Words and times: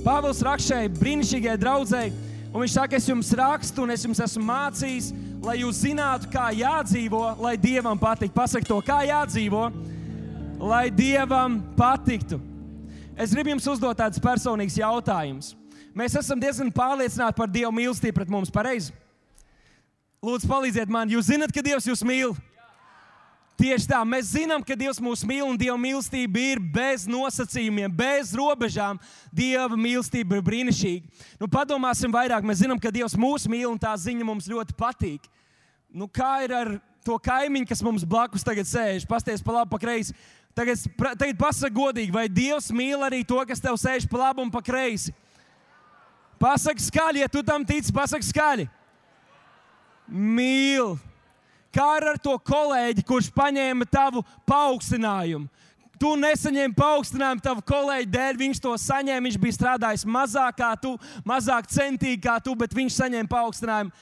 Pāvils 0.00 0.40
raksta 0.40 0.78
šai 0.78 0.90
brīnišķīgajai 0.96 1.60
draudzēji, 1.60 2.12
un 2.50 2.62
viņš 2.62 2.72
saka, 2.72 2.96
es 2.96 3.08
jums 3.10 3.30
rakstu, 3.36 3.82
un 3.84 3.92
es 3.92 4.04
jums 4.06 4.22
esmu 4.24 4.42
mācījis, 4.48 5.10
lai 5.44 5.58
jūs 5.60 5.82
zinātu, 5.84 6.30
kā 6.32 6.46
jādzīvo, 6.56 7.20
lai 7.44 7.52
dievam 7.60 8.00
patiktu. 8.00 8.32
Pasak 8.36 8.64
to, 8.64 8.78
kā 8.84 9.02
jādzīvo, 9.04 9.66
lai 10.56 10.86
dievam 10.88 11.58
patiktu. 11.76 12.40
Es 13.20 13.34
gribu 13.36 13.52
jums 13.52 13.68
uzdot 13.68 13.98
tādus 14.00 14.22
personīgus 14.24 14.78
jautājumus. 14.80 15.52
Mēs 15.92 16.16
esam 16.16 16.40
diezgan 16.40 16.70
pārliecināti 16.72 17.36
par 17.36 17.50
Dieva 17.50 17.72
mīlestību 17.74 18.16
pret 18.16 18.32
mums, 18.32 18.52
pareizi? 18.54 18.94
Lūdzu, 20.24 20.48
palīdziet 20.48 20.88
man, 20.92 21.10
jūs 21.12 21.28
zinat, 21.28 21.52
ka 21.52 21.64
Dievs 21.64 21.88
jūs 21.90 22.04
mīl. 22.08 22.32
Tieši 23.60 23.90
tā, 23.90 23.98
mēs 24.08 24.30
zinām, 24.32 24.62
ka 24.64 24.72
Dievs 24.78 24.96
mūs 25.04 25.20
mīl 25.28 25.42
un 25.44 25.58
Dieva 25.60 25.74
mīlestība 25.76 26.40
ir 26.40 26.60
bez 26.72 27.02
nosacījumiem, 27.10 27.92
bez 27.92 28.30
robežām. 28.32 28.96
Dieva 29.36 29.76
mīlestība 29.76 30.38
ir 30.38 30.44
brīnišķīga. 30.46 31.26
Nu, 31.42 31.48
padomāsim 31.52 32.14
vairāk, 32.14 32.46
mēs 32.48 32.62
zinām, 32.62 32.80
ka 32.80 32.92
Dievs 32.94 33.18
mūs 33.20 33.44
mīl 33.52 33.66
un 33.68 33.76
tā 33.80 33.92
ziņa 34.00 34.24
mums 34.24 34.48
ļoti 34.48 34.76
patīk. 34.78 35.28
Nu, 35.92 36.08
kā 36.08 36.38
ir 36.46 36.54
ar 36.56 36.70
to 37.04 37.18
kaimiņu, 37.20 37.68
kas 37.68 37.84
mums 37.84 38.06
blakus 38.08 38.46
tagad 38.46 38.64
sēž? 38.70 39.04
Pasties 39.10 39.44
pa 39.44 39.58
labi, 39.58 39.74
pa 39.74 39.82
kreisi. 39.82 40.16
Tagad, 40.56 40.80
tagad 41.20 41.36
pasaka 41.36 41.74
godīgi, 41.76 42.16
vai 42.16 42.30
Dievs 42.32 42.70
mīl 42.72 43.04
arī 43.04 43.20
to, 43.28 43.42
kas 43.44 43.60
tev 43.60 43.76
sēž 43.76 44.08
pa 44.08 44.22
labi 44.24 44.40
un 44.40 44.54
pa 44.54 44.64
kreisi? 44.64 45.12
Pasaka 46.40 46.80
skaļi, 46.80 47.26
ja 47.26 47.28
tu 47.28 47.44
tam 47.44 47.68
tici, 47.68 47.92
pasaka 47.92 48.24
skaļi. 48.24 48.70
Mīl. 50.08 50.96
Kā 51.74 51.86
ar 52.00 52.18
to 52.18 52.34
kolēģi, 52.42 53.04
kurš 53.06 53.30
paņēma 53.34 53.86
tavu 53.90 54.24
paaugstinājumu? 54.48 55.46
Tu 56.00 56.10
nesaņēmi 56.16 56.74
paaugstinājumu 56.78 57.42
tavu 57.44 57.62
kolēģi 57.68 58.08
dēļ, 58.08 58.38
viņš 58.40 58.60
to 58.64 58.72
saņēma. 58.80 59.24
Viņš 59.26 59.36
bija 59.42 59.56
strādājis 59.58 60.06
mazāk 60.08 60.56
kā 60.62 60.70
tu, 60.80 60.94
mazāk 61.28 61.68
centīgi 61.68 62.22
kā 62.24 62.38
tu, 62.40 62.54
bet 62.56 62.72
viņš 62.74 62.96
saņēma 63.02 63.30
paaugstinājumu. 63.30 63.92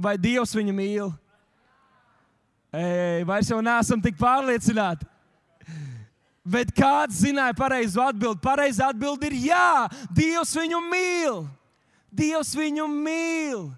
Vai 0.00 0.16
Dievs 0.18 0.56
viņu 0.56 0.74
mīl? 0.74 1.12
Ei, 2.74 3.22
vairs 3.28 3.52
jau 3.52 3.60
neesam 3.62 4.00
tik 4.02 4.16
pārliecināti. 4.18 5.06
Bet 6.44 6.72
kāds 6.76 7.20
zināja 7.22 7.54
pareizo 7.56 8.02
atbildi? 8.04 8.42
Pareizā 8.42 8.90
atbildi 8.90 9.30
ir 9.30 9.36
jā, 9.52 9.68
Dievs 10.16 10.56
viņu 10.58 10.80
mīl. 10.88 11.44
Dievs 12.12 12.56
viņu 12.56 12.88
mīl. 12.90 13.68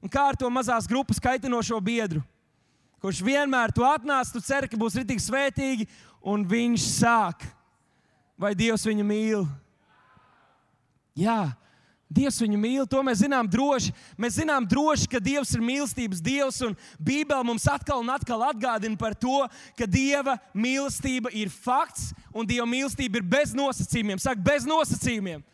Un 0.00 0.08
kā 0.08 0.30
ar 0.30 0.38
to 0.38 0.48
mazās 0.52 0.88
grupas 0.88 1.20
kaitinošo 1.20 1.76
biedru, 1.84 2.22
kurš 3.00 3.20
vienmēr 3.24 3.72
tu 3.76 3.84
atnāc, 3.84 4.32
tu 4.32 4.40
ceri, 4.44 4.68
ka 4.68 4.78
būs 4.80 4.96
ritīgi 5.00 5.24
svētīgi, 5.24 5.88
un 6.24 6.44
viņš 6.48 6.86
sāk. 7.00 7.44
Vai 8.40 8.54
Dievs 8.56 8.86
viņu 8.88 9.04
mīl? 9.04 9.44
Jā, 11.20 11.50
Dievs 12.10 12.40
viņu 12.42 12.58
mīl, 12.58 12.86
to 12.90 12.98
mēs 13.06 13.20
zinām 13.22 13.46
droši. 13.46 13.92
Mēs 14.18 14.40
zinām 14.40 14.64
droši, 14.66 15.06
ka 15.12 15.20
Dievs 15.22 15.52
ir 15.54 15.62
mīlestības 15.62 16.22
Dievs, 16.24 16.58
un 16.66 16.74
Bībele 16.98 17.46
mums 17.46 17.68
atkal 17.70 18.02
un 18.02 18.10
atkal 18.10 18.42
atgādina 18.48 18.98
par 18.98 19.14
to, 19.14 19.44
ka 19.78 19.86
Dieva 19.86 20.34
mīlestība 20.50 21.30
ir 21.38 21.52
fakts, 21.54 22.10
un 22.34 22.48
Dieva 22.48 22.66
mīlestība 22.66 23.20
ir 23.20 23.28
bez 23.36 23.54
nosacījumiem. 23.54 24.18
Saka, 24.18 24.42
bez 24.42 24.66
nosacījumiem. 24.66 25.44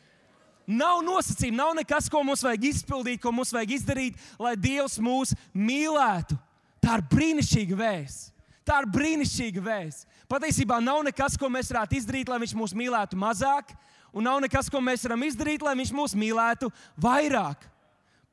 Nav 0.67 1.03
nosacījumu, 1.07 1.57
nav 1.61 1.75
nekas, 1.79 2.09
ko 2.11 2.25
mums 2.27 2.43
vajag 2.43 2.65
izpildīt, 2.73 3.21
ko 3.23 3.31
mums 3.35 3.53
vajag 3.55 3.77
izdarīt, 3.77 4.17
lai 4.43 4.57
Dievs 4.59 4.99
mūs 4.99 5.37
mīlētu. 5.55 6.35
Tā 6.83 6.99
ir 6.99 7.05
brīnišķīga 7.13 7.79
vēsts. 7.79 8.33
Tā 8.67 8.81
ir 8.83 8.89
brīnišķīga 8.91 9.63
vēsts. 9.63 10.09
Patiesībā 10.27 10.81
nav 10.83 11.05
nekas, 11.07 11.37
ko 11.39 11.47
mēs 11.53 11.71
varētu 11.71 12.01
izdarīt, 12.01 12.31
lai 12.31 12.41
Viņš 12.43 12.57
mūs 12.59 12.75
mīlētu 12.75 13.19
mazāk, 13.19 13.71
un 14.11 14.27
nav 14.27 14.41
nekas, 14.43 14.67
ko 14.73 14.83
mēs 14.83 15.07
varam 15.07 15.23
izdarīt, 15.23 15.63
lai 15.63 15.77
Viņš 15.79 15.93
mūs 15.95 16.17
mīlētu 16.19 16.73
vairāk. 16.99 17.63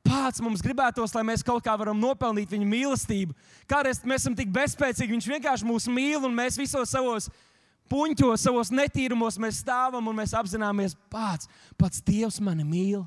Pats 0.04 0.42
mums 0.42 0.60
gribētos, 0.60 1.14
lai 1.14 1.22
mēs 1.24 1.46
kaut 1.46 1.62
kā 1.64 1.76
varam 1.78 2.02
nopelnīt 2.02 2.50
Viņa 2.50 2.66
mīlestību. 2.66 3.36
Kādreiz 3.70 4.02
mēs 4.02 4.24
esam 4.24 4.34
tik 4.34 4.50
bezspēcīgi, 4.52 5.14
Viņš 5.14 5.30
vienkārši 5.36 5.70
mūs 5.70 5.86
mīl, 5.86 6.18
un 6.26 6.34
mēs 6.34 6.58
visos 6.58 6.90
savos 6.90 7.30
puņķos, 7.92 8.44
savos 8.46 8.72
netīrumos 8.74 9.38
mēs 9.40 9.62
stāvam 9.64 10.10
un 10.10 10.16
mēs 10.18 10.34
apzināmies, 10.36 10.96
pats, 11.12 11.50
pats 11.80 12.02
Dievs 12.04 12.40
mani 12.44 12.66
mīl. 12.66 13.04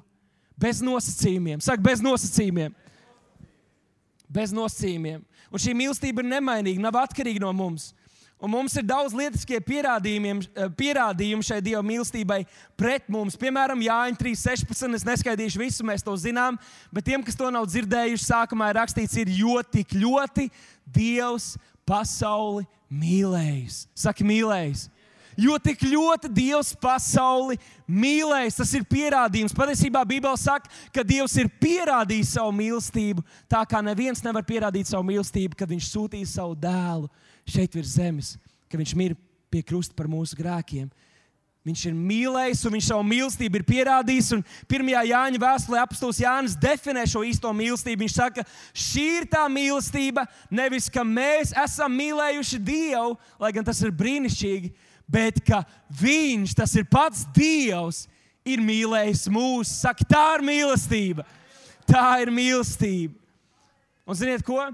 Bez 0.58 0.82
nosacījumiem. 0.82 1.62
Saka, 1.62 1.84
bez 1.86 2.02
nosacījumiem. 2.02 2.74
Bez 4.28 4.54
nosacījumiem. 4.56 5.22
Un 5.54 5.62
šī 5.62 5.76
mīlestība 5.78 6.24
ir 6.24 6.32
nemainīga, 6.34 6.82
nav 6.84 6.98
atkarīga 7.04 7.44
no 7.46 7.54
mums. 7.56 7.92
Un 8.38 8.52
mums 8.54 8.76
ir 8.78 8.84
daudz 8.86 9.16
lietiskie 9.18 9.58
pierādījumi, 9.66 10.46
pierādījumi 10.78 11.46
šai 11.46 11.58
Dieva 11.66 11.82
mīlestībai 11.86 12.44
pret 12.78 13.08
mums. 13.10 13.38
Piemēram, 13.40 13.82
Jāņa 13.82 14.20
3.16. 14.20 14.98
Es 15.00 15.06
neskaidīšu 15.08 15.62
visu, 15.62 15.86
mēs 15.88 16.06
to 16.06 16.14
zinām, 16.22 16.60
bet 16.94 17.08
tiem, 17.08 17.24
kas 17.26 17.38
to 17.38 17.50
nav 17.54 17.66
dzirdējuši, 17.66 18.28
sākumā 18.28 18.70
ir 18.70 18.78
rakstīts, 18.78 19.18
ir 19.18 19.34
jo 19.40 19.58
tik 19.66 19.96
ļoti 19.98 20.52
Dievs 20.86 21.56
pasauli 21.88 22.68
mīlējis. 22.92 23.86
Saki, 23.98 24.26
mīlējis. 24.28 24.88
Jo 25.38 25.60
tik 25.62 25.84
ļoti 25.86 26.32
Dievs 26.34 26.72
pasauli 26.82 27.60
mīlējis, 27.86 28.56
tas 28.58 28.72
ir 28.74 28.88
pierādījums. 28.90 29.54
Patiesībā 29.54 30.02
Bībelē 30.10 30.34
saka, 30.42 30.72
ka 30.94 31.04
Dievs 31.06 31.36
ir 31.38 31.52
pierādījis 31.62 32.34
savu 32.40 32.56
mīlestību, 32.58 33.22
tā 33.46 33.62
kā 33.70 33.84
neviens 33.86 34.24
nevar 34.26 34.46
pierādīt 34.48 34.90
savu 34.90 35.06
mīlestību, 35.12 35.60
kad 35.60 35.70
Viņš 35.70 35.92
sūtīja 35.94 36.32
savu 36.32 36.58
dēlu 36.58 37.06
šeit 37.46 37.78
virs 37.78 37.94
zemes, 38.00 38.34
ka 38.66 38.82
Viņš 38.82 38.96
mir 38.98 39.14
pie 39.54 39.62
krusta 39.62 39.94
par 39.94 40.10
mūsu 40.10 40.40
grēkiem. 40.40 40.90
Viņš 41.68 41.82
ir 41.90 41.96
mīlējis, 42.00 42.62
un 42.64 42.76
viņš 42.78 42.86
savu 42.88 43.04
mīlestību 43.04 43.60
ir 43.60 43.64
pierādījis. 43.68 44.30
1. 44.72 44.90
Jāņa 45.10 45.40
vēstulē 45.42 45.82
apstults 45.82 46.22
Jānis 46.24 46.54
definē 46.56 47.02
šo 47.12 47.26
īsto 47.28 47.50
mīlestību. 47.52 48.06
Viņš 48.06 48.14
saka, 48.16 48.46
šī 48.72 49.04
ir 49.18 49.26
tā 49.28 49.42
mīlestība, 49.52 50.24
nevis 50.48 50.88
ka 50.88 51.04
mēs 51.04 51.52
esam 51.66 51.92
mīlējuši 52.00 52.60
Dievu, 52.70 53.18
lai 53.44 53.50
gan 53.58 53.68
tas 53.68 53.82
ir 53.84 53.92
brīnišķīgi, 54.00 54.72
bet 55.12 55.42
ka 55.44 55.66
Viņš, 55.92 56.54
tas 56.56 56.72
ir 56.80 56.88
pats 56.88 57.26
Dievs, 57.36 58.06
ir 58.48 58.64
mīlējis 58.64 59.26
mūs. 59.28 59.74
Saka, 59.82 60.08
tā 60.08 60.24
ir 60.38 60.46
mīlestība. 60.48 61.26
Tā 61.84 62.06
ir 62.24 62.32
mīlestība. 62.32 63.18
Un 64.08 64.16
ziniet 64.16 64.46
ko? 64.48 64.70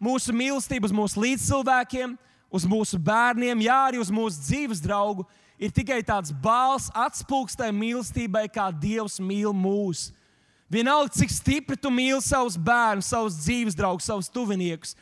Mūsu 0.00 0.32
mīlestība 0.32 0.88
uz 0.88 0.96
mūsu 0.96 1.20
līdzcilvēkiem, 1.26 2.16
uz 2.48 2.64
mūsu 2.64 2.96
bērniem, 2.96 3.66
jā, 3.66 3.82
arī 3.90 4.00
uz 4.00 4.08
mūsu 4.08 4.40
dzīves 4.46 4.80
draugu 4.80 5.26
ir 5.58 5.74
tikai 5.74 6.00
tāds 6.06 6.32
bāls 6.32 6.88
atspūgstai 6.94 7.68
mīlestībai, 7.74 8.46
kā 8.52 8.70
Dievs 8.72 9.18
mīl 9.20 9.52
mūs. 9.52 10.08
Vienalga, 10.70 11.14
cik 11.16 11.32
stipri 11.32 11.78
tu 11.80 11.90
mīli 11.92 12.20
savus 12.24 12.58
bērnus, 12.60 13.08
savus 13.08 13.38
dzīves 13.40 13.76
draugus, 13.76 14.08
savus 14.08 14.28
tuviniekus. 14.28 14.94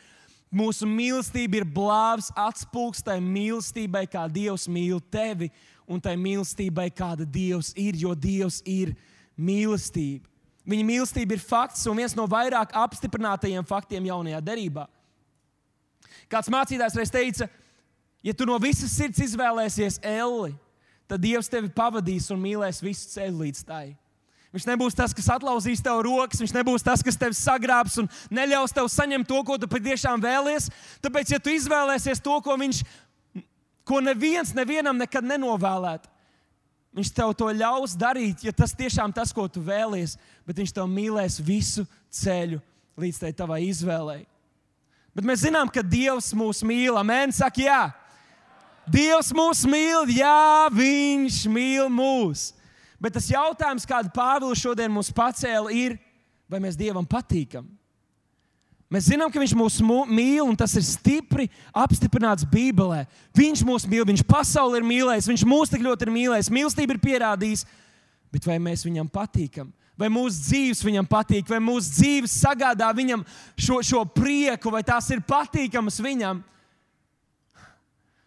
Mūsu 0.54 0.86
mīlestība 0.86 1.58
ir 1.60 1.66
blāvs 1.66 2.30
atspūgstai 2.38 3.18
mīlestībai, 3.20 4.04
kā 4.08 4.24
Dievs 4.30 4.68
mīl 4.70 5.02
tevi, 5.10 5.50
un 5.90 6.00
tai 6.00 6.14
mīlestībai, 6.18 6.86
kāda 6.94 7.26
Dievs 7.26 7.72
ir, 7.74 7.98
jo 7.98 8.14
Dievs 8.14 8.62
ir 8.64 8.94
mīlestība. 9.36 10.24
Viņa 10.66 10.86
mīlestība 10.86 11.36
ir 11.36 11.42
fakts 11.42 11.84
un 11.86 11.98
viens 11.98 12.14
no 12.18 12.24
vairāk 12.30 12.72
apstiprinātajiem 12.74 13.66
faktiem 13.66 14.06
jaunajā 14.08 14.40
derībā. 14.42 14.86
Kāds 16.30 16.50
mācītājs 16.50 16.96
reiz 16.98 17.12
teica, 17.14 17.46
Ja 18.26 18.34
tu 18.34 18.46
no 18.48 18.56
visas 18.58 18.90
sirds 18.90 19.20
izvēlēsies 19.22 20.00
elli, 20.02 20.50
tad 21.06 21.22
Dievs 21.22 21.46
tevi 21.50 21.70
pavadīs 21.70 22.26
un 22.34 22.40
mīlēs 22.42 22.82
visu 22.82 23.12
ceļu 23.12 23.44
līdz 23.44 23.62
tai. 23.68 23.84
Viņš 24.56 24.64
nebūs 24.66 24.96
tas, 24.98 25.12
kas 25.14 25.28
atlauzīs 25.30 25.82
tev 25.84 26.00
rokas, 26.06 26.40
viņš 26.42 26.54
nebūs 26.56 26.82
tas, 26.82 27.04
kas 27.06 27.18
tevi 27.20 27.36
sagrābs 27.38 27.98
un 28.00 28.08
neļaus 28.34 28.72
tev 28.74 28.88
saņemt 28.90 29.28
to, 29.28 29.38
ko 29.46 29.58
tu 29.60 29.68
patiešām 29.70 30.22
vēlies. 30.22 30.66
Tāpēc, 31.04 31.34
ja 31.34 31.38
tu 31.42 31.52
izvēlēsies 31.54 32.22
to, 32.24 32.38
ko 32.42 32.56
viņš, 32.58 32.80
ko 33.86 34.00
neviens 34.02 34.54
nevienam 34.56 34.98
nekad 34.98 35.26
nenovēlētu, 35.28 36.10
viņš 36.96 37.12
tev 37.14 37.34
to 37.36 37.50
ļaus 37.52 37.94
darīt, 38.00 38.46
ja 38.48 38.54
tas 38.56 38.74
tiešām 38.74 39.12
tas, 39.14 39.34
ko 39.36 39.44
tu 39.46 39.60
vēlies, 39.62 40.16
bet 40.48 40.58
viņš 40.62 40.72
tev 40.74 40.88
mīlēs 40.90 41.36
visu 41.44 41.84
ceļu 42.10 42.58
līdz 42.98 43.22
tai 43.22 43.30
tavai 43.36 43.60
izvēlei. 43.68 44.24
Bet 45.14 45.24
mēs 45.28 45.44
zinām, 45.44 45.68
ka 45.72 45.84
Dievs 45.84 46.32
mūs 46.36 46.64
mīl. 46.66 46.96
Amen, 46.96 47.30
saka, 47.32 47.62
jā. 47.62 47.82
Dievs 48.90 49.32
mūs 49.34 49.64
mīl, 49.68 50.06
jā, 50.14 50.68
Viņš 50.74 51.40
mīl 51.50 51.88
mūs. 51.92 52.52
Bet 53.02 53.16
tas 53.16 53.28
jautājums, 53.28 53.86
kādu 53.88 54.12
Pāvils 54.14 54.62
šodien 54.62 54.92
mums 54.92 55.10
pacēla, 55.14 55.72
ir, 55.74 55.96
vai 56.48 56.60
mēs 56.62 56.78
Dievam 56.78 57.06
patīkam? 57.06 57.66
Mēs 58.92 59.08
zinām, 59.10 59.32
ka 59.34 59.42
Viņš 59.42 59.56
mūs 59.58 59.80
mīl, 59.82 60.44
un 60.46 60.54
tas 60.58 60.76
ir 60.78 60.84
stipri 60.86 61.48
apstiprināts 61.74 62.46
Bībelē. 62.46 63.04
Viņš 63.36 63.64
mūs 63.66 63.88
mīl, 63.90 64.06
Viņš 64.06 64.22
pasauli 64.28 64.78
ir 64.78 64.86
mīlējis, 64.86 65.32
Viņš 65.32 65.46
mūs 65.50 65.74
tik 65.74 65.82
ļoti 65.82 66.06
ir 66.06 66.14
mīlējis, 66.14 66.52
mīlestība 66.54 66.94
ir 66.94 67.02
pierādījis. 67.02 67.66
Bet 68.30 68.46
vai 68.46 68.60
mēs 68.62 68.86
Viņam 68.86 69.10
patīkam? 69.10 69.74
Vai 69.96 70.10
mūsu 70.12 70.42
dzīves 70.44 70.82
viņam 70.84 71.06
patīk, 71.08 71.48
vai 71.48 71.56
mūsu 71.64 71.94
dzīves 71.96 72.34
sagādā 72.42 72.90
viņam 72.92 73.22
šo, 73.56 73.78
šo 73.80 74.02
prieku, 74.12 74.68
vai 74.72 74.82
tās 74.84 75.08
ir 75.14 75.22
patīkamas 75.24 75.96
viņam? 76.04 76.42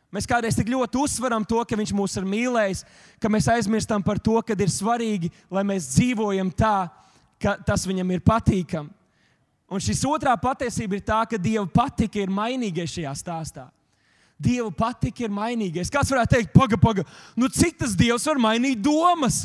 Mēs 0.10 0.26
kādreiz 0.26 0.56
tik 0.58 0.72
ļoti 0.72 0.98
uzsveram 0.98 1.44
to, 1.46 1.62
ka 1.70 1.78
Viņš 1.78 1.92
mūs 1.94 2.18
ir 2.18 2.26
mīlējis, 2.26 2.86
ka 3.22 3.30
mēs 3.30 3.50
aizmirstam 3.54 4.04
par 4.06 4.18
to, 4.18 4.40
ka 4.42 4.58
ir 4.58 4.72
svarīgi, 4.74 5.30
lai 5.54 5.66
mēs 5.68 5.92
dzīvojam 5.94 6.50
tā, 6.50 6.90
ka 7.42 7.58
tas 7.66 7.86
Viņam 7.86 8.16
ir 8.16 8.24
patīkami. 8.26 8.90
Un 9.70 9.82
šis 9.84 10.02
otrā 10.10 10.34
patiesība 10.42 10.98
ir 10.98 11.04
tā, 11.06 11.20
ka 11.30 11.38
Dieva 11.38 11.68
patika 11.70 12.18
ir 12.18 12.32
mainīgais 12.34 12.96
šajā 12.96 13.12
stāstā. 13.20 13.68
Dieva 14.40 14.72
patika 14.74 15.28
ir 15.28 15.34
mainīgais. 15.36 15.92
Kāds 15.94 16.10
varētu 16.10 16.38
teikt, 16.38 16.54
pagaidi, 16.56 16.82
pagaidi, 16.82 17.18
nu 17.38 17.50
cik 17.54 17.78
tas 17.78 17.94
Dievs 17.98 18.26
var 18.26 18.42
mainīt 18.42 18.82
domas? 18.82 19.44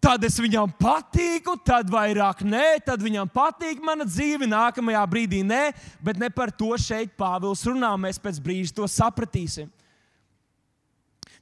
Tad 0.00 0.22
es 0.24 0.38
viņam 0.40 0.70
patīku, 0.80 1.58
tad 1.60 1.90
vairāk 1.92 2.40
nē, 2.48 2.80
tad 2.86 3.02
viņam 3.04 3.28
patīk 3.28 3.82
mana 3.84 4.06
dzīve, 4.08 4.48
nākamajā 4.48 5.02
brīdī 5.12 5.42
nē, 5.44 5.74
bet 6.00 6.16
ne 6.16 6.30
par 6.32 6.48
to 6.56 6.72
šeit 6.80 7.12
Pāvils 7.20 7.66
runā. 7.68 7.92
Mēs 8.00 8.16
pēc 8.16 8.38
brīža 8.40 8.78
to 8.78 8.88
sapratīsim. 8.88 9.68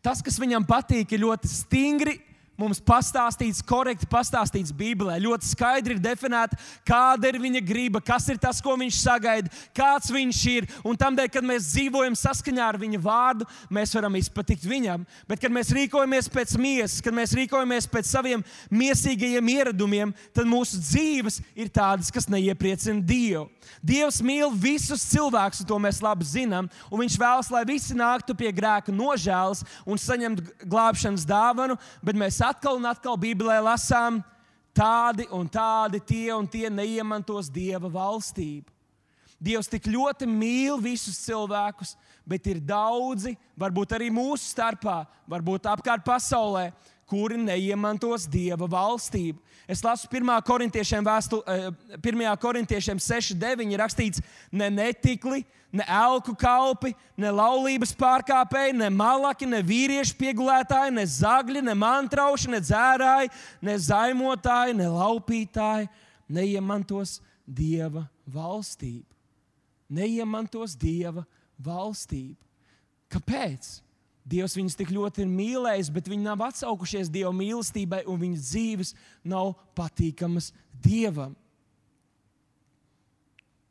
Tas, 0.03 0.19
kas 0.23 0.41
viņam 0.43 0.67
patīk, 0.67 1.15
ir 1.15 1.23
ļoti 1.23 1.51
stingri 1.51 2.17
mums 2.59 2.81
pastāstīts, 2.83 3.63
korekti 3.67 4.09
pastāstīts 4.11 4.75
Bībelē. 4.75 5.19
Ļoti 5.23 5.49
skaidri 5.53 5.97
ir 5.97 6.03
definēta, 6.03 6.59
kāda 6.87 7.31
ir 7.31 7.39
viņa 7.43 7.63
griba, 7.67 8.03
kas 8.05 8.29
ir 8.33 8.41
tas, 8.43 8.61
ko 8.65 8.75
viņš 8.81 8.99
sagaida, 9.01 9.53
kāds 9.77 10.11
viņš 10.15 10.41
ir. 10.53 10.69
Un 10.87 10.99
tādēļ, 10.99 11.31
kad 11.33 11.47
mēs 11.47 11.71
dzīvojam 11.73 12.17
saskaņā 12.19 12.69
ar 12.75 12.81
viņa 12.81 13.03
vārdu, 13.05 13.47
mēs 13.75 13.95
varam 13.97 14.19
izpatikt 14.19 14.67
viņam. 14.69 15.07
Bet, 15.31 15.43
kad 15.43 15.55
mēs 15.55 15.73
rīkojamies 15.77 16.31
pēc 16.35 16.57
miesas, 16.61 17.03
kad 17.05 17.17
mēs 17.17 17.35
rīkojamies 17.39 17.89
pēc 17.93 18.11
saviem 18.11 18.45
miesīgajiem 18.75 19.53
ieradumiem, 19.55 20.15
tad 20.37 20.51
mūsu 20.51 20.83
dzīves 20.83 21.41
ir 21.59 21.71
tādas, 21.73 22.11
kas 22.15 22.29
neiepriecina 22.33 23.05
Dievu. 23.07 23.47
Dievs 23.85 24.19
mīl 24.25 24.51
visus 24.57 25.05
cilvēkus, 25.11 25.63
un 25.63 25.69
to 25.69 25.79
mēs 25.83 26.01
labi 26.03 26.27
zinām. 26.27 26.69
Viņš 26.91 27.19
vēlas, 27.21 27.51
lai 27.53 27.63
visi 27.69 27.97
nāktu 27.97 28.35
pie 28.39 28.51
grēka 28.55 28.95
nožēlas 28.95 29.63
un 29.87 30.01
saņemtu 30.01 30.65
glābšanas 30.65 31.27
dāvanu, 31.29 31.77
bet 32.03 32.19
mēs 32.19 32.41
atkal 32.49 32.79
un 32.81 32.89
atkal 32.89 33.19
Bībelē 33.21 33.61
lasām, 33.65 34.23
tādi 34.77 35.27
un 35.35 35.49
tādi 35.51 36.01
tie 36.01 36.33
un 36.35 36.47
tie 36.49 36.69
neiemantos 36.71 37.51
Dieva 37.53 37.91
valstību. 37.93 38.71
Dievs 39.39 39.71
tik 39.71 39.87
ļoti 39.87 40.27
mīl 40.27 40.81
visus 40.83 41.21
cilvēkus, 41.23 41.95
bet 42.27 42.47
ir 42.51 42.59
daudzi, 42.59 43.37
varbūt 43.59 43.95
arī 43.95 44.09
mūsu 44.11 44.49
starpā, 44.51 45.05
varbūt 45.31 45.69
apkārt 45.71 46.03
pasaulē, 46.07 46.73
kuri 47.09 47.39
neiemantos 47.41 48.27
Dieva 48.29 48.69
valstību. 48.69 49.41
Es 49.69 49.83
lasu 49.85 50.09
1. 50.09 50.29
korintiešiem, 50.45 51.05
vēstu, 51.05 51.43
1. 51.45 52.25
Eh, 52.25 52.35
korintiešiem 52.41 53.01
6,9 53.01 53.73
ir 53.73 53.81
rakstīts, 53.83 54.23
ne 54.53 54.69
netikli, 54.73 55.43
ne 55.73 55.85
elku 55.85 56.33
kalpi, 56.37 56.95
ne 57.17 57.33
laulības 57.33 57.93
pārkāpēji, 57.97 58.77
ne 58.81 58.89
malaki, 58.93 59.49
ne 59.49 59.61
vīriešu 59.65 60.17
piegulētāji, 60.21 60.95
ne 60.97 61.05
zagļi, 61.05 61.65
ne 61.69 61.75
mantrauši, 61.77 62.53
ne 62.55 62.61
dzērāji, 62.65 63.33
ne 63.69 63.77
zaimotāji, 63.89 64.79
ne 64.81 64.89
laupītāji 64.93 65.91
neiemantos 66.29 67.19
Dieva 67.49 68.05
valstību. 68.29 69.09
Neiemantos 69.89 70.77
Dieva 70.77 71.25
valstību. 71.65 72.37
Kāpēc? 73.09 73.79
Dievs 74.29 74.57
viņus 74.59 74.77
tik 74.77 74.91
ļoti 74.93 75.25
ir 75.25 75.31
mīlējis, 75.33 75.89
bet 75.95 76.09
viņi 76.11 76.27
nav 76.27 76.43
atsaukušies 76.51 77.09
Dieva 77.13 77.33
mīlestībai, 77.33 78.03
un 78.11 78.21
viņas 78.21 78.51
dzīves 78.51 78.95
nav 79.25 79.55
patīkamas 79.79 80.51
Dievam. 80.85 81.33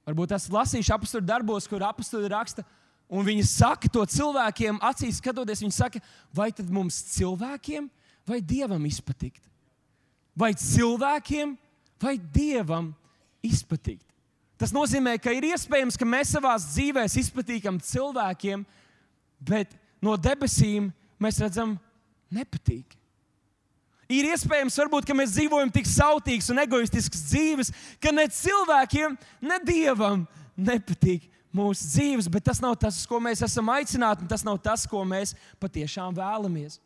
Varbūt 0.08 0.34
esat 0.38 0.56
lasījuši 0.56 0.94
apakstu 0.96 1.22
darbos, 1.22 1.68
kur 1.68 1.84
apakstu 1.84 2.24
raksta, 2.32 2.64
un 3.12 3.28
viņi 3.28 3.44
saka 3.48 3.92
to 3.92 4.06
cilvēkiem, 4.08 4.80
acīs 4.88 5.20
skatoties, 5.22 5.62
viņi 5.66 5.76
saka, 5.76 6.02
vai 6.34 6.50
tad 6.56 6.72
mums 6.74 7.00
cilvēkiem 7.14 7.90
vai 8.28 8.42
Dievam 8.42 8.86
izpatikt? 8.88 9.44
Vai 10.38 10.54
cilvēkiem 10.58 11.58
vai 12.02 12.16
Dievam 12.18 12.94
izpatikt? 13.46 14.06
Tas 14.58 14.74
nozīmē, 14.74 15.20
ka 15.22 15.30
ir 15.36 15.52
iespējams, 15.52 16.00
ka 16.00 16.06
mēs 16.08 16.32
savā 16.34 16.56
dzīvē 16.58 17.04
izpatīkam 17.06 17.78
cilvēkiem, 17.84 18.64
bet 19.46 19.76
no 20.04 20.16
debesīm 20.18 20.92
mēs 21.22 21.42
redzam 21.42 21.76
nepatīk. 22.34 22.98
Ir 24.08 24.30
iespējams, 24.30 24.78
varbūt, 24.80 25.06
ka 25.08 25.16
mēs 25.18 25.34
dzīvojam 25.36 25.72
tik 25.74 25.88
sautīgas 25.90 26.48
un 26.54 26.62
egoistiskas 26.64 27.26
dzīves, 27.28 27.74
ka 28.00 28.14
ne 28.16 28.24
cilvēkiem, 28.32 29.18
ne 29.44 29.58
dievam 29.68 30.24
nepatīk 30.56 31.26
mūsu 31.52 31.90
dzīves, 31.92 32.30
bet 32.32 32.46
tas 32.48 32.62
nav 32.64 32.78
tas, 32.80 33.02
ko 33.10 33.20
mēs 33.24 33.44
esam 33.44 33.68
aicināti, 33.74 34.24
un 34.24 34.32
tas 34.32 34.46
nav 34.48 34.62
tas, 34.64 34.86
ko 34.88 35.04
mēs 35.08 35.36
patiešām 35.60 36.16
vēlamies. 36.16 36.80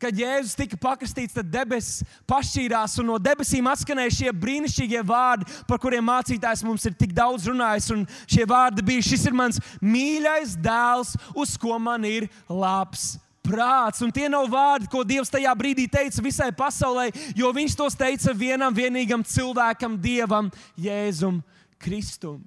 Kad 0.00 0.16
Jēzus 0.16 0.56
tika 0.56 0.78
pakristīts, 0.80 1.34
tad 1.36 1.50
debesis 1.52 2.04
pašķīrās, 2.30 2.94
un 3.02 3.10
no 3.10 3.18
debesīm 3.20 3.66
atskanēja 3.68 4.14
šie 4.16 4.30
brīnišķīgie 4.32 5.02
vārdi, 5.04 5.48
par 5.68 5.80
kuriem 5.82 6.06
mācītājs 6.08 6.64
mums 6.64 6.86
ir 6.88 6.94
tik 6.96 7.12
daudz 7.16 7.44
runājis. 7.50 7.90
Un 7.92 8.06
šie 8.24 8.46
vārdi 8.48 8.84
bija: 8.86 9.04
Šis 9.10 9.26
ir 9.28 9.36
mans 9.36 9.60
mīļais 9.84 10.54
dēls, 10.64 11.12
uz 11.36 11.52
ko 11.60 11.76
man 11.76 12.06
ir 12.08 12.30
labs 12.48 13.18
prāts. 13.44 14.00
Un 14.04 14.12
tie 14.14 14.28
nav 14.32 14.48
vārdi, 14.48 14.88
ko 14.88 15.02
Dievs 15.04 15.32
tajā 15.32 15.52
brīdī 15.58 15.84
teica 15.90 16.24
visai 16.24 16.48
pasaulē, 16.56 17.10
jo 17.36 17.50
Viņš 17.60 17.76
tos 17.76 17.98
teica 17.98 18.32
vienam 18.36 18.72
vienīgam 18.72 19.24
cilvēkam, 19.26 19.98
Dievam, 20.00 20.48
Jēzum 20.80 21.42
Kristum. 21.80 22.40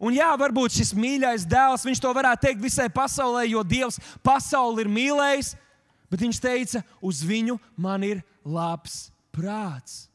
Un 0.00 0.14
jā, 0.16 0.30
varbūt 0.40 0.78
šis 0.78 0.94
mīļais 0.96 1.42
dēls, 1.48 1.82
viņš 1.84 1.98
to 2.00 2.12
varētu 2.16 2.46
teikt 2.46 2.62
visai 2.62 2.86
pasaulē, 2.92 3.44
jo 3.50 3.60
Dievs 3.66 3.98
pasauli 4.24 4.86
ir 4.86 4.88
mīlējis, 4.88 5.50
bet 6.10 6.26
viņš 6.26 6.42
teica, 6.42 6.84
uz 7.00 7.24
viņu 7.26 7.58
man 7.78 8.04
ir 8.06 8.24
labs 8.44 9.08
prāts. 9.34 10.10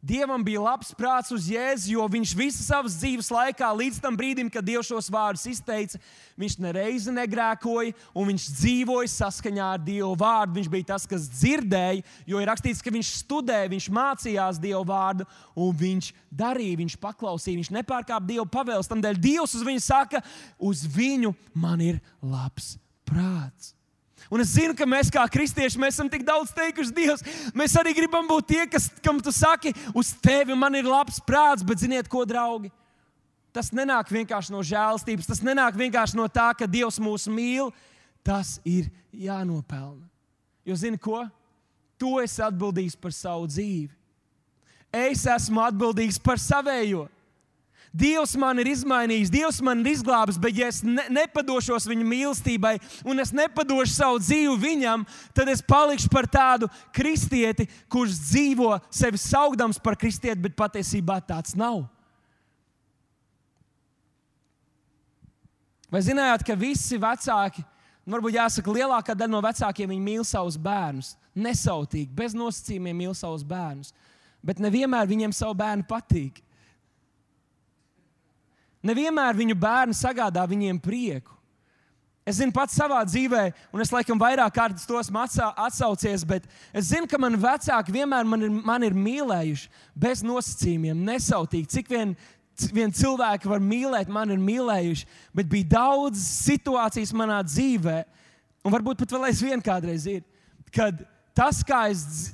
Dievam 0.00 0.40
bija 0.40 0.62
labs 0.64 0.94
prāts 0.96 1.28
uz 1.28 1.44
Jēzu, 1.52 1.90
jo 1.92 2.04
viņš 2.08 2.30
visu 2.32 2.62
savas 2.64 2.94
dzīves 2.96 3.26
laikā, 3.28 3.66
līdz 3.76 3.98
tam 4.00 4.14
brīdim, 4.16 4.48
kad 4.48 4.64
Dievs 4.64 4.88
šos 4.88 5.10
vārdus 5.12 5.42
izteica, 5.50 5.98
viņš 6.40 6.54
nereizi 6.64 7.12
negrēkoja 7.12 7.92
un 8.16 8.30
viņš 8.30 8.46
dzīvoja 8.62 9.10
saskaņā 9.12 9.66
ar 9.74 9.82
Dieva 9.84 10.14
vārdu. 10.22 10.56
Viņš 10.56 10.70
bija 10.72 10.86
tas, 10.94 11.04
kas 11.08 11.26
dzirdēja, 11.28 12.00
jo 12.32 12.40
ir 12.40 12.48
rakstīts, 12.48 12.80
ka 12.80 12.92
viņš 12.94 13.10
studēja, 13.18 13.68
viņš 13.74 13.88
mācījās 13.98 14.60
Dieva 14.62 14.80
vārdu 14.88 15.26
un 15.52 15.76
viņš 15.82 16.08
darīja, 16.32 16.78
viņš 16.80 16.96
paklausīja, 17.04 17.60
viņš 17.60 17.70
nepārkāpa 17.82 18.24
Dieva 18.30 18.46
pavēles. 18.48 18.88
Tādēļ 18.88 19.20
Dievs 19.20 19.58
uz 19.58 19.66
viņu 19.68 19.84
saka, 19.84 20.24
uz 20.56 20.86
viņu 20.88 21.34
man 21.52 21.84
ir 21.84 22.00
labs 22.24 22.78
prāts. 23.04 23.74
Un 24.30 24.42
es 24.44 24.52
zinu, 24.54 24.76
ka 24.78 24.86
mēs 24.86 25.08
kā 25.10 25.24
kristieši 25.26 25.78
mēs 25.82 25.96
esam 25.96 26.08
tik 26.10 26.22
daudz 26.26 26.52
teikuši, 26.54 26.94
Dievs, 26.94 27.24
mēs 27.56 27.74
arī 27.80 27.96
gribam 27.96 28.28
būt 28.30 28.46
tie, 28.46 28.60
kas, 28.70 28.86
kam 29.02 29.18
tu 29.18 29.32
saki, 29.34 29.72
uz 29.90 30.12
tevi 30.22 30.54
man 30.54 30.76
ir 30.78 30.86
labs 30.86 31.18
prāts, 31.26 31.66
bet 31.66 31.82
ziniet, 31.82 32.06
ko, 32.10 32.22
draugi? 32.22 32.70
Tas 33.50 33.72
nenāk 33.74 34.12
vienkārši 34.14 34.54
no 34.54 34.62
žēlastības, 34.62 35.26
tas 35.26 35.42
nenāk 35.42 35.74
vienkārši 35.74 36.14
no 36.14 36.28
tā, 36.30 36.52
ka 36.54 36.70
Dievs 36.70 37.00
mūs 37.02 37.26
mīl. 37.26 37.72
Tas 38.22 38.58
ir 38.68 38.90
jānopelna. 39.10 40.06
Jo 40.68 40.76
zini 40.78 41.00
ko? 41.00 41.24
Tu 41.98 42.10
esi 42.22 42.42
atbildīgs 42.44 42.94
par 43.00 43.14
savu 43.16 43.48
dzīvi. 43.50 43.90
Es 44.94 45.24
esmu 45.26 45.62
atbildīgs 45.64 46.20
par 46.22 46.38
savējo. 46.38 47.08
Dievs 47.90 48.36
man 48.38 48.60
ir 48.62 48.68
izmainījis, 48.70 49.32
Dievs 49.34 49.56
man 49.66 49.80
ir 49.82 49.96
izglābis, 49.96 50.36
bet 50.38 50.54
ja 50.54 50.68
es 50.70 50.78
ne, 50.86 51.08
nepadošos 51.10 51.88
viņa 51.90 52.04
mīlestībai 52.06 52.76
un 53.02 53.18
es 53.18 53.32
nepadošu 53.34 53.90
savu 53.96 54.20
dzīvi 54.22 54.52
viņam, 54.62 55.02
tad 55.34 55.50
es 55.50 55.62
palikšu 55.66 56.10
par 56.12 56.28
tādu 56.30 56.68
kristieti, 56.94 57.66
kurš 57.90 58.20
dzīvo 58.28 58.76
sevi 58.94 59.18
saukdams 59.18 59.82
par 59.82 59.98
kristieti, 59.98 60.38
bet 60.44 60.54
patiesībā 60.58 61.18
tāds 61.26 61.56
nav. 61.58 61.82
Vai 65.90 66.04
zinājāt, 66.06 66.44
ka 66.46 66.54
visi 66.54 66.94
vecāki, 67.02 67.64
nu, 68.04 68.14
varbūt 68.14 68.36
jāsaka, 68.36 68.76
lielākā 68.76 69.16
daļa 69.18 69.32
no 69.32 69.40
vecākiem 69.42 69.96
mīl 69.98 70.22
savus 70.22 70.54
bērnus, 70.54 71.16
nesautīgi, 71.34 72.14
bez 72.14 72.38
nosacījumiem 72.38 73.02
mīl 73.02 73.16
savus 73.18 73.42
bērnus, 73.42 73.90
bet 74.46 74.62
nevienmēr 74.62 75.10
viņiem 75.10 75.34
savu 75.34 75.58
bērnu 75.58 75.88
patīk. 75.90 76.38
Nevienmēr 78.86 79.36
viņu 79.36 79.56
bērni 79.60 79.96
sagādā 79.96 80.46
viņiem 80.48 80.78
prieku. 80.80 81.36
Es 82.28 82.36
zinu, 82.38 82.52
pats 82.54 82.76
savā 82.76 83.00
dzīvē, 83.08 83.46
un 83.74 83.82
es 83.82 83.90
laikam 83.90 84.18
vairāk 84.20 84.52
kārtas 84.54 84.86
tos 84.86 85.08
atsaucies, 85.10 86.24
bet 86.24 86.44
es 86.72 86.90
zinu, 86.92 87.08
ka 87.08 87.18
mani 87.18 87.40
vecāki 87.40 87.94
vienmēr 87.96 88.28
man 88.28 88.44
ir, 88.44 88.50
man 88.50 88.84
ir 88.84 88.94
mīlējuši 88.94 89.70
bez 89.96 90.22
nosacījumiem, 90.22 91.00
nesautīgi. 91.08 91.70
Cik 91.74 91.88
vien, 91.90 92.14
vien 92.76 92.92
cilvēki 92.92 93.48
var 93.48 93.64
mīlēt, 93.64 94.12
man 94.12 94.30
ir 94.30 94.38
mīlējuši, 94.38 95.08
bet 95.34 95.48
bija 95.50 95.72
daudz 95.78 96.20
situācijas 96.44 97.14
manā 97.16 97.40
dzīvē, 97.48 98.02
un 98.62 98.76
varbūt 98.76 99.00
pat 99.00 99.16
vēl 99.16 99.30
aizvien 99.30 99.64
kādreiz 99.64 100.06
ir, 100.12 100.22
kad 100.70 101.00
tas, 101.36 101.60
kā 101.66 101.84
es 101.92 102.30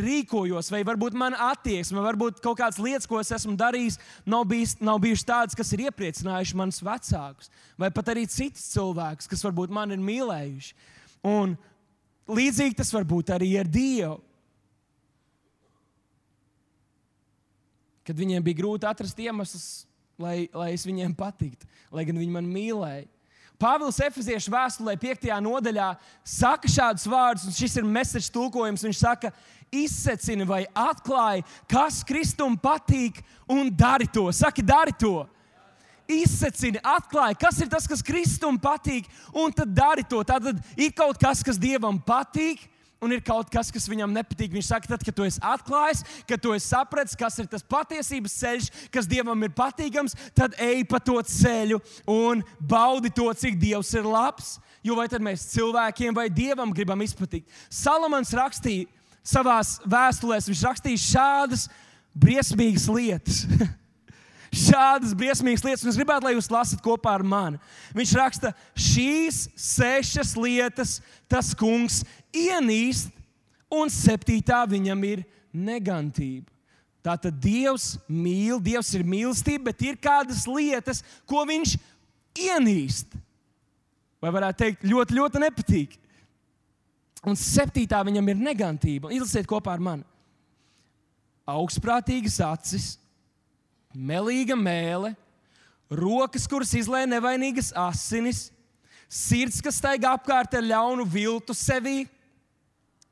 rīkojos, 0.00 0.70
vai 0.72 0.82
varbūt 0.86 1.16
mana 1.18 1.50
attieksme, 1.50 2.02
varbūt 2.04 2.42
kaut 2.44 2.58
kādas 2.60 2.80
lietas, 2.82 3.08
ko 3.10 3.20
es 3.20 3.32
esmu 3.34 3.56
darījis, 3.60 3.98
nav, 4.28 4.44
bijis, 4.50 4.76
nav 4.84 5.00
bijušas 5.02 5.28
tādas, 5.28 5.58
kas 5.58 5.72
ir 5.74 5.86
iepriecinājušas 5.86 6.58
manus 6.58 6.82
vecākus, 6.84 7.50
vai 7.80 7.90
pat 7.94 8.12
arī 8.14 8.26
citus 8.30 8.66
cilvēkus, 8.74 9.30
kas 9.30 9.44
varbūt 9.46 9.74
man 9.74 9.94
ir 9.94 10.04
mīlējuši. 10.04 10.76
Un 11.30 11.56
līdzīgi 12.28 12.78
tas 12.80 12.92
var 12.94 13.08
būt 13.08 13.34
arī 13.34 13.50
ar 13.60 13.70
Dievu. 13.70 14.20
Kad 18.04 18.18
viņiem 18.20 18.44
bija 18.44 18.60
grūti 18.60 18.84
atrast 18.84 19.20
iemeslus, 19.24 19.68
lai, 20.20 20.50
lai 20.52 20.74
es 20.74 20.84
viņiem 20.84 21.14
patiktu, 21.16 21.64
lai 21.94 22.04
gan 22.04 22.20
viņi 22.20 22.34
man 22.34 22.50
mīlēja. 22.52 23.06
Pāvils 23.60 24.00
Efeziešu 24.02 24.50
vēstulē, 24.50 24.96
5. 24.98 25.28
nodaļā, 25.44 25.92
saka 26.26 26.68
šādus 26.70 27.06
vārdus, 27.06 27.46
un 27.46 27.54
šis 27.54 27.78
ir 27.78 27.86
mēsīčs 27.86 28.32
tulkojums. 28.34 28.82
Viņš 28.82 28.98
saka, 28.98 29.30
izsecini 29.74 30.46
vai 30.48 30.64
atklāji, 30.74 31.44
kas 31.70 32.02
Kristum 32.06 32.58
patīk, 32.60 33.22
un 33.50 33.70
dari 33.70 34.10
to. 34.10 34.30
Saki, 34.34 34.62
dari 34.62 34.94
to! 34.98 35.22
Izsecini, 36.10 36.82
atklāji, 36.84 37.38
kas 37.40 37.62
ir 37.64 37.70
tas, 37.72 37.86
kas 37.88 38.02
Kristum 38.04 38.58
patīk, 38.60 39.06
un 39.32 39.54
tad 39.54 39.70
dari 39.72 40.04
to. 40.04 40.20
Tad 40.26 40.50
ir 40.76 40.92
kaut 40.92 41.16
kas, 41.20 41.40
kas 41.46 41.56
Dievam 41.56 41.96
patīk, 41.96 42.66
un 43.04 43.12
ir 43.14 43.22
kaut 43.24 43.50
kas, 43.52 43.70
kas 43.74 43.86
viņam 43.90 44.12
nepatīk. 44.14 44.52
Viņš 44.54 44.70
saka, 44.70 44.90
tad, 44.94 45.04
kad 45.04 45.16
tu 45.16 45.26
esi 45.26 45.42
atklājis, 45.44 46.02
kad 46.28 46.42
tu 46.42 46.54
esi 46.56 46.70
sapratis, 46.70 47.18
kas 47.18 47.38
ir 47.42 47.48
tas 47.52 47.66
patiesības 47.68 48.38
ceļš, 48.40 48.70
kas 48.94 49.08
Dievam 49.10 49.46
ir 49.46 49.52
patīkams, 49.56 50.16
tad 50.36 50.56
ej 50.62 50.84
pa 50.88 51.00
to 51.02 51.18
ceļu 51.20 51.80
un 52.10 52.42
baudi 52.60 53.12
to, 53.14 53.28
cik 53.44 53.60
Dievs 53.60 53.92
ir 53.98 54.08
labs. 54.08 54.56
Jo 54.84 54.98
vai 54.98 55.06
tad 55.08 55.24
mēs 55.24 55.46
cilvēkiem 55.54 56.16
vai 56.16 56.28
Dievam 56.32 56.72
gribam 56.74 57.00
izpatikt? 57.04 57.48
Salamans 57.72 58.34
rakstīja 58.36 58.88
savā 59.24 59.60
vēstulēs, 59.88 60.50
viņš 60.50 60.66
rakstīja 60.68 61.06
šādas 61.06 61.68
briesmīgas 62.14 62.90
lietas. 62.92 63.46
šādas 64.58 65.12
briesmīgas 65.16 65.64
lietas, 65.66 65.84
un 65.84 65.92
es 65.92 65.98
gribētu, 65.98 66.26
lai 66.26 66.34
jūs 66.36 66.50
lasat 66.52 66.82
kopā 66.84 67.14
ar 67.18 67.24
mani. 67.26 67.60
Viņš 67.96 68.14
raksta, 68.18 68.52
šīs 68.76 69.44
sešas 69.58 70.34
lietas 70.38 70.98
tas 71.30 71.52
kungs 71.58 72.02
ienīst, 72.34 73.12
un 73.74 73.90
septītā 73.92 74.62
viņam 74.70 75.04
ir 75.08 75.24
negantība. 75.54 76.50
Tātad 77.04 77.36
Dievs 77.36 77.98
mīl, 78.08 78.56
Dievs 78.64 78.94
ir 78.96 79.04
mīlestība, 79.04 79.68
bet 79.68 79.82
ir 79.84 80.00
kādas 80.00 80.46
lietas, 80.48 81.02
ko 81.28 81.42
viņš 81.48 81.76
ienīst. 82.46 83.12
Vai 84.24 84.32
varētu 84.32 84.62
teikt, 84.62 84.86
ļoti, 84.88 85.18
ļoti 85.18 85.42
nepatīk. 85.42 85.98
Un 87.28 87.36
septītā 87.36 88.00
viņam 88.04 88.30
ir 88.32 88.40
negantība. 88.40 89.12
Izlasiet 89.12 89.48
kopā 89.48 89.76
ar 89.76 89.84
mani. 89.84 90.04
Augstprātīgas 91.48 92.38
acis, 92.44 92.94
melīga 93.94 94.56
mēlē, 94.58 95.14
rokas, 95.94 96.48
kuras 96.50 96.74
izlēja 96.76 97.08
nevainīgas 97.08 97.72
asinis, 97.78 98.48
sirds, 99.08 99.60
kas 99.62 99.78
staigā 99.78 100.14
apkārt 100.16 100.56
ar 100.58 100.66
ļaunu 100.66 101.06
viltu 101.06 101.54
sevī, 101.56 102.04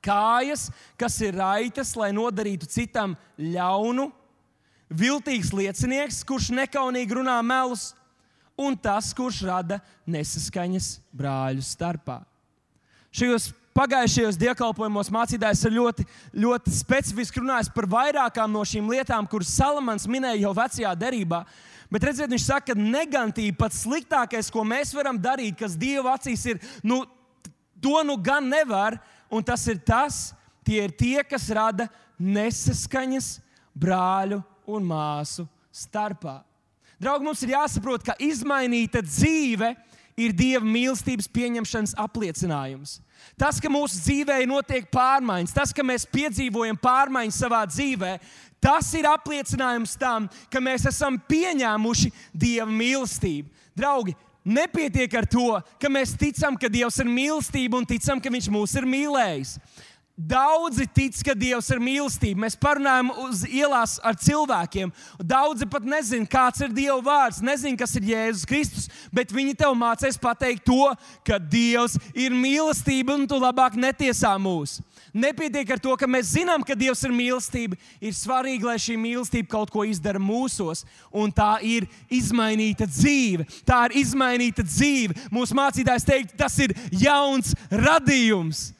kājas, 0.02 0.66
kas 0.98 1.20
ir 1.22 1.38
raitas, 1.38 1.94
lai 1.98 2.10
nodarītu 2.14 2.66
citam 2.70 3.14
ļaunu, 3.38 4.08
viltīgs 4.92 5.52
liecinieks, 5.54 6.22
kurš 6.26 6.50
nekaunīgi 6.56 7.20
runā 7.20 7.38
melus, 7.46 7.92
un 8.58 8.76
tas, 8.76 9.12
kurš 9.16 9.44
rada 9.48 9.78
nesaskaņas 10.10 10.96
brāļu 11.16 11.64
starpā. 11.64 12.20
Šajos 13.12 13.52
pagājušajos 13.76 14.38
dievkalpojumos 14.40 15.10
mācītājs 15.12 15.64
ir 15.66 15.76
ļoti, 15.76 16.06
ļoti 16.44 16.72
specifiski 16.76 17.40
runājis 17.40 17.70
par 17.74 17.88
vairākām 17.90 18.52
no 18.52 18.64
šīm 18.68 18.90
lietām, 18.92 19.28
kuras 19.28 19.52
Salamans 19.56 20.08
minēja 20.10 20.42
jau 20.44 20.52
vecajā 20.56 20.92
derībā. 20.98 21.42
Bet 21.92 22.06
redziet, 22.08 22.30
viņš 22.32 22.44
saka, 22.46 22.72
ka 22.72 22.78
negantība 22.78 23.64
pats 23.64 23.82
sliktākais, 23.84 24.48
ko 24.52 24.64
mēs 24.64 24.94
varam 24.96 25.18
darīt, 25.20 25.58
kas 25.60 25.76
Dieva 25.76 26.16
acīs 26.16 26.44
ir, 26.48 26.60
nu, 26.84 27.02
to 27.84 28.00
nu 28.06 28.16
gan 28.16 28.46
nevar, 28.48 28.96
un 29.32 29.44
tas 29.44 29.66
ir 29.68 29.80
tas, 29.84 30.30
tie 30.64 30.86
ir 30.86 30.96
tie, 30.96 31.18
kas 31.28 31.50
rada 31.52 31.88
nesaskaņas 32.16 33.34
brāļu 33.76 34.40
un 34.72 34.88
māsu 34.88 35.46
starpā. 35.72 36.40
Draugi, 37.02 37.26
mums 37.26 37.40
ir 37.42 37.56
jāsaprot, 37.56 38.04
ka 38.06 38.14
izmainīta 38.22 39.02
dzīve 39.02 39.72
ir 39.72 39.91
Dieva 40.16 40.64
mīlestības 40.66 41.28
pieņemšanas 41.32 41.94
apliecinājums. 42.00 42.98
Tas, 43.38 43.60
ka 43.62 43.70
mūsu 43.72 44.00
dzīvē 44.02 44.40
notiek 44.50 44.88
pārmaiņas, 44.92 45.54
tas, 45.56 45.72
ka 45.72 45.84
mēs 45.86 46.04
piedzīvojam 46.10 46.76
pārmaiņas 46.82 47.38
savā 47.44 47.62
dzīvē, 47.70 48.16
tas 48.62 48.90
ir 48.98 49.08
apliecinājums 49.08 49.94
tam, 50.00 50.28
ka 50.52 50.60
mēs 50.60 50.84
esam 50.90 51.16
pieņēmuši 51.30 52.12
Dieva 52.34 52.68
mīlestību. 52.68 53.48
Draugi, 53.78 54.16
Nepietiek 54.42 55.12
ar 55.14 55.26
to, 55.30 55.60
ka 55.78 55.86
mēs 55.86 56.16
ticam, 56.18 56.56
ka 56.58 56.66
Dievs 56.66 56.96
ir 56.98 57.06
mīlestība 57.06 57.78
un 57.78 57.86
ticam, 57.86 58.18
ka 58.18 58.30
Viņš 58.32 58.48
mūs 58.50 58.74
ir 58.74 58.88
mīlējis. 58.90 59.52
Daudzi 60.12 60.84
tic, 60.92 61.16
ka 61.24 61.32
Dievs 61.32 61.70
ir 61.72 61.78
mīlestība. 61.80 62.42
Mēs 62.44 62.56
parunājam 62.60 63.08
uz 63.24 63.46
ielās 63.48 63.94
ar 64.04 64.12
cilvēkiem. 64.20 64.90
Daudzi 65.16 65.64
pat 65.72 65.86
nezina, 65.88 66.28
kāds 66.28 66.60
ir 66.60 66.74
Dieva 66.76 66.98
vārds, 67.00 67.40
nezina, 67.40 67.78
kas 67.80 67.96
ir 67.96 68.10
Jēzus 68.10 68.44
Kristus. 68.48 68.90
Bet 69.08 69.32
viņi 69.32 69.56
tev 69.56 69.72
mācīs 69.80 70.20
pateikt 70.20 70.66
to, 70.68 70.90
ka 71.24 71.38
Dievs 71.40 71.96
ir 72.12 72.36
mīlestība 72.36 73.16
un 73.16 73.24
tu 73.26 73.38
labāk 73.40 73.78
netiesā 73.80 74.34
mūs. 74.36 74.82
Nepietiek 75.16 75.72
ar 75.72 75.80
to, 75.80 75.96
ka 75.96 76.08
mēs 76.08 76.34
zinām, 76.36 76.60
ka 76.60 76.76
Dievs 76.76 77.02
ir 77.08 77.16
mīlestība. 77.16 77.80
Ir 78.04 78.12
svarīgi, 78.16 78.68
lai 78.68 78.76
šī 78.84 78.98
mīlestība 79.00 79.48
kaut 79.56 79.72
ko 79.72 79.86
izdara 79.88 80.20
mūsos, 80.20 80.84
un 81.08 81.32
tā 81.32 81.56
ir 81.64 81.88
izmainīta 82.12 82.84
dzīve. 82.84 83.48
Tā 83.64 83.86
ir 83.88 83.96
izmainīta 84.04 84.64
dzīve. 84.68 85.16
Mūsu 85.32 85.56
mācītājs 85.56 86.08
teikt, 86.08 86.36
tas 86.36 86.60
ir 86.60 86.76
jauns 87.00 87.56
radījums. 87.72 88.74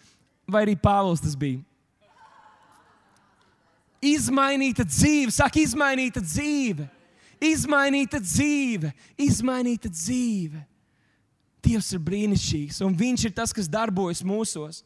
Vai 0.48 0.64
arī 0.66 0.74
Pāvils 0.78 1.22
tas 1.22 1.36
bija? 1.38 1.62
Izmainīta 4.02 4.82
dzīve, 4.82 5.30
saka, 5.30 5.60
izmainīta 5.62 6.20
dzīve, 6.24 6.88
izmainīta 7.38 8.18
dzīve, 8.18 8.90
izmainīta 9.14 9.90
dzīve. 9.92 10.64
Dievs 11.62 11.92
ir 11.94 12.00
brīnišķīgs, 12.02 12.80
un 12.82 12.96
Viņš 12.98 13.28
ir 13.28 13.34
tas, 13.36 13.54
kas 13.54 13.70
darbojas 13.70 14.24
mūsos. 14.26 14.82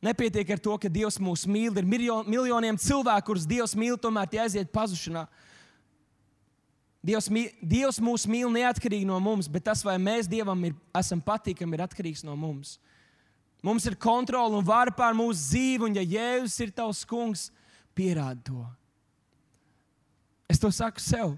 Nepietiek 0.00 0.48
ar 0.54 0.60
to, 0.62 0.76
ka 0.80 0.88
Dievs 0.88 1.18
mūs 1.20 1.42
mīl. 1.50 1.74
Ir 1.76 1.88
miljoniem 2.30 2.78
cilvēku, 2.80 3.26
kurus 3.26 3.48
Dievs 3.48 3.74
mīl, 3.76 3.98
tomēr 4.00 4.30
tie 4.30 4.40
aiziet 4.40 4.70
pazušanā. 4.72 5.26
Dievs, 7.04 7.28
mīl, 7.32 7.50
Dievs 7.60 7.98
mūs 8.00 8.24
mīl 8.28 8.48
neatkarīgi 8.54 9.08
no 9.08 9.18
mums, 9.20 9.48
bet 9.48 9.66
tas, 9.68 9.82
vai 9.84 9.98
mēs 10.00 10.30
Dievam 10.30 10.64
ir, 10.68 10.78
esam 10.96 11.20
patīkami, 11.24 11.76
ir 11.76 11.84
atkarīgs 11.84 12.24
no 12.24 12.36
mums. 12.38 12.78
Mums 13.62 13.84
ir 13.88 13.96
kontrole 14.00 14.56
un 14.56 14.64
vara 14.64 14.92
pār 14.94 15.16
mūsu 15.16 15.42
dzīvi, 15.50 15.88
un 15.88 15.96
ja 15.98 16.04
Jēzus 16.04 16.60
ir 16.64 16.70
tavs 16.72 17.02
kungs, 17.08 17.48
pierādi 17.96 18.46
to. 18.48 18.62
Es 20.50 20.58
to 20.58 20.70
saku 20.72 21.02
sev. 21.04 21.34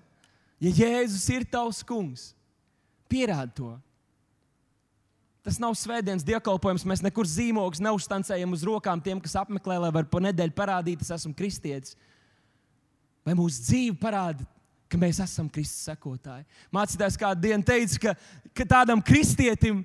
Ja 0.62 0.70
Jēzus 0.70 1.24
ir 1.34 1.44
tavs 1.50 1.82
kungs, 1.84 2.30
pierādi 3.10 3.58
to. 3.58 3.72
Tas 5.42 5.58
nav 5.58 5.74
svētdienas 5.74 6.22
dievkalpojums. 6.22 6.84
Mēs 6.86 7.02
nekur 7.02 7.26
zīmogus 7.26 7.82
neuzstancējam 7.82 8.54
uz 8.54 8.62
rokām 8.66 9.02
tiem, 9.02 9.18
kas 9.20 9.34
apmeklē, 9.40 9.80
lai 9.82 9.90
varētu 9.90 10.12
pa 10.12 10.22
nedēļu 10.28 10.54
parādīt, 10.54 11.02
es 11.02 11.10
esmu 11.10 11.34
kristietis. 11.34 11.96
Vai 13.26 13.34
mūsu 13.38 13.64
dzīve 13.66 13.96
parāda, 13.98 14.46
ka 14.90 14.98
mēs 15.02 15.18
esam 15.22 15.48
Kristus 15.50 15.88
sekotāji? 15.90 16.46
Mācītājs 16.74 17.18
kādu 17.18 17.48
dienu 17.48 17.66
teica, 17.66 17.98
ka, 18.04 18.14
ka 18.54 18.68
tādam 18.76 19.02
kristietim, 19.02 19.82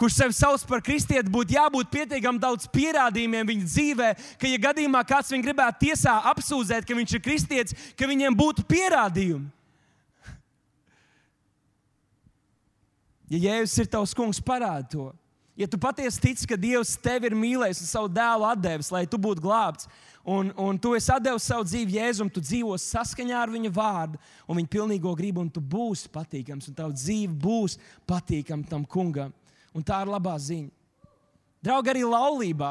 kurš 0.00 0.16
sevi 0.16 0.36
sauc 0.36 0.64
par 0.68 0.80
kristieti, 0.84 1.28
būtu 1.32 1.58
jābūt 1.58 1.92
pietiekami 1.92 2.40
daudz 2.40 2.68
pierādījumiem 2.72 3.52
viņa 3.52 3.68
dzīvē, 3.68 4.10
ka, 4.40 4.48
ja 4.48 4.60
gadījumā 4.66 5.04
kāds 5.08 5.32
viņu 5.34 5.44
gribētu 5.44 5.86
tiesā 5.86 6.16
apsūdzēt, 6.32 6.88
ka 6.88 6.96
viņš 6.96 7.16
ir 7.16 7.24
kristietis, 7.24 7.88
ka 7.98 8.08
viņiem 8.08 8.36
būtu 8.36 8.64
pierādījumi. 8.70 9.50
Ja 13.30 13.38
Jēzus 13.38 13.84
ir 13.84 13.90
tavs 13.90 14.14
kungs, 14.16 14.40
parādi 14.42 14.96
to. 14.96 15.10
Ja 15.60 15.68
tu 15.70 15.78
patiesi 15.78 16.22
tici, 16.22 16.46
ka 16.48 16.56
Dievs 16.56 16.96
tevi 16.98 17.28
ir 17.28 17.36
mīlējis 17.36 17.82
un 17.84 17.88
savu 17.90 18.08
dēlu 18.10 18.48
devis, 18.58 18.88
lai 18.90 19.04
tu 19.06 19.18
būtu 19.20 19.42
glābts, 19.44 19.90
un, 20.24 20.48
un 20.56 20.78
tu 20.80 20.94
esi 20.96 21.18
devis 21.20 21.44
savu 21.50 21.66
dzīvi 21.68 21.98
Jēzum, 21.98 22.30
tu 22.32 22.40
dzīvo 22.40 22.78
saskaņā 22.80 23.36
ar 23.42 23.52
viņa 23.52 23.70
vārdu 23.76 24.18
un 24.48 24.56
viņa 24.56 24.72
pilnīgo 24.72 25.12
gribu, 25.18 25.44
un 25.44 25.52
tu 25.52 25.60
būsi 25.60 26.08
patīkams, 26.10 26.70
un 26.70 26.78
tava 26.78 26.96
dzīve 26.96 27.36
būs 27.44 27.76
patīkama 28.08 28.66
tam 28.72 28.88
kungam. 28.88 29.34
Un 29.76 29.84
tā 29.86 30.00
ir 30.02 30.10
labā 30.10 30.34
ziņa. 30.40 30.70
Draugi, 31.60 31.92
arī 31.92 32.04
laulībā 32.08 32.70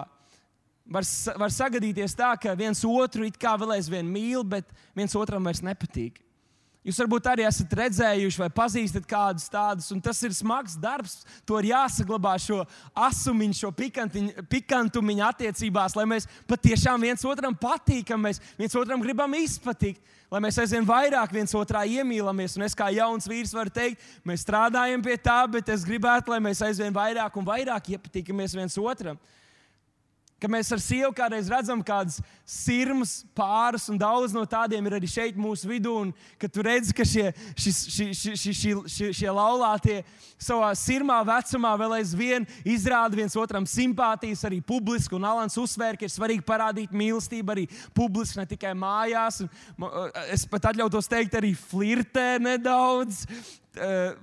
var, 0.90 1.06
var 1.38 1.54
sagadīties 1.54 2.16
tā, 2.18 2.34
ka 2.42 2.56
viens 2.58 2.82
otru 2.86 3.28
it 3.28 3.38
kā 3.40 3.54
vēl 3.60 3.78
aizvien 3.78 4.08
mīl, 4.10 4.44
bet 4.44 4.72
viens 4.98 5.16
otram 5.16 5.46
vairs 5.46 5.62
nepatīk. 5.66 6.20
Jūs 6.80 6.96
varbūt 7.02 7.26
arī 7.28 7.44
esat 7.44 7.74
redzējuši 7.76 8.40
vai 8.40 8.48
pazīstat 8.56 9.04
kādus 9.08 9.50
tādus, 9.52 9.90
un 9.92 10.00
tas 10.00 10.22
ir 10.24 10.32
smags 10.32 10.78
darbs. 10.80 11.18
To 11.44 11.58
ir 11.60 11.74
jāsaglabā 11.74 12.38
šo 12.40 12.62
asumiņu, 12.96 13.58
šo 13.58 13.72
pikantumiņu 13.76 15.26
attiecībās, 15.28 15.98
lai 16.00 16.06
mēs 16.08 16.30
patiešām 16.48 17.04
viens 17.04 17.26
otram 17.28 17.58
patīkam, 17.60 18.24
mēs 18.24 18.40
viens 18.58 18.78
otram 18.80 19.04
gribam 19.04 19.36
izpatikt, 19.36 20.00
lai 20.32 20.40
mēs 20.46 20.62
aizvien 20.64 20.88
vairāk 20.88 21.36
viens 21.36 21.56
otrā 21.60 21.84
iemīlamies. 21.84 22.56
Un 22.56 22.64
es 22.70 22.78
kā 22.80 22.88
jauns 22.96 23.28
vīrs 23.28 23.52
varu 23.58 23.76
teikt, 23.76 24.06
mēs 24.24 24.48
strādājam 24.48 25.04
pie 25.04 25.18
tā, 25.20 25.42
bet 25.52 25.68
es 25.76 25.84
gribētu, 25.84 26.32
lai 26.32 26.40
mēs 26.48 26.64
aizvien 26.64 26.96
vairāk 26.96 27.36
un 27.36 27.50
vairāk 27.50 27.92
iepatīkamies 27.92 28.56
viens 28.56 28.80
otram. 28.80 29.20
Ka 30.40 30.48
mēs 30.48 30.70
ar 30.72 30.80
sievu 30.80 31.12
kādreiz 31.16 31.50
redzam 31.52 31.82
kādus 31.84 32.22
sirmus 32.48 33.26
pārus, 33.36 33.90
un 33.92 33.98
daudz 34.00 34.32
no 34.36 34.46
tādiem 34.48 34.86
ir 34.88 34.96
arī 34.96 35.10
šeit 35.12 35.40
mūsu 35.40 35.68
vidū. 35.68 35.96
Kad 36.40 36.54
tu 36.56 36.64
redzi, 36.64 36.94
ka 36.96 37.04
šie, 37.04 37.26
šis, 37.60 37.80
ši, 37.92 38.08
ši, 38.16 38.36
ši, 38.40 38.54
ši, 38.60 38.74
ši, 38.94 39.10
šie 39.20 39.34
laulātie 39.36 39.98
savā 40.40 40.72
sirmā 40.80 41.20
vecumā 41.28 41.74
vēl 41.82 41.98
aizvien 41.98 42.48
izrāda 42.64 43.20
viens 43.20 43.36
otram 43.40 43.68
simpātijas, 43.68 44.46
arī 44.48 44.62
publiski. 44.64 45.18
Un 45.18 45.28
Alans 45.28 45.60
uzsvēra, 45.60 46.00
ka 46.00 46.08
ir 46.08 46.16
svarīgi 46.16 46.48
parādīt 46.48 46.96
mīlestību 46.96 47.56
arī 47.56 47.68
publiski, 47.98 48.40
ne 48.40 48.48
tikai 48.48 48.72
mājās. 48.80 49.44
Un, 49.44 49.92
es 50.32 50.48
pat 50.48 50.72
atļautos 50.72 51.12
teikt, 51.12 51.36
arī 51.36 51.52
flirtē 51.58 52.38
nedaudz. 52.48 53.26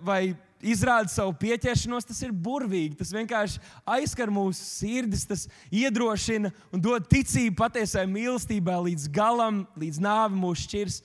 Vai 0.05 0.35
izrāda 0.65 1.11
savu 1.13 1.35
pieķeršanos, 1.41 2.07
tas 2.09 2.23
ir 2.25 2.33
burvīgi. 2.33 2.97
Tas 3.01 3.13
vienkārši 3.15 3.61
aizskar 3.97 4.33
mūsu 4.33 4.63
sirdis, 4.65 5.27
tas 5.29 5.45
iedrošina 5.75 6.53
un 6.73 6.83
dod 6.83 7.07
ticību 7.11 7.57
patiesai 7.59 8.07
mīlestībai 8.11 8.79
līdz 8.91 9.09
galam, 9.13 9.65
līdz 9.79 10.01
nāvi 10.03 10.41
mūs 10.41 10.65
šķirs. 10.67 10.99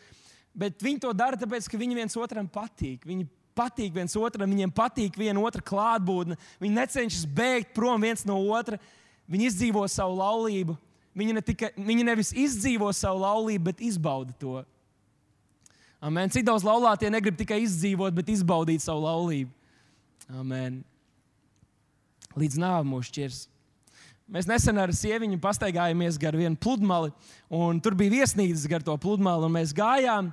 Bet 0.58 0.84
viņi 0.84 1.04
to 1.06 1.14
dara 1.16 1.40
tāpēc, 1.40 1.70
ka 1.72 1.80
viņi 1.80 1.98
viens 2.02 2.18
otram 2.20 2.48
patīk. 2.52 3.06
Viņi 3.08 3.28
patīk 3.56 3.94
viens 3.96 4.16
otram, 4.20 4.52
viņiem 4.52 4.74
patīk 4.76 5.20
viena 5.20 5.44
otra 5.44 5.64
klātbūtne. 5.64 6.38
Viņi 6.62 6.78
necenšas 6.78 7.28
bēgt 7.28 7.76
prom 7.76 8.04
viens 8.04 8.26
no 8.28 8.40
otra. 8.52 8.80
Viņi 9.32 9.48
izdzīvo 9.48 9.86
savu 9.92 10.18
laulību. 10.20 10.76
Viņi, 11.16 11.34
ne 11.36 11.44
tikai, 11.44 11.72
viņi 11.76 12.06
nevis 12.08 12.32
izdzīvo 12.36 12.92
savu 12.96 13.24
laulību, 13.26 13.66
bet 13.68 13.84
izbauda 13.84 14.36
to. 14.40 14.62
Amen. 16.02 16.32
Cik 16.34 16.48
daudz 16.48 16.66
laulātie 16.66 17.12
negrib 17.14 17.36
tikai 17.38 17.60
izdzīvot, 17.62 18.16
bet 18.18 18.32
izbaudīt 18.34 18.82
savu 18.82 19.04
laulību. 19.06 19.52
Amen. 20.34 20.80
Līdz 22.34 22.58
nāvei 22.62 22.90
mūs 22.90 23.12
šķirs. 23.12 23.42
Mēs 24.32 24.48
nesen 24.48 24.80
ar 24.82 24.94
sieviņu 24.96 25.38
pastaigājāmies 25.44 26.18
gar 26.22 26.38
vienu 26.40 26.58
pludmali, 26.58 27.12
un 27.54 27.82
tur 27.84 27.98
bija 28.00 28.16
viesnīcas 28.16 28.64
gar 28.72 28.82
to 28.86 28.96
pludmali, 29.04 29.46
un 29.46 29.54
mēs 29.60 29.76
gājām. 29.78 30.32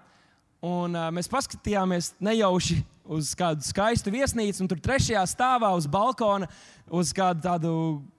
Un, 0.65 0.95
uh, 0.97 1.11
mēs 1.15 1.29
paskatījāmies 1.31 2.15
nejauši 2.23 2.79
uz 3.09 3.35
kādu 3.39 3.65
skaistu 3.67 4.13
viesnīcu, 4.15 4.63
un 4.63 4.71
tur 4.71 4.81
trešajā 4.83 5.21
stāvā 5.31 5.71
uz 5.77 5.87
balkona, 5.91 6.49
uz 6.91 7.13
kādu 7.17 7.43
tādu 7.45 7.73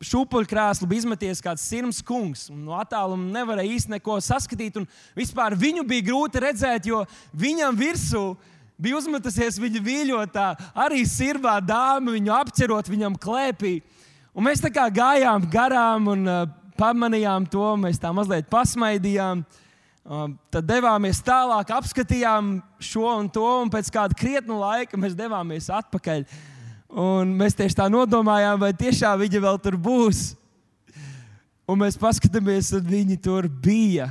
šūpuļkrēslu 0.05 0.87
bija 0.89 1.03
izmeties 1.03 1.41
kāds 1.43 1.65
sirds 1.65 2.01
kungs. 2.05 2.47
No 2.53 2.77
attāluma 2.77 3.31
nevarēja 3.39 3.75
īsti 3.75 3.95
neko 3.95 4.19
saskatīt, 4.23 4.79
vispār 5.17 5.57
viņu 5.57 5.85
bija 5.89 6.07
grūti 6.11 6.43
redzēt, 6.43 6.89
jo 6.89 7.03
viņam 7.33 7.77
virsū 7.79 8.23
bija 8.79 8.99
uzmetusies 8.99 9.59
viņa 9.59 9.81
mīļotā, 9.83 10.49
arī 10.85 11.03
sirbā 11.07 11.57
dāma, 11.63 12.15
viņu 12.15 12.35
apcerot 12.35 12.89
viņam 12.89 13.17
klēpī. 13.19 13.79
Un 14.33 14.45
mēs 14.47 14.61
tā 14.63 14.71
kā 14.71 14.85
gājām 14.93 15.49
garām 15.51 16.07
un 16.13 16.29
uh, 16.29 16.45
pamanījām 16.79 17.49
to, 17.51 17.65
mēs 17.81 17.99
tā 17.99 18.13
mazliet 18.15 18.47
pasmaidījām. 18.51 19.43
Uh, 20.09 20.29
tad 20.49 20.65
devāmies 20.65 21.19
tālāk, 21.25 21.73
apskatījām 21.75 22.55
šo 22.81 23.09
un 23.17 23.27
to, 23.29 23.43
un 23.65 23.69
pēc 23.73 23.91
kāda 23.93 24.15
krietna 24.17 24.55
laika 24.61 24.97
mēs 24.97 25.17
devāmies 25.17 25.67
atpakaļ. 25.75 26.23
Un 26.89 27.29
mēs 27.37 27.53
tieši 27.53 27.75
tā 27.77 27.85
nodomājām, 27.91 28.57
vai 28.61 28.73
tiešām 28.73 29.19
viņa 29.21 29.39
vēl 29.43 29.57
tur 29.61 29.77
būs. 29.77 30.33
Un 31.69 31.77
mēs 31.83 31.93
paskatāmies, 32.01 32.73
un 32.73 32.81
viņi 32.89 33.17
tur 33.21 33.45
bija. 33.45 34.09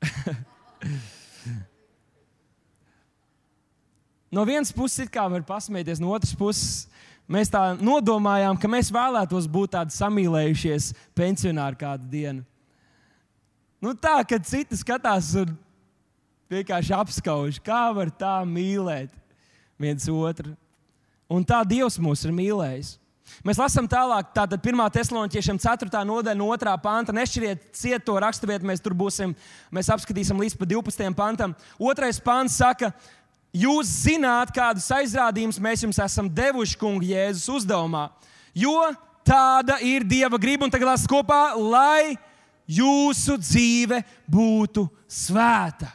no 4.32 4.44
vienas 4.48 4.72
puses, 4.72 5.08
kā 5.12 5.28
var 5.28 5.44
pasmieties, 5.44 6.00
no 6.00 6.08
otras 6.16 6.32
puses, 6.32 6.88
mēs 7.28 7.52
tā 7.52 7.76
nodomājām, 7.76 8.56
ka 8.56 8.64
mēs 8.72 8.88
vēlētos 8.92 9.44
būt 9.44 9.76
tādi 9.76 9.92
samīlējušies 9.92 10.94
pensionāri 11.12 11.76
kādu 11.84 12.08
dienu. 12.08 12.40
Nu, 13.84 13.92
tā, 13.92 14.24
kad 14.24 14.40
citi 14.48 14.72
skatās 14.80 15.34
un 15.36 15.52
vienkārši 16.48 16.96
apskauž, 16.96 17.60
kā 17.60 17.92
var 17.92 18.08
tā 18.08 18.40
mīlēt 18.48 19.12
viens 19.76 20.08
otru. 20.08 20.56
Un 21.34 21.42
tā 21.46 21.64
Dievs 21.66 21.98
mūs 21.98 22.22
ir 22.26 22.34
mīlējis. 22.34 22.94
Mēs 23.44 23.58
lasām 23.58 23.88
tālāk, 23.90 24.30
tātad 24.36 24.60
1. 24.62 24.82
Thessaloniķiešiem 24.94 25.58
4. 25.60 25.88
nodaļa, 26.06 26.36
no 26.38 26.46
2. 26.54 26.74
panta. 26.84 27.14
Nešķiriet 27.16 27.64
ciet 27.76 28.04
to 28.06 28.14
raksturvietu, 28.22 28.68
mēs 28.68 28.82
tur 28.84 28.94
būsim, 28.96 29.34
mēs 29.74 29.90
apskatīsim 29.92 30.38
līdz 30.44 30.56
12. 30.60 31.10
pantam. 31.18 31.56
Otrais 31.80 32.20
pants 32.22 32.60
saka, 32.60 32.92
jūs 33.50 33.90
zināt, 34.04 34.52
kādus 34.54 34.86
aizrādījumus 34.94 35.58
mēs 35.66 35.82
jums 35.84 36.00
esam 36.04 36.30
devuši 36.30 36.78
kungu 36.78 37.08
Jēzus 37.10 37.50
uzdevumā. 37.58 38.06
Jo 38.54 38.92
tāda 39.26 39.80
ir 39.82 40.06
Dieva 40.06 40.38
griba, 40.38 40.68
un 40.68 40.72
tagad 40.72 40.92
lasām 40.92 41.10
kopā, 41.10 41.42
lai 41.58 42.14
jūsu 42.70 43.40
dzīve 43.40 44.04
būtu 44.30 44.86
svēta. 45.10 45.90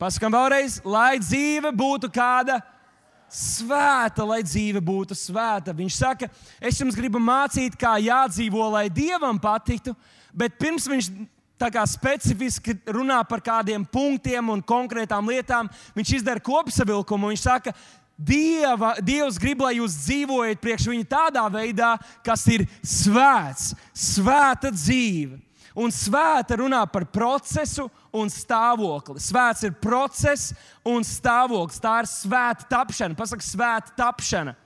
Pasakām 0.00 0.32
vēlreiz, 0.32 0.80
lai 0.88 1.18
dzīve 1.20 1.74
būtu 1.76 2.08
kāda 2.08 2.56
svēta, 2.56 2.79
lai 4.26 4.42
dzīve 4.42 4.80
būtu 4.84 5.14
svēta. 5.14 5.74
Viņš 5.76 5.98
saka, 5.98 6.30
es 6.60 6.80
jums 6.80 6.96
gribu 6.98 7.18
mācīt, 7.22 7.76
kā 7.78 7.96
jādzīvo, 8.02 8.70
lai 8.72 8.88
dievam 8.90 9.38
patiktu, 9.38 9.94
bet 10.32 10.58
pirms 10.58 10.88
viņš 10.90 11.10
specifiski 11.84 12.72
runā 12.88 13.20
par 13.28 13.42
kādiem 13.44 13.84
punktiem 13.84 14.48
un 14.48 14.62
konkrētām 14.64 15.28
lietām, 15.28 15.68
viņš 15.94 16.14
izdara 16.16 16.40
kopsavilkumu. 16.40 17.28
Viņš 17.28 17.42
saka, 17.44 17.74
Dieva, 18.20 18.98
Dievs 19.00 19.38
grib, 19.40 19.62
lai 19.64 19.78
jūs 19.78 19.94
dzīvojat 20.04 20.60
priekš 20.60 20.90
viņa 20.90 21.06
tādā 21.08 21.44
veidā, 21.48 21.94
kas 22.24 22.44
ir 22.52 22.66
svēts, 22.84 23.70
svēta 23.96 24.68
dzīve. 24.74 25.38
Un 25.80 25.92
svēta 25.94 26.58
runā 26.60 26.82
par 26.90 27.06
procesu 27.08 27.86
un 28.12 28.30
stāvokli. 28.32 29.20
Svēts 29.22 29.66
ir 29.66 29.76
process 29.82 30.54
un 30.86 31.04
stāvoklis. 31.06 31.82
Tā 31.82 32.00
ir 32.02 32.10
svēta 32.10 32.66
tapšana. 32.70 33.18
Pasaka, 33.18 33.46
svēta 33.46 33.94
tapšana. 33.98 34.56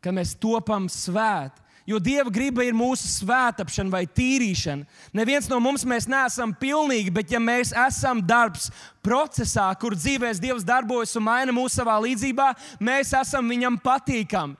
Kad 0.00 0.16
mēs 0.16 0.36
topam 0.40 0.88
svēti. 0.90 1.60
Jo 1.90 1.98
Dieva 1.98 2.30
griba 2.30 2.62
ir 2.62 2.76
mūsu 2.76 3.08
svētāpšana 3.08 3.90
vai 3.90 4.04
tīrīšana. 4.06 4.86
Neviens 5.16 5.48
no 5.50 5.58
mums 5.64 5.82
neesam 5.82 6.52
pilnīgi, 6.54 7.10
bet 7.10 7.32
ja 7.32 7.40
mēs 7.42 7.72
esam 7.88 8.20
darbs 8.22 8.68
procesā, 9.02 9.66
kur 9.80 9.96
dzīvēs 9.98 10.38
Dievs 10.42 10.66
darbojas 10.66 11.16
un 11.18 11.26
maina 11.26 11.54
mūsu 11.56 11.80
savā 11.80 11.96
līdzībā, 12.04 12.52
mēs 12.78 13.10
esam 13.16 13.48
viņam 13.50 13.80
patīkami. 13.82 14.54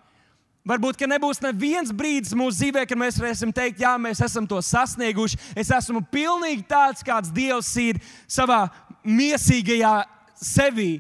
Varbūt, 0.68 0.99
ka 1.01 1.09
nebūs 1.09 1.40
neviens 1.40 1.88
brīdis 1.96 2.35
mūsu 2.37 2.59
dzīvē, 2.59 2.85
kad 2.88 2.99
mēs 3.01 3.16
varēsim 3.20 3.53
teikt, 3.57 3.81
jā, 3.81 3.94
mēs 3.96 4.20
esam 4.27 4.44
to 4.46 4.59
sasnieguši. 4.61 5.38
Es 5.57 5.70
esmu 5.73 6.03
pilnīgi 6.12 6.66
tāds, 6.68 7.05
kāds 7.07 7.33
Dievs 7.33 7.70
ir 7.81 8.01
savā 8.29 8.66
mīsīgajā 9.01 9.94
sevī. 10.37 10.99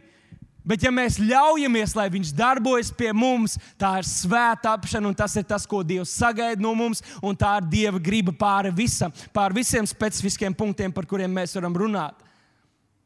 Bet, 0.64 0.84
ja 0.84 0.92
mēs 0.92 1.18
ļaujamies, 1.20 1.92
lai 1.96 2.08
Viņš 2.12 2.32
darbojas 2.36 2.90
pie 2.96 3.10
mums, 3.16 3.56
tā 3.80 3.94
ir 4.00 4.08
svēta 4.08 4.74
apšana, 4.76 5.08
un 5.08 5.16
tas 5.16 5.36
ir 5.36 5.44
tas, 5.48 5.64
ko 5.68 5.82
Dievs 5.84 6.12
sagaida 6.12 6.60
no 6.62 6.72
mums, 6.76 7.04
un 7.20 7.36
tā 7.36 7.56
ir 7.60 7.68
Dieva 7.72 8.00
griba 8.00 8.32
pāri 8.36 8.72
visam, 8.72 9.12
pāri 9.34 9.60
visiem 9.60 9.88
specifiskiem 9.88 10.56
punktiem, 10.56 10.92
par 10.92 11.08
kuriem 11.08 11.32
mēs 11.32 11.56
varam 11.56 11.76
runāt. 11.76 12.16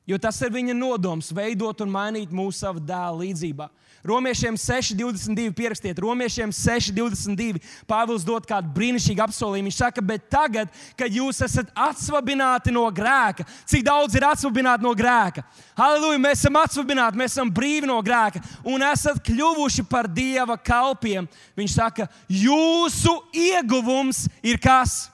Jo 0.06 0.18
tas 0.20 0.38
ir 0.44 0.52
Viņa 0.52 0.74
nodoms, 0.76 1.32
veidot 1.34 1.80
un 1.80 1.90
mainīt 1.94 2.34
mūsu 2.34 2.62
savu 2.62 2.82
dēlu 2.82 3.24
līdzībā. 3.24 3.70
Romiešiem 4.04 4.58
6,22 4.60 5.52
pierakstiet, 5.56 5.98
Romiešiem 5.98 6.50
6,22. 6.52 7.60
Pāvils 7.88 8.26
dod 8.26 8.44
kādu 8.44 8.68
brīnišķīgu 8.76 9.24
apsolījumu. 9.24 9.70
Viņš 9.70 9.78
saka, 9.80 10.04
bet 10.04 10.26
tagad, 10.28 10.68
kad 10.98 11.08
jūs 11.08 11.40
esat 11.46 11.70
atsvabināti 11.72 12.74
no 12.74 12.84
grēka, 12.92 13.46
cik 13.64 13.86
daudz 13.86 14.18
ir 14.18 14.26
atsvabināti 14.28 14.84
no 14.84 14.92
grēka? 14.92 15.46
Halleluja, 15.78 16.20
mēs 16.20 16.44
esam 16.44 16.60
atsvabināti, 16.60 17.20
mēs 17.22 17.32
esam 17.32 17.48
brīvi 17.48 17.88
no 17.88 17.96
grēka 18.04 18.44
un 18.68 18.84
esat 18.84 19.22
kļuvuši 19.24 19.86
par 19.88 20.10
dieva 20.12 20.58
kalpiem. 20.60 21.24
Viņš 21.56 21.80
saka, 21.80 22.10
jūsu 22.28 23.16
ieguvums 23.32 24.26
ir 24.44 24.60
kas? 24.60 25.06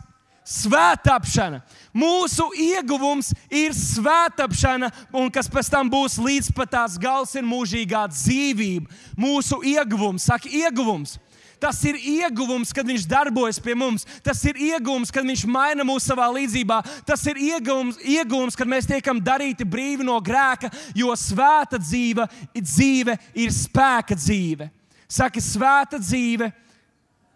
Svētāpšana. 0.51 1.61
Mūsu 1.91 2.47
ieguvums 2.55 3.33
ir 3.51 3.75
svētāpšana, 3.75 4.91
un 5.17 5.31
kas 5.35 5.51
pēc 5.51 5.71
tam 5.73 5.91
būs 5.91 6.21
līdz 6.23 6.53
pat 6.55 6.71
tās 6.77 6.99
gals, 7.01 7.35
ir 7.35 7.47
mūžīgā 7.47 8.05
dzīvība. 8.13 8.87
Mūsu 9.19 9.59
ieguvums, 9.67 10.29
saka, 10.31 10.49
ieguvums. 10.49 11.19
Tas 11.61 11.77
ir 11.85 11.99
ieguvums, 11.99 12.73
kad 12.73 12.89
Viņš 12.89 13.05
darbojas 13.05 13.59
pie 13.61 13.75
mums. 13.77 14.07
Tas 14.25 14.41
ir 14.49 14.57
ieguvums, 14.57 15.13
kad 15.13 15.27
Viņš 15.29 15.45
maina 15.45 15.85
mūs 15.85 16.07
savā 16.09 16.31
līdzībā. 16.33 16.81
Tas 17.05 17.27
ir 17.29 17.37
ieguvums, 17.37 17.99
ieguvums 18.01 18.57
kad 18.57 18.71
mēs 18.71 18.89
tiekam 18.89 19.21
darīti 19.21 19.67
brīvi 19.69 20.07
no 20.07 20.17
grēka, 20.25 20.71
jo 20.97 21.13
svēta 21.13 21.77
dzīve, 21.77 22.25
dzīve 22.57 23.19
ir 23.37 23.53
spēka 23.53 24.17
dzīve. 24.17 24.71
Saka, 25.11 25.43
svēta 25.43 26.01
dzīve 26.01 26.49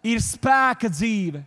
ir 0.05 0.23
spēka 0.23 0.89
dzīve. 0.89 1.43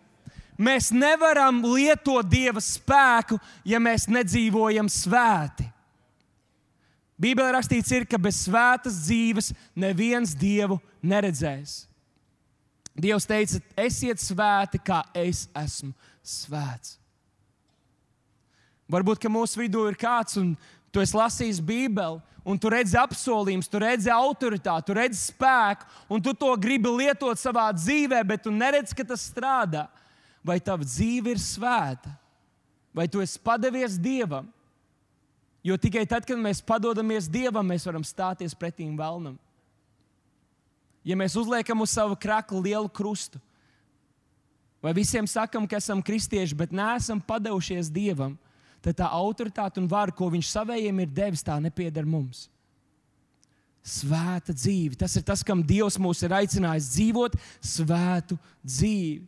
Mēs 0.58 0.90
nevaram 0.90 1.60
lietot 1.62 2.26
Dieva 2.26 2.58
spēku, 2.62 3.38
ja 3.62 3.78
mēs 3.78 4.08
nedzīvojam 4.10 4.88
svēti. 4.90 5.68
Bībelē 7.18 7.52
rakstīts, 7.54 7.90
ir, 7.94 8.06
ka 8.06 8.18
bez 8.18 8.44
svētas 8.46 8.98
dzīves 9.06 9.52
neviens 9.78 10.34
Dievu 10.38 10.78
neredzēs. 11.02 11.84
Dievs 12.98 13.26
teica, 13.30 13.60
esiet 13.78 14.22
svēti, 14.22 14.80
kā 14.82 15.04
es 15.14 15.46
esmu 15.54 15.92
svēts. 16.26 16.96
Varbūt, 18.90 19.28
mūsu 19.30 19.60
vidū 19.60 19.84
ir 19.90 19.98
kāds, 19.98 20.38
un 20.40 20.54
tu 20.90 21.02
esi 21.02 21.14
lasījis 21.18 21.60
Bībeli, 21.62 22.22
un 22.48 22.58
tu 22.58 22.70
redzi 22.72 22.96
apsolījumus, 22.98 23.68
tu 23.70 23.82
redzi 23.82 24.10
autoritāti, 24.10 24.88
tu 24.88 24.96
redzi 24.96 25.20
spēku, 25.20 25.86
un 26.08 26.22
tu 26.24 26.32
to 26.34 26.50
gribi 26.58 26.90
lietot 27.02 27.38
savā 27.38 27.68
dzīvē, 27.76 28.22
bet 28.26 28.46
tu 28.46 28.54
neredzi, 28.54 28.96
ka 28.96 29.06
tas 29.10 29.26
strādā. 29.28 29.86
Vai 30.48 30.56
tava 30.64 30.86
dzīve 30.86 31.34
ir 31.34 31.40
svēta, 31.42 32.14
vai 32.96 33.04
tu 33.10 33.20
esi 33.20 33.36
padevies 33.44 33.98
Dievam? 34.00 34.48
Jo 35.66 35.76
tikai 35.76 36.06
tad, 36.08 36.24
kad 36.24 36.38
mēs 36.40 36.62
padodamies 36.64 37.28
Dievam, 37.28 37.66
mēs 37.68 37.84
varam 37.84 38.06
stāties 38.06 38.56
pretīm 38.56 38.94
vēlnam. 38.96 39.36
Ja 41.04 41.16
mēs 41.18 41.36
uzliekam 41.36 41.84
uz 41.84 41.92
savu 41.92 42.16
kraklu 42.20 42.62
lielu 42.64 42.88
krustu, 42.88 43.40
vai 44.82 44.94
visiem 44.96 45.26
sakam, 45.28 45.66
ka 45.68 45.78
esam 45.80 46.02
kristieši, 46.04 46.56
bet 46.56 46.72
neesam 46.72 47.20
padevušies 47.20 47.90
Dievam, 47.92 48.36
tad 48.84 48.98
tā 49.00 49.08
autoritāte 49.10 49.82
un 49.82 49.88
vara, 49.90 50.14
ko 50.14 50.30
Viņš 50.32 50.52
savējiem 50.54 51.02
ir 51.02 51.10
devis, 51.12 51.44
tā 51.44 51.58
nepieder 51.60 52.06
mums. 52.06 52.46
Svēta 53.82 54.52
dzīve. 54.52 54.98
Tas 55.00 55.14
ir 55.16 55.24
tas, 55.24 55.42
kam 55.44 55.62
Dievs 55.64 55.96
mūs 56.00 56.22
ir 56.24 56.34
aicinājis 56.36 56.92
dzīvot 56.94 57.36
svētu 57.64 58.36
dzīvi. 58.62 59.26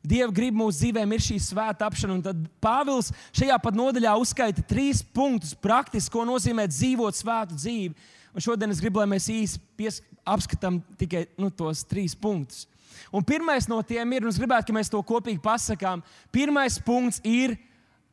Dieva 0.00 0.32
grib 0.32 0.56
mūsu 0.56 0.80
dzīvēm 0.80 1.12
ir 1.12 1.20
šī 1.20 1.36
svēta 1.44 1.84
apšana, 1.84 2.14
un 2.16 2.22
tad 2.24 2.38
Pāvils 2.62 3.10
šajā 3.36 3.58
pat 3.60 3.76
nodaļā 3.76 4.14
uzskaita 4.16 4.64
trīs 4.64 5.02
punktus, 5.04 5.52
praktiski, 5.52 6.14
ko 6.14 6.24
nozīmē 6.24 6.64
dzīvot 6.70 7.18
svētu 7.18 7.58
dzīvi. 7.58 7.92
Un 8.32 8.44
šodien 8.44 8.72
es 8.72 8.80
gribu, 8.80 9.02
lai 9.02 9.10
mēs 9.10 9.28
īsi 9.28 10.00
apskatām 10.24 10.78
tikai 11.00 11.26
nu, 11.40 11.50
tos 11.52 11.84
trīs 11.84 12.14
punktus. 12.16 12.64
Un 13.12 13.24
pirmais 13.26 13.66
no 13.68 13.80
tiem 13.84 14.16
ir, 14.16 14.24
un 14.24 14.32
es 14.32 14.38
gribētu, 14.40 14.70
lai 14.70 14.80
mēs 14.80 14.92
to 14.92 15.00
kopīgi 15.04 15.40
pasakām, 15.42 16.00
pirmais 16.32 16.78
punkts 16.84 17.20
ir 17.26 17.58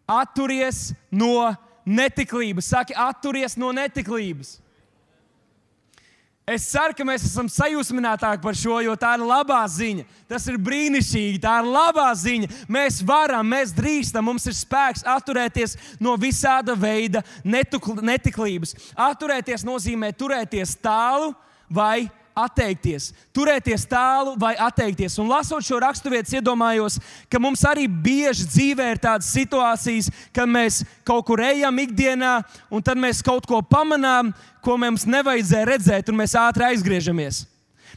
atturies 0.08 0.91
no 1.12 1.54
netiklības. 1.88 2.71
Saki, 2.73 2.95
atturies 2.97 3.56
no 3.60 3.71
netiklības. 3.76 4.58
Es 6.47 6.63
ceru, 6.71 6.95
ka 6.95 7.03
mēs 7.03 7.25
esam 7.27 7.49
sajūsminātāki 7.51 8.39
par 8.39 8.55
šo, 8.55 8.77
jo 8.79 8.93
tā 8.95 9.10
ir 9.17 9.23
labā 9.27 9.60
ziņa. 9.67 10.05
Tas 10.31 10.45
ir 10.47 10.55
brīnišķīgi, 10.63 11.41
tā 11.43 11.57
ir 11.60 11.67
labā 11.67 12.05
ziņa. 12.15 12.47
Mēs 12.71 13.01
varam, 13.03 13.49
mēs 13.51 13.73
drīkstam, 13.75 14.23
mums 14.23 14.47
ir 14.47 14.55
spēks 14.55 15.03
atturēties 15.12 15.75
no 15.99 16.15
visāda 16.15 16.71
veida 16.79 17.19
netiklības. 17.43 18.77
Atturēties 18.95 19.67
nozīmē 19.67 20.13
turēties 20.15 20.77
tālu 20.79 21.33
vai 21.67 22.07
atteikties, 22.38 23.10
turēties 23.36 23.88
tālu 23.89 24.36
vai 24.39 24.54
atteikties. 24.62 25.17
Un 25.21 25.30
lasot 25.32 25.65
šo 25.65 25.80
raksturvietu, 25.82 26.38
iedomājos, 26.38 27.00
ka 27.32 27.41
mums 27.41 27.63
arī 27.67 27.88
bieži 27.89 28.47
dzīvē 28.47 28.91
ir 28.93 29.02
tādas 29.02 29.32
situācijas, 29.34 30.12
kad 30.36 30.50
mēs 30.50 30.84
kaut 31.08 31.26
kur 31.28 31.41
ejam 31.43 31.84
ikdienā, 31.84 32.39
un 32.69 32.86
tad 32.86 33.02
mēs 33.02 33.23
kaut 33.26 33.50
ko 33.50 33.62
pamanām, 33.65 34.34
ko 34.62 34.78
mums 34.78 35.08
nevajadzēja 35.10 35.69
redzēt, 35.71 36.12
un 36.12 36.21
mēs 36.21 36.38
ātri 36.38 36.69
aizgriežamies. 36.69 37.45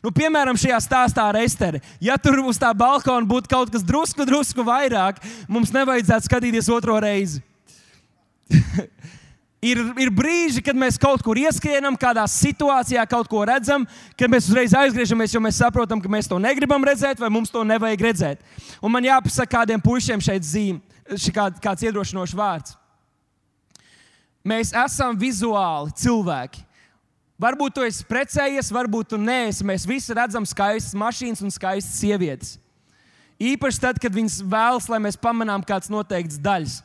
Nu, 0.01 0.13
piemēram, 0.17 0.57
šajā 0.57 0.79
stāstā 0.81 1.27
ar 1.29 1.37
Esteri. 1.43 1.83
Ja 2.01 2.17
tur 2.17 2.39
uz 2.47 2.57
tā 2.61 2.71
balkona 2.73 3.27
būtu 3.29 3.51
kaut 3.53 3.73
kas 3.75 3.85
drusku, 3.85 4.25
drusku 4.25 4.65
vairāk, 4.65 5.21
mums 5.51 5.75
nevajadzētu 5.77 6.31
skatīties 6.31 6.71
otro 6.73 6.97
reizi. 7.05 7.43
Ir, 9.61 9.81
ir 10.01 10.09
brīži, 10.09 10.63
kad 10.65 10.77
mēs 10.77 10.97
kaut 10.97 11.21
kur 11.21 11.37
ieskrienam, 11.37 11.97
kādā 12.01 12.23
situācijā 12.33 13.03
kaut 13.09 13.29
ko 13.29 13.43
redzam, 13.45 13.85
kad 14.17 14.33
mēs 14.33 14.49
uzreiz 14.49 14.73
aizgriežamies, 14.73 15.35
jo 15.37 15.43
mēs 15.45 15.59
saprotam, 15.61 16.01
ka 16.01 16.09
mēs 16.09 16.31
to 16.31 16.39
negribam 16.41 16.85
redzēt, 16.89 17.21
vai 17.21 17.29
mums 17.29 17.53
to 17.53 17.61
nevajag 17.69 18.07
redzēt. 18.09 18.41
Un 18.81 18.95
man 18.95 19.05
jāpasaka 19.05 19.59
kādiem 19.59 19.83
puišiem 19.85 20.25
šeit 20.25 20.49
zīme, 20.49 20.81
kā, 21.37 21.51
kāds 21.61 21.85
iedrošinošs 21.85 22.37
vārds. 22.39 22.79
Mēs 24.41 24.73
esam 24.73 25.19
vizuāli 25.21 25.93
cilvēki. 26.01 26.65
Varbūt 27.41 27.77
tu 27.77 27.85
esi 27.85 28.05
precējies, 28.09 28.73
varbūt 28.73 29.13
tu 29.13 29.21
neesi. 29.21 29.65
Mēs 29.65 29.85
visi 29.89 30.17
redzam 30.17 30.49
skaistas 30.49 30.97
mašīnas 30.97 31.45
un 31.45 31.53
skaistas 31.53 32.01
sievietes. 32.01 32.57
Īpaši 33.41 33.81
tad, 33.81 34.01
kad 34.01 34.13
viņas 34.13 34.43
vēlas, 34.45 34.89
lai 34.93 35.01
mēs 35.05 35.21
pamanām 35.21 35.65
kādas 35.65 35.93
noteiktas 35.93 36.41
daļas. 36.41 36.81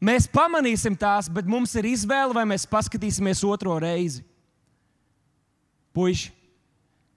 Mēs 0.00 0.24
pamanīsim 0.32 0.94
tās, 0.96 1.28
bet 1.28 1.48
mums 1.48 1.74
ir 1.76 1.90
izvēle, 1.90 2.32
vai 2.32 2.46
mēs 2.48 2.64
paskatīsimies 2.68 3.42
otro 3.44 3.74
reizi. 3.82 4.22
Puisši, 5.92 6.30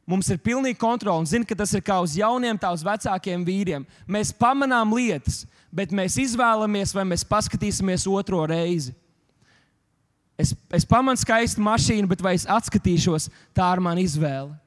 mums 0.09 0.27
ir 0.33 0.41
pilnīga 0.43 0.81
kontrole 0.81 1.23
zinu, 1.29 1.47
ka 1.47 1.55
tas 1.55 1.71
ir 1.77 1.83
kā 1.85 2.01
uz 2.03 2.17
jauniem, 2.19 2.59
tā 2.59 2.73
uz 2.75 2.83
vecākiem 2.83 3.45
vīriem. 3.47 3.85
Mēs 4.09 4.33
pamanām 4.35 4.91
lietas, 4.97 5.45
bet 5.71 5.95
mēs 5.95 6.17
izvēlamies, 6.25 6.91
vai 6.95 7.05
mēs 7.07 7.23
paskatīsimies 7.29 8.07
otro 8.11 8.43
reizi. 8.49 8.91
Es, 10.35 10.51
es 10.73 10.83
pamanu 10.89 11.19
skaistu 11.21 11.63
mašīnu, 11.63 12.09
bet 12.09 12.23
vai 12.25 12.33
es 12.35 12.47
atskatīšos, 12.49 13.29
tā 13.55 13.69
ir 13.77 13.83
mana 13.85 14.03
izvēle. 14.03 14.57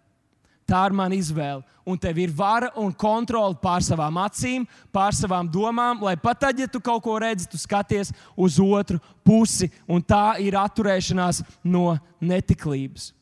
Tā 0.66 0.82
ir 0.88 0.94
mana 0.98 1.14
izvēle. 1.14 1.62
Un 1.86 1.98
tev 2.02 2.18
ir 2.18 2.32
vara 2.34 2.72
un 2.82 2.90
kontrole 2.90 3.54
pār 3.62 3.84
savām 3.86 4.16
acīm, 4.18 4.64
pār 4.90 5.14
savām 5.14 5.46
domām, 5.46 6.00
lai 6.02 6.16
pat 6.18 6.40
tad, 6.42 6.58
ja 6.58 6.66
tu 6.66 6.80
kaut 6.82 7.04
ko 7.04 7.14
redzi, 7.22 7.46
tu 7.46 7.60
skaties 7.60 8.10
uz 8.34 8.58
otru 8.58 8.98
pusi. 9.22 9.70
Un 9.86 10.02
tā 10.02 10.40
ir 10.42 10.58
atturēšanās 10.58 11.44
no 11.62 11.94
netiklības. 12.18 13.12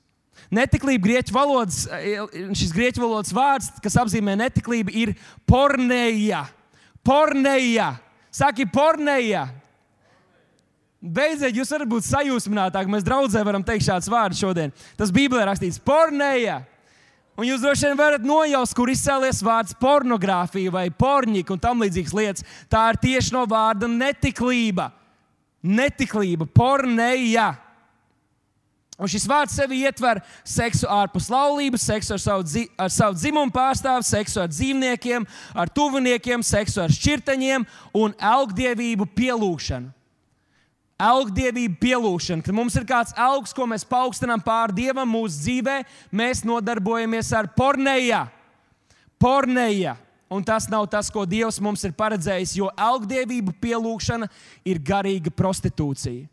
Netiklība 0.54 1.04
grieķu 1.04 1.35
valodas, 1.37 1.85
šis 2.57 2.72
grieķu 2.74 3.04
valodas 3.04 3.37
vārds, 3.37 3.68
kas 3.85 4.00
apzīmē 4.00 4.38
netiklību, 4.40 4.96
ir 4.96 5.14
porneja. 5.48 6.46
Porneja. 7.04 7.94
Saki, 8.35 8.64
porneja. 8.72 9.46
Beidziet, 11.04 11.52
jūs 11.52 11.68
varat 11.74 11.90
būt 11.90 12.07
sajūsminātāki. 12.09 12.88
Mēs 12.88 13.04
draudzē 13.04 13.44
varam 13.44 13.64
teikt 13.66 13.85
šādus 13.85 14.09
vārdus 14.09 14.40
šodien. 14.40 14.72
Tas 14.96 15.12
Bībelē 15.12 15.44
rakstīts 15.50 15.76
porneja. 15.85 16.62
Un 17.35 17.49
jūs 17.49 17.64
droši 17.64 17.88
vien 17.88 17.99
varat 17.99 18.23
nojaust, 18.23 18.77
kur 18.79 18.90
izcēlies 18.92 19.42
vārds 19.42 19.75
pornogrāfija 19.81 20.70
vai 20.70 20.87
porņika 20.94 21.57
un 21.57 21.62
tam 21.62 21.83
līdzīgas 21.83 22.14
lietas. 22.14 22.47
Tā 22.70 22.87
ir 22.92 23.01
tieši 23.03 23.35
no 23.35 23.42
vārda 23.51 23.88
netiklība. 23.90 24.92
Netiklība, 25.64 26.47
porneja. 26.47 27.55
Un 28.94 29.11
šis 29.11 29.25
vārds 29.27 29.57
sevi 29.59 29.81
ietver 29.83 30.20
seksu 30.47 30.87
ārpus 30.87 31.27
laulības, 31.33 31.83
seksu 31.88 32.14
ar 32.14 32.23
savu, 32.23 32.44
dzi, 32.47 32.68
ar 32.79 32.92
savu 32.94 33.18
dzimumu 33.18 33.51
pārstāvu, 33.55 34.07
seksu 34.07 34.44
ar 34.44 34.53
dzīvniekiem, 34.53 35.27
ar 35.59 35.73
tuviniekiem, 35.75 36.44
seksu 36.47 36.85
ar 36.85 36.94
šķirteņiem 36.94 37.66
un 37.99 38.14
augdievību 38.23 39.09
pielūgšanu. 39.16 39.90
Elgdievība 41.00 41.74
pielūšana, 41.83 42.44
kad 42.46 42.54
mums 42.54 42.76
ir 42.78 42.85
kāds 42.87 43.14
augs, 43.18 43.54
ko 43.54 43.66
mēs 43.66 43.83
paaugstinām 43.88 44.42
pār 44.44 44.70
dievam 44.74 45.09
mūsu 45.11 45.40
dzīvē, 45.40 45.80
mēs 46.14 46.44
nodarbojamies 46.46 47.33
ar 47.35 47.48
porneja. 47.57 48.28
Porneja. 49.18 49.96
Un 50.30 50.42
tas 50.46 50.68
nav 50.70 50.87
tas, 50.90 51.11
ko 51.12 51.24
Dievs 51.28 51.61
mums 51.62 51.83
ir 51.87 51.92
paredzējis, 51.98 52.54
jo 52.59 52.70
elgdievība 52.78 53.52
pielūgšana 53.62 54.30
ir 54.66 54.80
garīga 54.83 55.30
prostitūcija. 55.35 56.28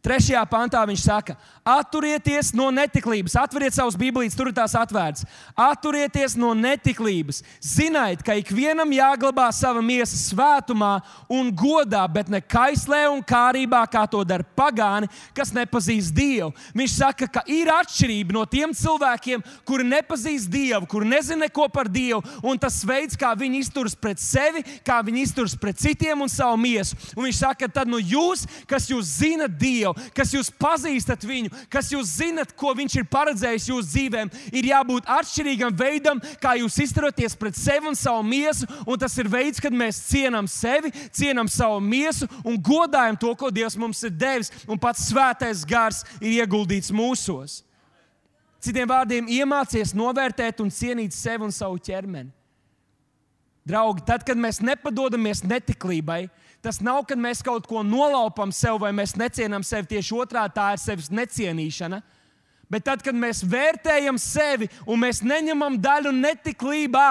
Trešajā 0.00 0.40
pantā 0.48 0.80
viņš 0.88 1.02
saka, 1.04 1.34
atturieties 1.60 2.54
no 2.56 2.70
netiklības. 2.72 3.34
Atveriet 3.36 3.74
savus 3.76 3.98
bībelītes, 4.00 4.36
tur 4.36 4.48
ir 4.48 4.54
tās 4.56 4.72
atvērtas. 4.78 5.26
Atturieties 5.52 6.38
no 6.40 6.54
netiklības. 6.56 7.42
Ziniet, 7.60 8.22
ka 8.24 8.32
ikvienam 8.40 8.88
jāglabā 8.96 9.50
sava 9.52 9.82
miesa 9.84 10.16
svētumā 10.16 10.94
un 11.28 11.50
godā, 11.52 12.06
bet 12.08 12.30
ne 12.32 12.40
kaislē 12.40 13.02
un 13.12 13.20
kārībā, 13.20 13.82
kā 13.92 14.06
to 14.08 14.22
dara 14.24 14.46
pagāni, 14.56 15.10
kas 15.36 15.52
nepazīst 15.52 16.16
Dievu. 16.16 16.54
Viņš 16.76 16.96
saka, 16.96 17.28
ka 17.28 17.44
ir 17.50 17.68
atšķirība 17.74 18.38
no 18.38 18.46
tiem 18.48 18.72
cilvēkiem, 18.76 19.44
kuri 19.68 19.84
nepazīst 19.90 20.48
Dievu, 20.48 20.88
kuri 20.88 21.12
nezina 21.12 21.44
neko 21.44 21.68
par 21.68 21.92
Dievu, 21.92 22.22
un 22.40 22.56
tas 22.60 22.80
veids, 22.88 23.20
kā 23.20 23.34
viņi 23.36 23.60
izturas 23.66 23.98
pret 23.98 24.20
sevi, 24.22 24.64
kā 24.86 25.02
viņi 25.04 25.26
izturas 25.28 25.58
pret 25.60 25.76
citiem 25.80 26.24
un 26.24 26.32
savu 26.32 26.56
miesu. 26.60 26.96
Un 27.12 27.28
viņš 27.28 27.44
saka, 27.44 27.68
tad 27.68 27.90
nu 27.90 28.00
jūs, 28.00 28.46
kas 28.70 28.88
jūs 28.88 29.16
zinat 29.20 29.60
Dievu, 29.60 29.89
Dievu, 29.90 30.12
kas 30.14 30.32
jūs 30.34 30.50
pazīstat 30.50 31.24
viņu, 31.24 31.50
kas 31.70 31.90
jūs 31.92 32.16
zinat, 32.18 32.52
ko 32.56 32.72
viņš 32.74 32.96
ir 33.00 33.06
paredzējis 33.10 33.68
jūsu 33.70 33.88
dzīvēm, 33.88 34.30
ir 34.52 34.68
jābūt 34.70 35.08
atšķirīgam 35.08 35.74
veidam, 35.76 36.20
kā 36.40 36.56
jūs 36.58 36.78
izturaties 36.84 37.36
pret 37.36 37.56
sevi 37.56 37.88
un 37.88 37.96
savu 37.96 38.22
miesu. 38.22 38.66
Un 38.86 38.98
tas 38.98 39.16
ir 39.18 39.28
veids, 39.28 39.60
kad 39.60 39.72
mēs 39.72 40.00
cienām 40.08 40.48
sevi, 40.48 40.92
cienām 41.12 41.48
savu 41.48 41.80
miesu 41.80 42.28
un 42.44 42.58
godājam 42.60 43.18
to, 43.18 43.34
ko 43.34 43.50
Dievs 43.50 43.76
mums 43.76 44.02
ir 44.04 44.10
devis. 44.10 44.50
Un 44.68 44.78
pats 44.78 45.08
svētais 45.10 45.64
gars 45.64 46.04
ir 46.20 46.40
ieguldīts 46.40 46.92
mūsos. 46.92 47.62
Citiem 48.60 48.88
vārdiem, 48.88 49.28
iemācies 49.28 49.94
novērtēt 49.96 50.60
un 50.60 50.68
cienīt 50.70 51.16
sevi 51.16 51.46
un 51.46 51.54
savu 51.54 51.78
ķermeni. 51.80 52.30
Draugi, 53.64 54.02
tad, 54.04 54.24
kad 54.26 54.38
mēs 54.40 54.58
nepadodamies 54.64 55.42
netiklībai, 55.44 56.26
tas 56.64 56.80
nav, 56.84 57.02
kad 57.08 57.20
mēs 57.20 57.42
kaut 57.44 57.66
ko 57.68 57.82
nolaupam 57.86 58.52
sev 58.52 58.80
vai 58.82 58.92
mēs 58.96 59.16
necienām 59.18 59.64
sevi. 59.66 59.96
Tieši 59.96 60.16
otrādi 60.16 60.56
tā 60.56 60.70
ir 60.74 60.82
sevis 60.82 61.10
necienīšana. 61.12 62.00
Bet 62.70 62.86
tad, 62.86 63.02
kad 63.02 63.16
mēs 63.18 63.42
vērtējam 63.42 64.18
sevi 64.20 64.68
un 64.86 65.00
mēs 65.02 65.24
neņemam 65.26 65.80
daļu 65.82 66.12
netiklībā, 66.14 67.10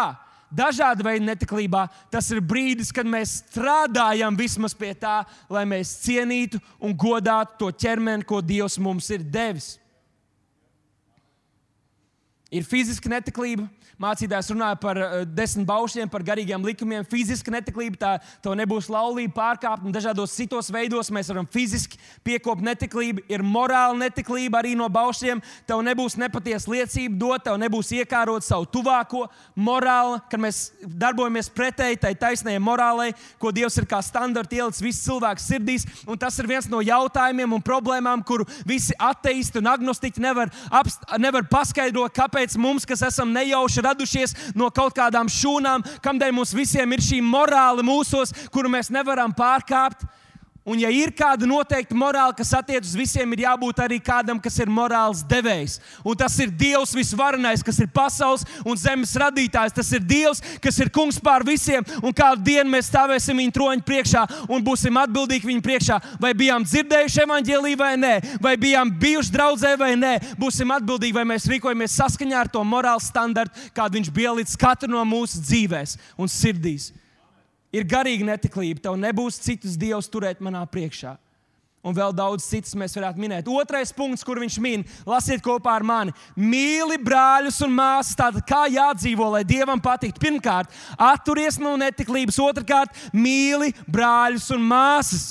dažādu 0.55 1.03
veidu 1.05 1.27
netiklībā, 1.27 1.83
tas 2.11 2.29
ir 2.31 2.39
brīdis, 2.41 2.93
kad 2.95 3.07
mēs 3.09 3.41
strādājam 3.43 4.37
vismaz 4.39 4.73
pie 4.77 4.93
tā, 4.97 5.21
lai 5.51 5.65
mēs 5.67 5.97
cienītu 6.05 6.61
un 6.79 6.95
godātu 6.95 7.59
to 7.59 7.73
ķermeni, 7.83 8.25
ko 8.25 8.39
Dievs 8.41 8.79
mums 8.79 9.11
ir 9.11 9.25
devis. 9.25 9.75
Ir 12.49 12.63
fiziska 12.65 13.05
netiklība, 13.11 13.67
mācītājs 14.01 14.47
runāja 14.49 14.77
par 14.81 14.97
uh, 14.97 15.11
desmit 15.37 15.67
baušļiem, 15.69 16.09
par 16.09 16.23
garīgiem 16.25 16.63
likumiem. 16.65 17.03
Fiziska 17.05 17.51
netiklība, 17.53 17.99
tā 18.01 18.13
to 18.41 18.55
nebūs 18.57 18.87
laulība, 18.89 19.35
pārkāpuma. 19.35 19.91
Dažādos 19.93 20.33
citos 20.33 20.71
veidos 20.73 21.11
mēs 21.13 21.29
varam 21.29 21.45
fiziski 21.53 21.99
piekopt 22.25 22.63
netiklību. 22.65 23.21
Ir 23.29 23.43
morāla 23.45 23.93
netiklība 23.99 24.63
arī 24.63 24.71
no 24.79 24.87
baušļiem. 24.89 25.43
Tev 25.69 25.83
nebūs 25.85 26.15
nepatiesa 26.17 26.71
liecība 26.73 27.19
dot, 27.21 27.43
tev 27.45 27.59
nebūs 27.61 27.91
iekārot 27.99 28.47
savu 28.47 28.65
tuvāko 28.73 29.27
morāli, 29.53 30.17
kad 30.31 30.41
mēs 30.41 30.63
darbojamies 30.81 31.51
pretēji 31.53 32.01
tai 32.01 32.15
taisnējai 32.17 32.63
morālei, 32.65 33.11
ko 33.37 33.53
Dievs 33.53 33.77
ir 33.77 33.85
kā 33.89 34.01
standarta 34.05 34.57
ielicis 34.57 34.85
visu 34.87 35.03
cilvēku 35.05 35.45
sirdīs. 35.45 35.85
Un 36.09 36.17
tas 36.17 36.39
ir 36.41 36.49
viens 36.49 36.71
no 36.71 36.81
jautājumiem 36.81 37.59
un 37.59 37.61
problēmām, 37.61 38.25
kuru 38.25 38.49
visi 38.65 38.97
ateisti 38.97 39.61
un 39.61 39.69
agnostiķi 39.75 40.25
nevar, 40.25 40.49
nevar 41.21 41.45
paskaidrot, 41.51 42.15
kāpēc 42.15 42.38
mums, 42.57 42.85
kas 42.85 43.01
esam 43.09 43.33
nejauši 43.35 43.83
radušies 43.85 44.35
no 44.55 44.69
kaut 44.71 44.95
kādām 44.97 45.29
šūnām, 45.29 45.83
kamdēļ 46.01 46.31
mums 46.35 46.53
visiem 46.55 46.93
ir 46.93 47.03
šī 47.03 47.19
morāla 47.25 47.83
mūsos, 47.85 48.33
kuru 48.53 48.71
mēs 48.71 48.91
nevaram 48.93 49.33
pārkāpt. 49.35 50.05
Un, 50.69 50.77
ja 50.77 50.89
ir 50.93 51.09
kāda 51.17 51.47
noteikta 51.49 51.95
morāla, 51.97 52.33
kas 52.37 52.51
attiecas 52.53 52.91
uz 52.91 52.97
visiem, 52.99 53.31
ir 53.33 53.41
jābūt 53.47 53.79
arī 53.81 53.97
kādam, 54.05 54.37
kas 54.41 54.59
ir 54.61 54.69
morāls 54.69 55.23
devējs. 55.25 55.79
Un 56.05 56.17
tas 56.19 56.35
ir 56.43 56.51
Dievs 56.53 56.93
visvarenais, 56.93 57.63
kas 57.65 57.79
ir 57.81 57.89
pasaules 57.89 58.45
un 58.61 58.77
zemes 58.77 59.15
radītājs. 59.17 59.73
Tas 59.73 59.89
ir 59.97 60.03
Dievs, 60.05 60.43
kas 60.61 60.77
ir 60.77 60.91
kungs 60.93 61.17
pār 61.25 61.45
visiem. 61.47 61.85
Un 62.03 62.13
kādu 62.13 62.45
dienu 62.45 62.69
mēs 62.69 62.91
stāvēsim 62.91 63.41
viņa 63.41 63.55
troņa 63.55 63.87
priekšā 63.87 64.23
un 64.45 64.61
būsim 64.65 65.01
atbildīgi 65.01 65.49
viņa 65.49 65.65
priekšā. 65.65 65.99
Vai 66.21 66.35
bijām 66.37 66.67
dzirdējuši 66.67 67.25
evaņģēlīju 67.25 67.81
vai 67.81 67.91
nē, 68.05 68.13
vai 68.45 68.53
bijām 68.61 68.93
bijuši 69.01 69.33
draudzē 69.39 69.73
vai 69.81 69.95
nē, 69.97 70.13
būsim 70.37 70.77
atbildīgi, 70.77 71.17
vai 71.17 71.25
mēs 71.33 71.49
rīkojamies 71.49 71.97
saskaņā 71.97 72.45
ar 72.45 72.53
to 72.53 72.61
morālu 72.61 73.01
standartu, 73.01 73.71
kādu 73.73 73.97
viņš 73.97 74.13
bija 74.13 74.37
līdz 74.37 74.57
katru 74.61 74.93
no 74.93 75.01
mūsu 75.17 75.41
dzīvēm 75.41 75.97
un 76.19 76.29
sirdīs 76.29 76.91
ir 77.73 77.87
garīga 77.89 78.27
netiklība, 78.33 78.83
tev 78.85 78.99
nebūs 78.99 79.41
citus 79.43 79.77
dievus 79.79 80.09
turēt 80.11 80.43
manā 80.43 80.65
priekšā. 80.69 81.15
Un 81.79 81.95
vēl 81.95 82.11
daudz 82.11 82.43
citas 82.43 82.73
mēs 82.75 82.97
varētu 82.97 83.21
minēt. 83.23 83.47
Otrais 83.47 83.93
punkts, 83.95 84.25
kur 84.27 84.41
viņš 84.41 84.57
min, 84.59 84.81
lasiet 85.07 85.39
kopā 85.43 85.77
ar 85.77 85.85
mani. 85.87 86.11
Mīli 86.35 86.97
brāļus 86.99 87.61
un 87.63 87.71
māsas. 87.71 88.17
Tātad, 88.19 88.43
kā 88.47 88.65
jādzīvo, 88.67 89.29
lai 89.31 89.45
dievam 89.47 89.79
patiktu? 89.79 90.19
Pirmkārt, 90.19 90.73
atturies 90.99 91.55
no 91.61 91.77
netiklības. 91.79 92.41
Otrakārt, 92.43 92.99
mīli 93.15 93.71
brāļus 93.87 94.49
un 94.57 94.65
māsas. 94.67 95.29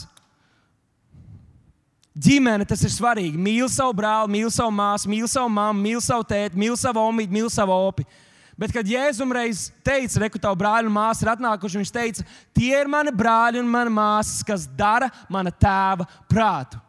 Ģimene 2.19 2.65
tas 2.67 2.81
ir 2.83 2.97
svarīgi. 2.97 3.37
Mīli 3.37 3.69
savu 3.71 3.93
brāli, 4.01 4.33
mīli 4.39 4.51
savu 4.51 4.73
māsu, 4.75 5.11
mīli 5.13 5.29
savu 5.31 5.53
mammu, 5.53 5.85
mīli 5.85 6.01
savu 6.03 6.25
tēti, 6.33 6.59
mīli 6.59 6.81
savu 6.81 7.05
omīti, 7.05 7.35
mīli 7.37 7.53
savu 7.53 7.77
opi. 7.91 8.09
Bet, 8.59 8.73
kad 8.75 8.89
Jēzus 8.91 9.31
reiz 9.31 9.69
teica, 9.87 10.25
reku, 10.25 10.41
tavu 10.43 10.59
brāļu 10.59 10.91
un 10.91 10.97
māsu 10.97 11.23
ir 11.23 11.31
atnākuši, 11.31 11.79
viņš 11.79 11.93
teica, 11.95 12.25
tie 12.57 12.73
ir 12.75 12.91
mani 12.91 13.13
brāļi 13.15 13.61
un 13.63 13.71
mana 13.71 13.93
māsas, 13.95 14.43
kas 14.47 14.67
dara 14.67 15.07
mana 15.31 15.53
tēva 15.55 16.09
prātu. 16.27 16.81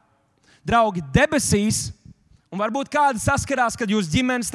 Draugi, 0.65 1.03
debesīs 1.13 1.91
Un 2.49 2.57
varbūt 2.57 2.87
kādi 2.89 3.21
saskarās, 3.21 3.75
kad 3.77 3.91
jūsu 3.93 4.09
ģimenes 4.09 4.47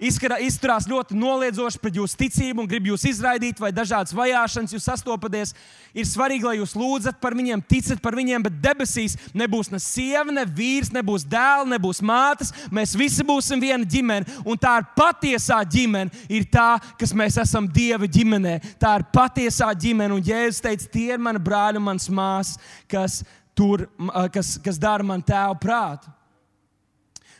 izskara, 0.00 0.38
izturās 0.40 0.86
ļoti 0.88 1.18
noliedzoši 1.20 1.80
pret 1.82 1.98
jūsu 1.98 2.16
ticību 2.22 2.62
un 2.62 2.70
grib 2.70 2.88
jūs 2.88 3.04
izraidīt, 3.10 3.60
vai 3.60 3.68
dažādas 3.76 4.16
vajāšanas 4.16 4.72
jūs 4.72 4.86
sastopaties. 4.88 5.52
Ir 5.92 6.08
svarīgi, 6.08 6.46
lai 6.48 6.54
jūs 6.56 6.72
lūdzat 6.72 7.20
par 7.20 7.36
viņiem, 7.36 7.60
ticat 7.68 8.00
par 8.00 8.16
viņiem, 8.16 8.46
bet 8.48 8.56
debesīs 8.64 9.18
nebūs 9.36 9.68
ne 9.68 9.82
sieva, 9.84 10.32
ne 10.32 10.46
vīrs, 10.48 10.94
nebūs 10.96 11.28
dēls, 11.28 11.68
nebūs 11.74 12.00
mātes. 12.00 12.54
Mēs 12.72 12.96
visi 12.96 13.28
būsim 13.28 13.60
viena 13.60 13.84
ģimene. 13.84 14.40
Un 14.48 14.56
tā 14.56 14.78
ir 14.80 14.88
patiesā 14.96 15.60
ģimene, 15.76 16.24
ir 16.32 16.48
tā, 16.48 16.78
kas 16.96 17.12
mēs 17.12 17.36
esam 17.44 17.68
Dieva 17.68 18.08
ģimenē. 18.08 18.62
Tā 18.80 18.96
ir 18.96 19.08
patiesā 19.12 19.74
ģimene. 19.76 20.16
Un 20.16 20.24
Jēzus 20.24 20.64
teica, 20.64 20.88
tie 20.88 21.10
ir 21.12 21.20
mani 21.20 21.44
brāļi 21.44 21.84
un 21.84 21.90
mans 21.92 22.08
māsas, 22.08 22.56
kas, 22.88 23.20
tur, 23.52 23.90
kas, 24.32 24.56
kas 24.56 24.80
dara 24.80 25.04
man 25.04 25.20
tēvu 25.20 25.60
prātu. 25.60 26.16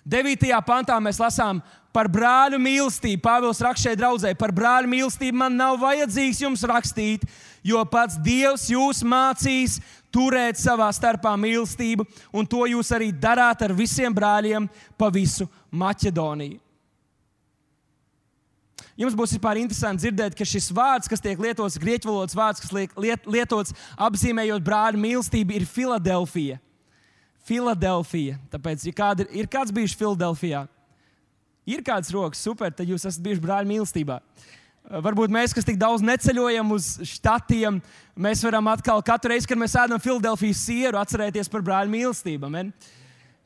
9. 0.06 0.46
pantā 0.62 0.96
mēs 1.02 1.18
lasām 1.18 1.58
par 1.90 2.06
brāļu 2.12 2.60
mīlestību. 2.62 3.18
Pāvils 3.24 3.60
raksta 3.64 3.88
šeit 3.88 3.98
draudzē, 3.98 4.34
par 4.38 4.52
brāļu 4.54 4.90
mīlestību 4.92 5.40
man 5.40 5.56
nav 5.58 5.80
vajadzīgs 5.82 6.44
jums 6.44 6.62
rakstīt, 6.68 7.24
jo 7.66 7.80
pats 7.90 8.20
Dievs 8.22 8.68
jūs 8.70 9.02
mācīs 9.02 9.80
turēt 10.14 10.60
savā 10.60 10.86
starpā 10.94 11.32
mīlestību, 11.40 12.06
un 12.30 12.46
to 12.46 12.62
jūs 12.70 12.92
arī 12.94 13.10
darāt 13.10 13.64
ar 13.66 13.74
visiem 13.74 14.14
brāļiem 14.14 14.68
pa 14.96 15.10
visu 15.10 15.48
Maķedoniju. 15.74 16.60
Jums 18.96 19.16
būs 19.16 19.34
vispār 19.34 19.58
interesanti 19.60 20.06
dzirdēt, 20.06 20.36
ka 20.38 20.44
šis 20.48 20.70
vārds, 20.72 21.10
kas 21.10 21.20
tiek 21.20 21.40
lietots, 21.40 21.76
grieķu 21.80 22.08
valodas 22.08 22.36
vārds, 22.36 22.62
kas 22.62 22.72
liek, 22.72 22.94
liet, 22.96 23.26
lietots 23.28 23.74
apzīmējot 24.00 24.64
brāļu 24.64 25.02
mīlestību, 25.02 25.58
ir 25.58 25.66
Filadelfija. 25.68 26.56
Filadelfija. 27.46 28.40
Tāpēc, 28.52 28.84
ja 28.88 28.94
kāda, 28.96 29.26
ir 29.30 29.48
kāds 29.50 29.74
bijis 29.74 29.96
Filadelfijā, 29.98 30.66
ir 31.66 31.82
kāds 31.86 32.12
rokas, 32.14 32.42
super, 32.42 32.74
tad 32.74 32.90
jūs 32.90 33.06
esat 33.06 33.22
bijuši 33.24 33.44
brāļi 33.44 33.70
mīlestībā. 33.74 34.20
Uh, 34.20 34.54
varbūt 34.90 35.32
mēs, 35.32 35.54
kas 35.54 35.66
tik 35.66 35.78
daudz 35.80 36.04
neceļojam 36.04 36.70
uz 36.76 36.92
štatiem, 37.16 37.80
mēs 38.26 38.42
varam 38.46 38.70
atkal 38.70 39.02
katru 39.04 39.32
reizi, 39.32 39.48
kad 39.50 39.58
mēs 39.58 39.74
ēdam 39.78 40.02
Filadelfijas 40.02 40.62
sieru, 40.68 41.00
atcerēties 41.00 41.50
par 41.52 41.64
brāļu 41.66 41.92
mīlestību. 41.92 42.48
Amen? 42.48 42.72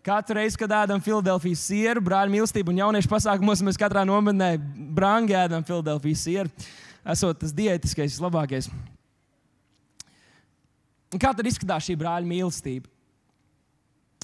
Katru 0.04 0.38
reizi, 0.38 0.58
kad 0.60 0.72
ēdam 0.82 1.02
Filadelfijas 1.04 1.64
sieru, 1.70 2.04
brāļu 2.04 2.34
mīlestību 2.36 2.72
un 2.72 2.80
jauniešu 2.82 3.10
pasākumos, 3.10 3.64
mēs 3.64 3.80
katrā 3.80 4.04
nometnē 4.08 4.54
brangi 4.96 5.36
ēdam 5.36 5.64
Filadelfijas 5.66 6.24
sieru. 6.28 6.70
Esot 7.10 7.40
tas 7.40 7.52
diētiskais, 7.56 8.12
vislabākais. 8.12 8.68
Un 11.10 11.20
kā 11.20 11.32
tad 11.34 11.46
izskatās 11.48 11.88
šī 11.88 11.96
brāļa 12.00 12.28
mīlestība? 12.28 12.89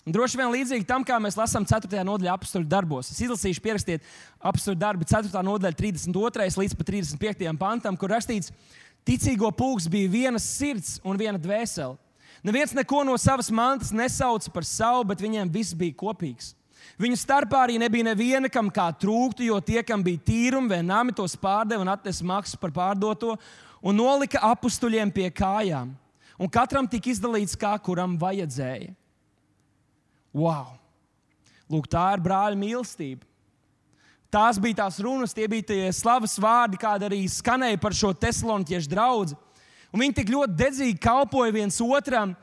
Un 0.07 0.15
droši 0.15 0.39
vien 0.39 0.53
līdzīgi 0.55 0.87
tam, 0.87 1.03
kā 1.03 1.17
mēs 1.19 1.35
lasām 1.35 1.65
4. 1.67 1.99
nodaļā 2.07 2.37
apakstuļu 2.37 2.69
darbos. 2.71 3.09
Es 3.11 3.19
izlasīšu, 3.25 3.63
pierakstiet 3.63 4.05
apakstuļu 4.39 4.79
darbu 4.79 5.07
4. 5.11 5.33
nodaļa, 5.43 5.75
32. 5.75 6.51
līdz 6.63 6.77
35. 6.79 7.49
pantam, 7.59 7.97
kur 7.99 8.13
rakstīts, 8.15 8.53
ticīgo 9.03 9.51
pulks 9.51 9.89
bija 9.91 10.13
viena 10.13 10.39
sirds 10.39 11.01
un 11.03 11.19
viena 11.19 11.41
dvēsele. 11.43 11.97
Neviens 12.47 12.77
neko 12.77 13.01
no 13.09 13.17
savas 13.19 13.51
mantas 13.51 13.91
nesauca 13.91 14.53
par 14.55 14.67
savu, 14.69 15.03
bet 15.11 15.25
viņiem 15.25 15.51
viss 15.51 15.75
bija 15.75 15.97
kopīgs. 15.99 16.53
Viņu 17.03 17.19
starpā 17.19 17.65
arī 17.65 17.81
nebija 17.83 18.07
neviena, 18.07 18.47
kam 18.53 18.69
kā 18.71 18.87
trūktu, 18.95 19.43
jo 19.49 19.59
tie, 19.59 19.81
kam 19.83 20.05
bija 20.07 20.23
tīrumi 20.29 20.71
vai 20.71 20.85
nami, 20.87 21.17
tos 21.17 21.35
pārdeva 21.35 21.83
un 21.83 21.91
atnesa 21.91 22.23
maksu 22.25 22.61
par 22.63 22.71
pārdoto 22.71 23.35
un 23.83 23.99
nolika 23.99 24.39
apstuļiem 24.53 25.11
pie 25.11 25.27
kājām. 25.35 25.91
Un 26.39 26.53
katram 26.53 26.87
tika 26.87 27.11
izdalīts, 27.11 27.59
kā 27.59 27.75
kuram 27.83 28.15
vajadzēja. 28.21 28.95
Wow! 30.37 30.77
Lūk, 31.73 31.89
tā 31.91 32.05
ir 32.15 32.23
brāļa 32.23 32.59
mīlestība. 32.61 33.25
Tās 34.31 34.59
bija 34.61 34.83
tās 34.83 34.99
runas, 35.01 35.33
tie 35.35 35.47
bija 35.49 35.65
tie 35.71 35.85
slavas 35.95 36.35
vārdi, 36.43 36.79
kāda 36.83 37.09
arī 37.09 37.23
skanēja 37.31 37.79
par 37.81 37.95
šo 37.97 38.11
tesloniķiešu 38.13 38.91
draugu. 38.91 39.39
Un 39.95 40.03
viņi 40.03 40.19
tik 40.19 40.33
ļoti 40.35 40.59
dedzīgi 40.59 40.99
kalpoja 41.01 41.55
viens 41.55 41.79
otram, 41.81 42.35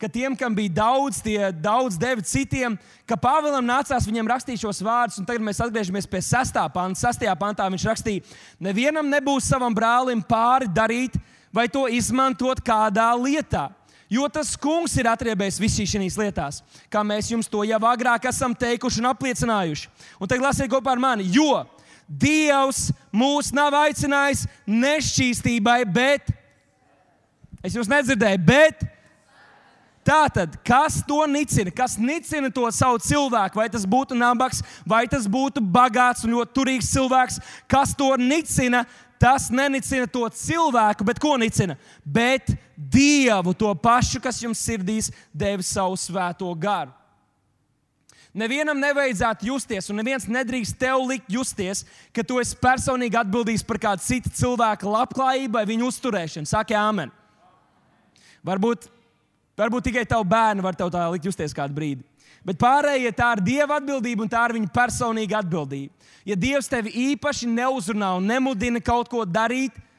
ka 0.00 0.10
tiem, 0.12 0.36
kam 0.36 0.52
bija 0.56 0.74
daudz, 0.80 1.22
tie 1.24 1.48
daudz 1.56 1.96
deva 2.00 2.24
citiem, 2.26 2.76
ka 3.08 3.16
Pāvēlam 3.20 3.64
nācās 3.64 4.06
viņam 4.08 4.28
rakstīt 4.34 4.60
šos 4.60 4.82
vārdus. 4.84 5.22
Un 5.22 5.28
tagad 5.28 5.44
mēs 5.46 5.62
atgriežamies 5.64 6.08
pie 6.10 6.20
6. 6.26 6.60
panta. 6.74 7.00
6. 7.00 7.26
pantā 7.40 7.68
viņš 7.72 7.88
rakstīja, 7.90 8.38
nevienam 8.60 9.08
nebūs 9.08 9.48
savam 9.48 9.76
brālim 9.76 10.20
pāri 10.20 10.68
darīt 10.68 11.16
vai 11.54 11.68
to 11.72 11.86
izmantot 11.88 12.60
kādā 12.64 13.08
lietā 13.16 13.70
Jo 14.10 14.26
tas 14.32 14.56
kungs 14.58 14.96
ir 14.98 15.06
atriebējis 15.06 15.60
visīs 15.62 15.92
šīs 15.92 16.16
lietās, 16.18 16.64
kā 16.90 17.02
mēs 17.06 17.30
jums 17.30 17.48
to 17.50 17.62
jau 17.62 17.78
agrāk 17.86 18.26
esam 18.26 18.56
teikuši 18.58 18.98
un 19.04 19.10
apliecinājuši. 19.12 19.90
Un 20.18 20.30
tagad 20.30 20.48
lasiet 20.48 20.70
kopā 20.72 20.96
ar 20.96 21.02
mani, 21.02 21.28
jo 21.30 21.62
Dievs 22.10 22.88
mūs 23.14 23.52
nav 23.54 23.70
aicinājis 23.84 24.48
nešķīstībai, 24.66 25.84
bet 25.86 26.32
es 27.62 27.76
jūs 27.76 27.90
nedzirdēju, 27.90 28.40
bet 28.42 28.82
Tātad, 30.00 30.54
kas 30.64 31.02
to 31.04 31.20
nicina? 31.28 31.70
Kas 31.70 31.98
nicina 32.00 32.48
to 32.50 32.64
savu 32.72 32.98
cilvēku? 33.04 33.60
Vai 33.60 33.68
tas 33.70 33.84
būtu 33.84 34.16
nabaks, 34.16 34.62
vai 34.88 35.04
tas 35.10 35.26
būtu 35.28 35.60
bagāts 35.60 36.24
un 36.24 36.32
ļoti 36.34 36.56
turīgs 36.56 36.88
cilvēks? 36.94 37.36
Kas 37.70 37.92
to 37.94 38.08
nicina? 38.16 38.86
Tas 39.20 39.50
nenicina 39.52 40.08
to 40.08 40.24
cilvēku, 40.32 41.04
bet 41.04 41.20
ko 41.20 41.34
nicina? 41.36 41.76
Bet 42.00 42.48
Dievu, 42.80 43.52
to 43.52 43.74
pašu, 43.76 44.22
kas 44.24 44.38
jums 44.40 44.62
sirdīs, 44.64 45.10
devis 45.36 45.68
savu 45.74 45.98
svēto 46.00 46.48
garu. 46.56 46.94
Nevienam 48.32 48.78
nevajadzētu 48.78 49.48
justies, 49.48 49.90
un 49.90 49.98
neviens 49.98 50.28
nedrīkst 50.30 50.78
tev 50.78 51.02
likt 51.08 51.26
justies, 51.28 51.82
ka 52.14 52.22
tu 52.22 52.38
esi 52.40 52.54
personīgi 52.56 53.18
atbildīgs 53.18 53.66
par 53.66 53.80
kādu 53.82 54.06
citu 54.06 54.30
cilvēku 54.38 54.86
labklājību 54.86 55.58
vai 55.58 55.66
viņu 55.66 55.90
uzturēšanu. 55.90 56.48
Saki, 56.48 56.78
Āmen. 56.78 57.10
Varbūt 58.46 58.86
Varbūt 59.60 59.90
tikai 59.90 60.06
tavu 60.08 60.24
bērnu 60.24 60.64
var 60.64 60.76
tā 60.78 60.86
likt 61.12 61.26
justies 61.28 61.52
kādu 61.56 61.74
brīdi. 61.76 62.04
Bet 62.46 62.56
pārējie 62.56 63.10
tā 63.12 63.34
ir 63.36 63.42
Dieva 63.44 63.76
atbildība 63.76 64.24
un 64.24 64.30
tā 64.32 64.46
ir 64.48 64.56
viņa 64.56 64.70
personīga 64.72 65.42
atbildība. 65.42 65.92
Ja 66.24 66.36
Dievs 66.36 66.70
tevi 66.70 66.92
īpaši 67.12 67.48
neuzrunā 67.50 68.14
un 68.16 68.28
nemudina 68.30 68.80
kaut 68.80 69.10
ko 69.12 69.26
darīt, 69.28 69.74
tad 69.74 69.89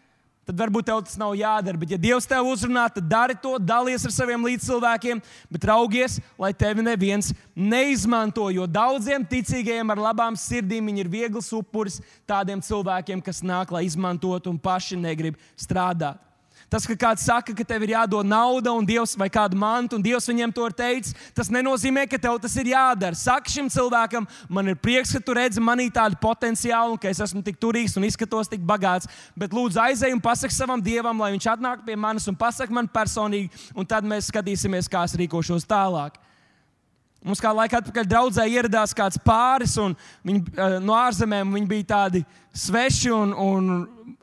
varbūt 0.57 0.87
tev 0.89 1.01
tas 1.05 1.17
nav 1.19 1.35
jādara. 1.37 1.79
Bet, 1.81 1.93
ja 1.93 1.99
Dievs 2.01 2.27
tev 2.29 2.47
uzrunā, 2.51 2.87
tad 2.93 3.07
dari 3.09 3.35
to, 3.35 3.57
dalies 3.59 4.05
ar 4.07 4.15
saviem 4.15 4.47
līdzcilvēkiem, 4.49 5.21
bet 5.51 5.67
raugies, 5.69 6.19
lai 6.39 6.53
tevi 6.53 6.85
neviens 6.85 7.33
neizmanto. 7.55 8.47
Jo 8.53 8.67
daudziem 8.69 9.27
ticīgajiem 9.27 9.93
ar 9.93 10.03
labām 10.09 10.39
sirdīm 10.39 10.89
ir 10.95 11.11
viegls 11.11 11.51
upuris 11.55 11.99
tādiem 12.29 12.63
cilvēkiem, 12.63 13.21
kas 13.21 13.43
nāk, 13.43 13.71
lai 13.75 13.85
izmantotu 13.89 14.51
un 14.51 14.59
paši 14.61 14.99
negrib 14.99 15.39
strādāt. 15.59 16.30
Tas, 16.71 16.85
ka 16.87 16.95
kāds 16.95 17.25
saka, 17.27 17.51
ka 17.51 17.65
tev 17.67 17.83
ir 17.83 17.91
jādod 17.91 18.23
nauda 18.23 18.71
un 18.71 18.85
Dievs 18.87 19.17
vai 19.19 19.27
kādu 19.27 19.57
mantu, 19.59 19.97
un 19.97 20.05
Dievs 20.05 20.29
viņiem 20.29 20.53
to 20.55 20.69
ir 20.69 20.75
teicis, 20.77 21.17
tas 21.35 21.51
nenozīmē, 21.51 22.05
ka 22.07 22.15
tev 22.15 22.37
tas 22.39 22.55
ir 22.61 22.69
jādara. 22.71 23.17
Saka 23.19 23.51
šim 23.51 23.67
cilvēkam, 23.67 24.23
man 24.47 24.71
ir 24.71 24.79
prieks, 24.79 25.11
ka 25.11 25.19
tu 25.19 25.35
redzi 25.35 25.59
manī 25.59 25.89
tādu 25.91 26.15
potenciālu, 26.23 26.95
un 26.95 27.01
ka 27.01 27.11
es 27.11 27.19
esmu 27.27 27.43
tik 27.43 27.59
turīgs 27.59 27.97
un 27.99 28.07
izskatos 28.07 28.47
tik 28.47 28.63
bagāts. 28.63 29.11
Bet 29.35 29.51
lūdzu, 29.51 29.83
aizej 29.83 30.15
un 30.15 30.23
pasaki 30.23 30.55
savam 30.55 30.79
Dievam, 30.79 31.19
lai 31.19 31.33
viņš 31.35 31.51
atnāk 31.57 31.83
pie 31.83 31.99
manis 31.99 32.31
un 32.31 32.39
pasaki 32.39 32.71
man 32.71 32.87
personīgi, 32.87 33.51
un 33.75 33.83
tad 33.83 34.07
mēs 34.07 34.31
skatīsimies, 34.31 34.87
kā 34.87 35.03
es 35.03 35.19
rīkošos 35.19 35.67
tālāk. 35.67 36.15
Mums 37.21 37.41
kā 37.43 37.51
laika 37.53 37.77
atpakaļ 37.77 38.07
draudzē 38.09 38.47
ieradās 38.49 38.95
kāds 38.97 39.19
pāris, 39.21 39.75
viņi, 40.25 40.39
uh, 40.55 40.79
no 40.81 40.95
ārzemēm 40.97 41.51
viņi 41.53 41.67
bija 41.69 41.89
tādi 41.91 42.23
sveši 42.57 43.11
un, 43.13 43.35
un 43.37 43.67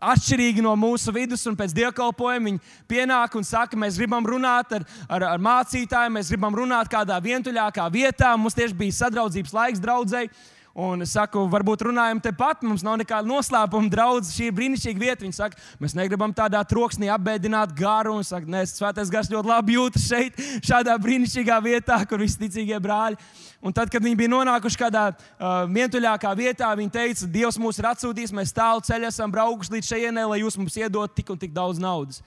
atšķirīgi 0.03 0.63
no 0.63 0.73
mūsu 0.79 1.15
vidus, 1.15 1.47
pēc 1.59 1.75
dievkalpojuma 1.77 2.51
viņi 2.51 2.61
pienāk 2.91 3.37
un 3.39 3.47
saka, 3.47 3.79
mēs 3.79 3.99
gribam 4.01 4.27
runāt 4.27 4.75
ar, 4.81 4.87
ar, 5.07 5.29
ar 5.31 5.43
mācītājiem, 5.43 6.19
mēs 6.19 6.33
gribam 6.35 6.59
runāt 6.59 6.91
kādā 6.91 7.21
vientuļākā 7.23 7.87
vietā. 7.95 8.35
Mums 8.37 8.59
tieši 8.59 8.77
bija 8.79 8.99
sadraudzības 8.99 9.55
laiks 9.55 9.83
draudzēji. 9.85 10.33
Un 10.79 11.03
es 11.03 11.11
saku, 11.11 11.41
varbūt 11.51 11.81
runājam 11.89 12.21
tepat, 12.23 12.61
mums 12.63 12.85
nav 12.87 13.01
nekāda 13.01 13.27
noslēpuma. 13.27 13.89
Draudzes, 13.91 14.37
šī 14.37 14.45
ir 14.47 14.53
brīnišķīga 14.55 15.01
vieta. 15.01 15.25
Viņi 15.25 15.35
saka, 15.35 15.59
mēs 15.83 15.97
negribam 15.99 16.31
tādā 16.31 16.61
troksnī 16.71 17.09
apbēdināt 17.11 17.73
garu. 17.75 18.13
Un 18.21 18.27
saka, 18.27 18.47
nē, 18.47 18.61
svētais 18.71 19.11
gars 19.11 19.27
ļoti 19.33 19.51
labi 19.51 19.75
jūtas 19.75 20.05
šeit, 20.07 20.39
šādā 20.63 20.95
brīnišķīgā 21.03 21.57
vietā, 21.65 21.97
kur 22.07 22.23
visi 22.23 22.39
ticīgie 22.45 22.79
brāļi. 22.85 23.19
Un 23.59 23.75
tad, 23.75 23.91
kad 23.91 24.07
viņi 24.07 24.21
bija 24.21 24.31
nonākuši 24.31 24.79
kādā 24.79 25.03
uh, 25.11 25.65
vientuļākā 25.67 26.31
vietā, 26.39 26.71
viņi 26.79 26.95
teica, 26.95 27.31
Dievs 27.35 27.59
mūs 27.59 27.83
ir 27.83 27.89
atsūtījis, 27.91 28.37
mēs 28.39 28.55
tālu 28.55 28.85
ceļu 28.87 29.09
esam 29.11 29.35
braukuši 29.35 29.75
līdz 29.75 29.91
šejienei, 29.91 30.29
lai 30.31 30.39
jūs 30.45 30.61
mums 30.63 30.79
iedot 30.79 31.11
tik 31.11 31.35
un 31.35 31.43
tik 31.43 31.57
daudz 31.57 31.83
naudas. 31.83 32.23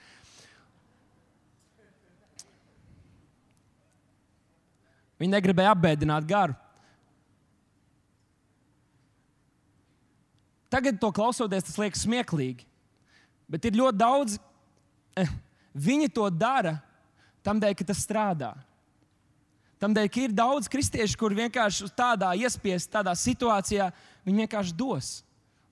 Viņi 5.16 5.32
negribēja 5.38 5.72
apbēdināt 5.72 6.28
garu. 6.28 6.58
Tagad 10.72 10.96
to 11.00 11.10
klausoties, 11.12 11.66
tas 11.68 11.76
liekas 11.76 12.06
smieklīgi. 12.06 12.64
Bet 13.52 13.66
ir 13.68 13.76
ļoti 13.76 13.98
daudz, 14.00 14.38
eh, 15.16 15.28
viņi 15.76 16.08
to 16.14 16.30
dara 16.30 16.78
tam 17.44 17.60
dēļ, 17.60 17.74
ka 17.76 17.84
tas 17.84 18.00
strādā. 18.00 18.54
Tam 19.82 19.92
dēļ, 19.92 20.08
ka 20.14 20.20
ir 20.22 20.32
daudz 20.32 20.70
kristiešu, 20.70 21.18
kur 21.18 21.34
vienkārši 21.34 21.90
tādā 21.98 22.30
iespiest, 22.38 22.88
tādā 22.88 23.12
situācijā, 23.18 23.90
viņi 24.24 24.46
vienkārši 24.46 24.76
dos. 24.78 25.22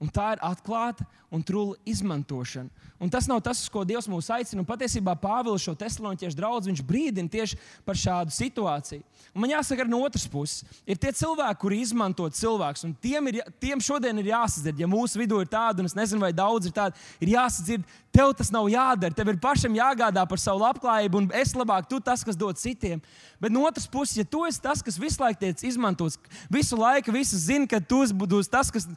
Un 0.00 0.08
tā 0.08 0.30
ir 0.32 0.40
atklāta 0.40 1.04
un 1.30 1.42
trūla 1.46 1.76
izmantošana. 1.86 2.70
Un 3.00 3.08
tas 3.12 3.26
nav 3.30 3.38
tas, 3.44 3.60
uz 3.62 3.70
ko 3.72 3.80
Dievs 3.86 4.08
mūs 4.10 4.28
aicina. 4.34 4.60
Un 4.60 4.68
patiesībā 4.68 5.14
Pāvils 5.20 5.62
šo 5.64 5.72
tesloniķiešu 5.78 6.36
draugu 6.36 6.74
brīdina 6.84 7.30
tieši 7.30 7.58
par 7.86 7.96
šādu 7.96 8.34
situāciju. 8.34 9.04
Un 9.32 9.44
man 9.44 9.52
jāsaka, 9.52 9.86
no 9.88 10.02
otras 10.04 10.26
puses, 10.28 10.64
ir 10.84 10.98
tie 10.98 11.12
cilvēki, 11.14 11.60
kuri 11.62 11.78
izmanto 11.84 12.26
cilvēkus. 12.28 12.88
Tiem, 13.00 13.30
ir, 13.30 13.38
tiem 13.62 13.80
šodien 13.80 14.18
ir 14.18 14.32
jāsadzird, 14.32 14.80
ja 14.80 14.88
mūsu 14.90 15.20
vidū 15.20 15.38
ir 15.40 15.48
tādi, 15.52 15.80
un 15.84 15.88
es 15.88 15.94
nezinu, 15.96 16.24
vai 16.24 16.32
daudz 16.34 16.66
ir 16.66 16.74
tādi, 16.74 16.98
ir 17.22 17.32
jāsadzird, 17.36 17.86
tev 18.12 18.34
tas 18.36 18.50
nav 18.52 18.66
jādara. 18.72 19.14
Tev 19.14 19.30
ir 19.30 19.40
pašam 19.40 19.76
jāgādā 19.78 20.26
par 20.28 20.42
savu 20.42 20.64
labklājību, 20.64 21.22
un 21.22 21.32
es 21.40 21.54
labāk 21.54 21.88
tu 21.88 22.02
tas, 22.04 22.26
kas 22.26 22.36
dod 22.40 22.58
citiem. 22.58 23.00
Bet 23.40 23.54
no 23.54 23.64
otras 23.68 23.86
puses, 23.88 24.18
ja 24.18 24.26
tu 24.26 24.44
esi 24.48 24.60
tas, 24.60 24.82
kas 24.82 24.98
visu 25.00 25.22
laiku 25.22 25.44
tiek 25.44 25.64
izmantots, 25.70 26.18
visu 26.52 26.76
laiku 26.80 27.14
visi 27.14 27.38
zina, 27.38 27.70
ka 27.70 27.80
tu 27.80 28.02
esi 28.04 28.50
tas, 28.50 28.72
kas 28.74 28.90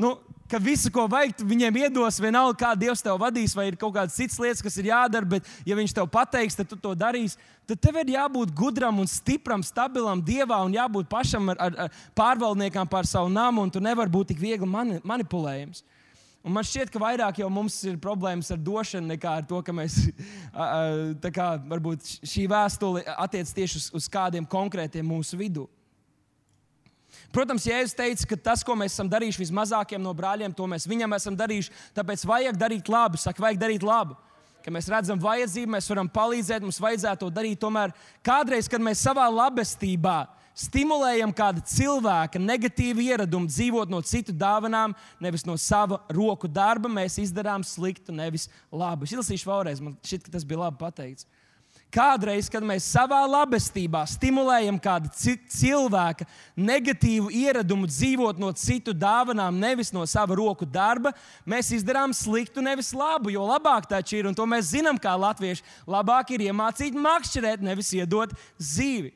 nu, 0.00 0.16
ka 0.50 0.58
visu, 0.58 0.90
ko 0.90 1.04
vajag, 1.10 1.44
viņiem 1.46 1.76
iedos, 1.84 2.18
vienalga, 2.22 2.56
kā 2.58 2.72
Dievs 2.78 3.04
tev 3.04 3.20
vadīs, 3.22 3.54
vai 3.54 3.68
ir 3.70 3.76
kaut 3.78 3.94
kādas 3.94 4.16
citas 4.18 4.38
lietas, 4.42 4.62
kas 4.64 4.78
ir 4.80 4.90
jādara, 4.90 5.28
bet, 5.36 5.46
ja 5.66 5.78
Viņš 5.78 5.94
tev 5.94 6.08
pateiks, 6.10 6.58
tad 6.58 6.70
tu 6.70 6.78
to 6.80 6.94
darīsi. 6.98 7.38
Tad 7.70 7.78
tev 7.84 8.00
ir 8.02 8.16
jābūt 8.16 8.50
gudram 8.56 8.98
un 8.98 9.06
stipram, 9.10 9.62
stabilam 9.62 10.22
Dievā 10.24 10.58
un 10.66 10.74
jābūt 10.74 11.06
pašam 11.10 11.52
ar, 11.52 11.60
ar, 11.68 11.78
ar 11.86 12.02
pārvaldniekam 12.18 12.90
pār 12.90 13.06
savu 13.06 13.30
namu, 13.30 13.62
un 13.62 13.70
tu 13.70 13.82
nevari 13.82 14.10
būt 14.10 14.32
tik 14.32 14.42
viegli 14.42 14.66
mani, 14.66 14.98
manipulējams. 15.06 15.84
Un 16.40 16.54
man 16.56 16.64
šķiet, 16.64 16.88
ka 16.88 17.00
vairāk 17.02 17.42
jau 17.42 17.50
mums 17.52 17.76
ir 17.84 17.98
problēmas 18.00 18.48
ar 18.50 18.60
došanu 18.64 19.12
nekā 19.12 19.34
ar 19.42 19.44
to, 19.46 19.60
ka 19.62 19.74
mēs 19.76 19.98
kā, 21.36 21.50
varbūt 21.68 22.14
šī 22.24 22.46
vēstule 22.50 23.04
attiecas 23.12 23.52
tieši 23.54 23.76
uz, 23.76 23.90
uz 24.00 24.08
kādiem 24.10 24.48
konkrētiem 24.48 25.04
mūsu 25.06 25.38
vidū. 25.38 25.68
Protams, 27.30 27.66
Jēzus 27.68 27.94
teica, 27.94 28.26
ka 28.26 28.36
tas, 28.50 28.64
ko 28.66 28.74
mēs 28.78 28.96
esam 28.96 29.10
darījuši 29.10 29.44
vismazākiem 29.44 30.02
no 30.02 30.10
brāļiem, 30.16 30.54
to 30.56 30.66
mēs 30.66 30.88
viņam 30.90 31.14
esam 31.14 31.36
darījuši. 31.38 31.70
Tāpēc 31.94 32.24
vajag 32.26 32.58
darīt 32.58 32.90
labu, 32.90 33.20
saka, 33.22 33.44
vajag 33.44 33.60
darīt 33.60 33.86
labu. 33.86 34.16
Kad 34.60 34.74
mēs 34.74 34.90
redzam 34.92 35.20
vajadzību, 35.22 35.72
mēs 35.76 35.88
varam 35.88 36.10
palīdzēt, 36.10 36.66
mums 36.66 36.80
vajadzētu 36.82 37.22
to 37.22 37.30
darīt. 37.32 37.60
Tomēr 37.62 37.94
kādreiz, 38.26 38.68
kad 38.68 38.82
mēs 38.82 39.04
savā 39.06 39.28
labestībā 39.30 40.18
stimulējam 40.60 41.32
kādu 41.32 41.62
cilvēku 41.70 42.42
negatīvu 42.42 43.06
ieradumu 43.06 43.48
dzīvot 43.48 43.92
no 43.92 44.02
citu 44.04 44.34
dāvanām, 44.36 44.92
nevis 45.22 45.46
no 45.48 45.56
sava 45.56 46.02
roku 46.12 46.50
darba, 46.50 46.90
mēs 46.90 47.20
izdarām 47.22 47.64
sliktu, 47.64 48.12
nevis 48.12 48.48
labu. 48.72 49.06
Es 49.06 49.14
izlasīšu 49.14 49.48
vēlreiz, 49.48 49.80
man 49.84 49.96
šķiet, 50.02 50.26
ka 50.26 50.34
tas 50.34 50.44
bija 50.44 50.66
labi 50.66 50.82
pateikts. 50.82 51.28
Kādreiz, 51.90 52.46
kad 52.46 52.62
mēs 52.62 52.84
savā 52.86 53.18
labestībā 53.26 54.04
stimulējam 54.06 54.76
kādu 54.78 55.10
cilvēku 55.50 56.22
negatīvu 56.54 57.32
ieradumu 57.34 57.88
dzīvot 57.90 58.38
no 58.38 58.52
citu 58.54 58.94
dāvanām, 58.94 59.58
nevis 59.58 59.90
no 59.90 60.04
sava 60.06 60.36
roku 60.38 60.68
darba, 60.68 61.10
mēs 61.42 61.72
izdarām 61.74 62.14
sliktu, 62.14 62.62
nevis 62.62 62.92
labu. 62.94 63.32
Jo 63.34 63.42
labāk 63.48 63.90
taču 63.90 64.20
ir, 64.20 64.30
un 64.30 64.38
to 64.38 64.46
mēs 64.46 64.70
zinām, 64.70 65.02
kā 65.02 65.16
latvieši, 65.18 65.66
labāk 65.90 66.30
ir 66.36 66.46
iemācīt 66.46 66.94
makšķerēt, 66.94 67.66
nevis 67.66 67.90
iedot 67.98 68.38
dzīvi. 68.54 69.10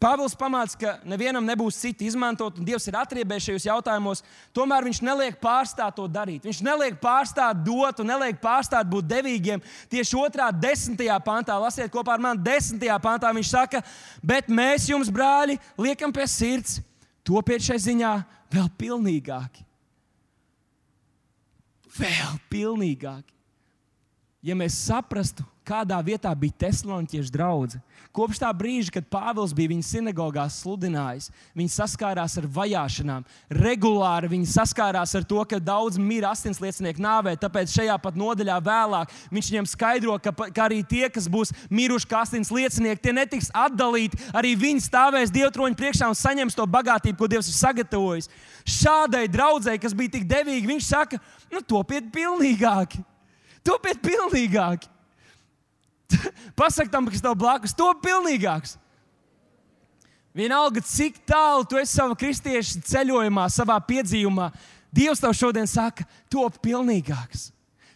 Pāvils 0.00 0.32
pamāca, 0.32 0.78
ka 0.80 0.92
nevienam 1.04 1.44
nebūs 1.44 1.76
citi 1.76 2.06
izmantot, 2.08 2.56
un 2.56 2.64
Dievs 2.64 2.86
ir 2.88 2.96
atriebējis 2.96 3.50
šajos 3.50 3.66
jautājumos. 3.68 4.22
Tomēr 4.56 4.86
viņš 4.86 5.00
neliek 5.04 5.34
pārstāt 5.42 5.98
to 5.98 6.06
darīt. 6.08 6.46
Viņš 6.48 6.62
neliek 6.64 6.96
pārstāt 7.02 7.58
dot, 7.66 8.00
un 8.00 8.08
neliek 8.08 8.38
pārstāt 8.40 8.88
būt 8.88 9.10
devīgiem. 9.10 9.60
Tieši 9.92 10.16
otrā, 10.16 10.46
desmitajā 10.56 11.18
pantā, 11.20 11.58
lasiet 11.60 11.92
kopā 11.92 12.14
ar 12.16 12.24
mani, 12.24 12.40
desmitajā 12.46 12.96
pantā 13.04 13.32
viņš 13.36 13.50
saka, 13.52 13.82
bet 14.24 14.48
mēs 14.48 14.88
jums, 14.88 15.12
brāļi, 15.12 15.58
liekam 15.76 16.16
pie 16.16 16.24
sirds, 16.32 16.78
topiet 17.20 17.68
šai 17.68 17.76
ziņā 17.90 18.14
vēl 18.56 18.72
pilnīgāki. 18.80 19.66
Vēl 22.00 22.40
pilnīgāki. 22.48 23.39
Ja 24.40 24.56
mēs 24.56 24.76
saprastu, 24.86 25.44
kādā 25.70 25.98
vietā 26.02 26.30
bija 26.34 26.64
Thessaloniķiešu 26.64 27.32
draudzene. 27.34 27.82
Kopš 28.16 28.40
tā 28.42 28.48
brīža, 28.56 28.90
kad 28.96 29.06
Pāvils 29.12 29.52
bija 29.54 29.70
viņa 29.70 29.84
sinagogā 29.86 30.46
sludinājis, 30.50 31.28
viņi 31.54 31.70
saskārās 31.70 32.34
ar 32.40 32.46
vajāšanām. 32.56 33.26
Regulāri 33.54 34.32
viņi 34.32 34.48
saskārās 34.50 35.12
ar 35.14 35.26
to, 35.28 35.38
ka 35.46 35.60
daudz 35.62 36.00
mira 36.00 36.32
asinsliecinieku 36.34 37.04
nāvē. 37.04 37.36
Tāpēc 37.38 37.70
šajā 37.76 37.98
pat 38.02 38.18
nodaļā 38.18 38.56
vēlāk 38.66 39.12
viņš 39.30 39.50
viņiem 39.52 39.68
skaidro, 39.70 40.16
ka, 40.24 40.32
ka 40.48 40.64
arī 40.66 40.80
tie, 40.82 41.04
kas 41.12 41.28
būs 41.30 41.54
miruši 41.70 42.10
kā 42.10 42.24
asinsliecinieki, 42.24 43.04
tie 43.04 43.14
netiks 43.14 43.52
atdalīti. 43.54 44.18
Arī 44.34 44.56
viņi 44.58 44.82
stāvēs 44.88 45.34
Dievtroņa 45.36 45.78
priekšā 45.78 46.10
un 46.10 46.18
saņems 46.18 46.58
to 46.58 46.66
bagātību, 46.66 47.20
ko 47.20 47.30
Dievs 47.30 47.52
ir 47.52 47.60
sagatavojis. 47.60 48.32
Šādai 48.66 49.28
draudzēji, 49.30 49.84
kas 49.84 49.94
bija 49.94 50.16
tik 50.16 50.26
devīgi, 50.26 50.66
viņš 50.72 50.90
saka, 50.90 51.22
nu, 51.54 51.62
topiet 51.62 52.10
pilnīgāki. 52.10 53.04
Topiet 53.66 54.00
pilnīgāk. 54.02 54.86
Pasakt 56.58 56.90
tam, 56.92 57.06
kas 57.10 57.22
tev 57.22 57.36
blakus, 57.38 57.76
to 57.76 57.88
pilnīgāks. 58.02 58.76
Vienalga, 60.34 60.82
cik 60.86 61.18
tālu 61.26 61.66
tu 61.66 61.78
esi 61.80 61.96
savā 61.96 62.14
kristiešu 62.18 62.84
ceļojumā, 62.86 63.48
savā 63.50 63.80
piedzīvumā, 63.82 64.50
Dievs 64.90 65.22
tev 65.22 65.34
šodien 65.38 65.68
saka, 65.70 66.04
top 66.30 66.58
pilnīgāks. 66.62 67.50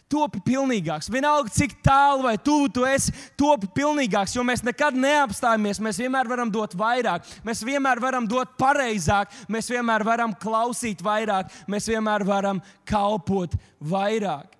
Topi 0.05 0.39
pilnīgāks. 0.45 1.09
Vienalga, 1.09 1.49
cik 1.51 1.79
tālu 1.83 2.27
vai 2.27 2.35
tuvu 2.37 2.69
tu 2.71 2.83
esi, 2.85 3.11
topi 3.35 3.67
pilnīgāks. 3.73 4.35
Jo 4.37 4.43
mēs 4.45 4.61
nekad 4.63 4.95
neapstājamies. 5.01 5.81
Mēs 5.81 5.99
vienmēr 5.99 6.29
varam 6.29 6.51
dot 6.53 6.75
vairāk, 6.77 7.25
mēs 7.43 7.63
vienmēr 7.65 7.99
varam 8.03 8.27
dot 8.29 8.53
pareizāk, 8.61 9.33
mēs 9.51 9.67
vienmēr 9.73 10.05
varam 10.05 10.35
klausīt 10.39 11.01
vairāk, 11.03 11.49
mēs 11.67 11.89
vienmēr 11.89 12.23
varam 12.27 12.61
kalpot 12.87 13.57
vairāk. 13.81 14.54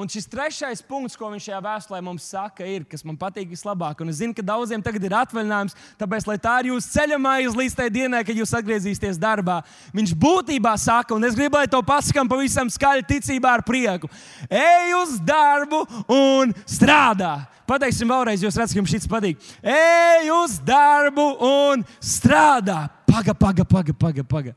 Un 0.00 0.08
šis 0.08 0.24
trešais 0.32 0.80
punkts, 0.88 1.12
ko 1.18 1.28
viņš 1.28 1.44
šajā 1.50 1.58
vēstulē 1.60 1.98
mums 2.00 2.24
saka, 2.32 2.64
ir, 2.64 2.86
kas 2.88 3.02
man 3.04 3.18
patīk 3.20 3.50
vislabāk. 3.52 3.98
Un 4.00 4.08
es 4.08 4.22
zinu, 4.22 4.32
ka 4.32 4.40
daudziem 4.40 4.80
tagad 4.80 5.04
ir 5.04 5.12
atvaļinājums, 5.18 5.76
tāpēc, 6.00 6.24
lai 6.30 6.36
tā 6.40 6.54
ir 6.62 6.70
jūsu 6.70 6.88
ceļamais 6.94 7.58
līdz 7.58 7.76
tai 7.76 7.88
dienai, 7.92 8.22
kad 8.24 8.38
jūs 8.40 8.54
atgriezīsieties 8.56 9.20
darbā. 9.20 9.58
Viņš 9.92 10.14
būtībā 10.22 10.72
saka, 10.80 11.12
un 11.18 11.28
es 11.28 11.36
gribu, 11.36 11.60
lai 11.60 11.68
to 11.68 11.82
pasakām 11.84 12.30
pavisam 12.32 12.72
skaļi, 12.72 13.04
ticībā 13.10 13.52
ar 13.58 13.64
prieku. 13.66 14.08
Ej 14.48 14.96
uz 15.02 15.18
darbu 15.20 15.82
un 16.16 16.56
strādā! 16.64 17.34
Pateiksim 17.68 18.08
vēlreiz, 18.08 18.40
jūs 18.40 18.56
redzat, 18.56 18.72
ka 18.72 18.80
jums 18.80 18.96
šis 18.96 19.10
patīk. 19.10 19.52
Ej 19.60 20.32
uz 20.38 20.56
darbu 20.64 21.28
un 21.44 21.84
strādā! 22.00 22.86
Paga, 23.04 23.36
paga, 23.36 23.68
paga, 23.68 23.92
paga! 23.92 24.24
paga. 24.24 24.56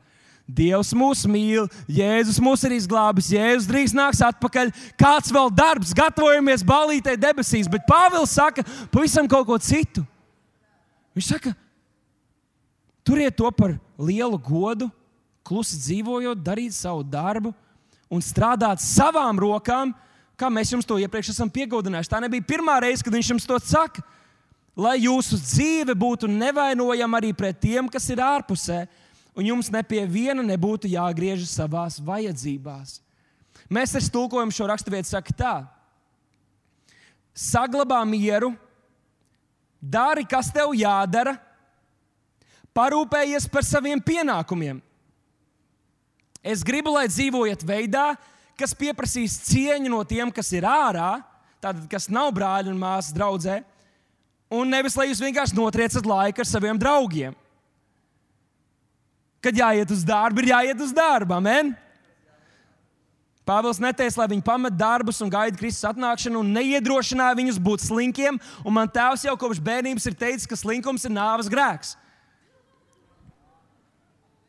Dievs 0.53 0.91
mūs 0.93 1.23
mīl, 1.29 1.65
Jēzus 1.89 2.37
mūs 2.43 2.61
ir 2.67 2.75
izglābis, 2.75 3.31
Jēzus 3.33 3.65
drīz 3.69 3.93
nāks 3.97 4.21
atpakaļ. 4.21 4.69
Kāds 4.99 5.31
vēl 5.33 5.49
darbs, 5.55 5.95
gatavojamies 5.97 6.65
balītē 6.67 7.15
debesīs, 7.17 7.69
bet 7.71 7.87
Pāvils 7.89 8.35
saka 8.37 8.65
pavisam 8.93 9.29
kaut 9.29 9.47
ko 9.49 9.57
citu. 9.57 10.03
Viņš 11.17 11.29
saka, 11.31 11.53
turiet 13.05 13.37
to 13.37 13.49
par 13.55 13.75
lielu 13.97 14.37
godu, 14.37 14.89
klusi 15.45 15.79
dzīvojot, 15.81 16.41
darīt 16.45 16.75
savu 16.77 17.03
darbu 17.03 17.53
un 18.13 18.21
strādāt 18.21 18.81
savām 18.83 19.39
rokām, 19.41 19.93
kā 20.37 20.49
mēs 20.53 20.73
jums 20.73 20.87
to 20.87 20.99
iepriekš 21.01 21.33
esam 21.33 21.49
piegodinājuši. 21.53 22.11
Tā 22.13 22.21
nebija 22.21 22.45
pirmā 22.45 22.77
reize, 22.83 23.05
kad 23.05 23.13
viņš 23.13 23.33
jums 23.33 23.49
to 23.49 23.57
saka. 23.63 24.05
Lai 24.73 24.95
jūsu 25.03 25.37
dzīve 25.37 25.93
būtu 25.93 26.25
nevainojama 26.29 27.19
arī 27.19 27.29
pret 27.37 27.59
tiem, 27.61 27.89
kas 27.93 28.07
ir 28.09 28.21
ārpusē, 28.25 28.87
un 29.33 29.47
jums 29.47 29.71
ne 29.73 29.81
pie 29.85 30.03
viena 30.09 30.43
nebūtu 30.45 30.91
jāgriežas 30.91 31.55
savās 31.57 31.99
vajadzībās. 32.03 32.99
Mēs 33.73 33.95
ar 33.97 34.03
stulkojumu 34.05 34.53
šo 34.53 34.67
raksturvietu 34.69 35.09
sakām 35.09 35.37
tā: 35.37 35.53
saglabā 37.33 38.01
mieru, 38.05 38.53
dari, 39.81 40.25
kas 40.29 40.51
tev 40.53 40.75
jādara, 40.77 41.35
parūpējies 42.73 43.49
par 43.51 43.65
saviem 43.65 44.01
pienākumiem. 44.01 44.81
Es 46.43 46.63
gribu, 46.65 46.91
lai 46.91 47.07
dzīvojat 47.07 47.63
veidā, 47.63 48.13
kas 48.59 48.75
pieprasīs 48.75 49.37
cieņu 49.47 49.91
no 49.93 50.01
tiem, 50.03 50.31
kas 50.33 50.51
ir 50.53 50.67
ārā, 50.67 51.21
tātad, 51.63 51.85
kas 51.91 52.09
nav 52.11 52.33
brāļi 52.35 52.73
un 52.73 52.81
māsas 52.81 53.15
draudzē, 53.15 53.61
un 54.53 54.69
nevis 54.69 54.97
lai 54.99 55.07
jūs 55.09 55.23
vienkārši 55.23 55.55
notriecat 55.57 56.05
laiku 56.05 56.43
ar 56.43 56.49
saviem 56.49 56.79
draugiem. 56.79 57.37
Kad 59.43 59.57
jāiet 59.59 59.91
uz 59.91 60.03
darbu, 60.07 60.41
ir 60.41 60.53
jāiet 60.53 60.83
uz 60.83 60.93
darbu. 60.95 61.35
Amen. 61.35 61.73
Pāvils 63.43 63.81
neteica, 63.83 64.21
lai 64.21 64.29
viņi 64.31 64.45
pamet 64.45 64.75
darbus 64.79 65.19
un 65.23 65.31
gaida 65.31 65.59
Kristus 65.59 65.83
atnākšanu, 65.89 66.39
un 66.39 66.53
neiedrošināja 66.55 67.35
viņus 67.35 67.59
būt 67.59 67.83
slinkiem. 67.83 68.37
Man 68.71 68.87
tēvs 68.87 69.25
jau 69.27 69.35
kopš 69.39 69.59
bērnības 69.63 70.07
ir 70.07 70.15
teicis, 70.15 70.47
ka 70.47 70.55
slinkums 70.55 71.03
ir 71.03 71.11
nāves 71.11 71.51
grēks. 71.51 71.97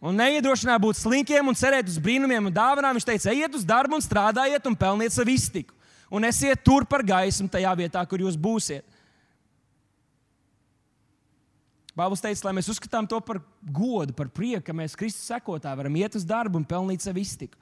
Un 0.05 0.15
neiedrošināja 0.21 0.83
būt 0.85 1.01
slinkiem 1.01 1.49
un 1.51 1.59
cerēt 1.59 1.91
uz 1.91 1.99
brīnumiem 1.99 2.47
un 2.47 2.55
dāvanām. 2.55 2.95
Viņš 2.95 3.09
teica, 3.09 3.33
ejiet 3.33 3.59
uz 3.59 3.67
darbu 3.67 3.99
un 3.99 4.05
strādājiet 4.05 4.67
un 4.69 4.79
pelniet 4.79 5.17
savu 5.17 5.33
iztiku. 5.33 5.75
Un 6.13 6.29
esiet 6.29 6.61
tur 6.63 6.85
par 6.87 7.03
gaismu 7.03 7.49
tajā 7.51 7.73
vietā, 7.75 8.03
kur 8.07 8.23
jūs 8.23 8.37
būsiet. 8.39 8.85
Bābels 11.95 12.23
teica, 12.23 12.49
lai 12.49 12.57
mēs 12.59 12.69
uzskatām 12.73 13.07
to 13.07 13.21
par 13.23 13.39
godu, 13.63 14.15
par 14.17 14.27
prieku, 14.35 14.65
ka 14.67 14.75
mēs 14.75 14.97
Kristus 14.99 15.29
sekotāji 15.31 15.79
varam 15.79 15.99
iet 16.01 16.17
uz 16.19 16.27
darbu 16.27 16.59
un 16.59 16.67
pelnīt 16.67 17.05
sev 17.05 17.21
iztiku. 17.21 17.59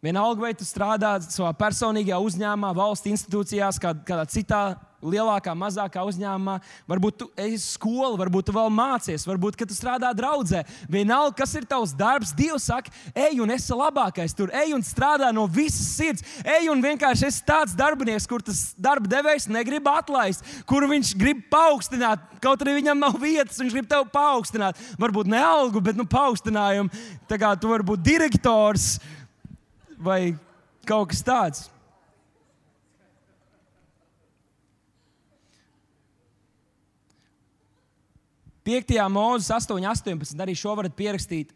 Vienalga, 0.00 0.40
vai 0.40 0.54
tu 0.56 0.64
strādā 0.64 1.18
savā 1.26 1.50
personīgajā 1.60 2.16
uzņēmumā, 2.24 2.70
valsts 2.72 3.10
institūcijās, 3.10 3.76
kādā, 3.82 4.00
kādā 4.08 4.22
citā 4.32 4.60
lielākā, 5.04 5.52
mazākā 5.56 6.00
uzņēmumā, 6.08 6.54
varbūt 6.88 7.18
tu 7.20 7.26
esi 7.40 7.74
skola, 7.74 8.14
varbūt 8.20 8.48
tu 8.48 8.54
vēl 8.56 8.70
mācies, 8.72 9.26
varbūt 9.28 9.58
tu 9.60 9.76
strādā 9.76 10.08
draudzē. 10.16 10.62
Vienalga, 10.88 11.34
kas 11.42 11.52
ir 11.60 11.66
tavs 11.68 11.92
darbs, 11.96 12.32
Dievs 12.36 12.70
saka, 12.70 12.92
ej 13.12 13.42
un 13.44 13.52
esi 13.52 13.76
labākais 13.76 14.32
tur, 14.36 14.52
ej 14.56 14.72
un 14.76 14.84
strādā 14.84 15.28
no 15.36 15.44
visas 15.44 15.92
sirds, 15.98 16.24
ej 16.44 16.70
un 16.72 16.80
vienkārši 16.84 17.28
esi 17.28 17.44
tāds 17.44 17.76
darbinieks, 17.76 18.28
kur 18.28 18.44
tas 18.44 18.70
darba 18.80 19.08
devējs 19.08 19.50
negrib 19.52 19.88
atlaist, 19.92 20.44
kuru 20.68 20.88
viņš 20.94 21.12
grib 21.20 21.44
paaugstināt. 21.52 22.24
Kaut 22.40 22.64
arī 22.64 22.78
viņam 22.78 23.00
nav 23.04 23.20
vietas, 23.20 23.60
viņš 23.60 23.76
grib 23.76 23.88
tevi 23.88 24.08
paaugstināt. 24.16 24.80
Varbūt 25.00 25.28
ne 25.28 25.44
algu, 25.44 25.84
bet 25.84 25.98
nu, 25.98 26.08
paaugstinājumu. 26.08 26.88
Tā 27.28 27.36
kā 27.40 27.52
tu 27.60 27.68
vari 27.68 27.84
būt 27.84 28.00
direktors 28.00 28.94
vai 30.00 30.32
kaut 30.88 31.12
kas 31.12 31.22
tāds. 31.24 31.68
5. 38.64 38.92
mūzes 39.10 39.48
8, 39.50 39.80
18. 39.80 40.36
arī 40.44 40.54
šo 40.58 40.74
varat 40.78 40.94
pierakstīt. 40.96 41.54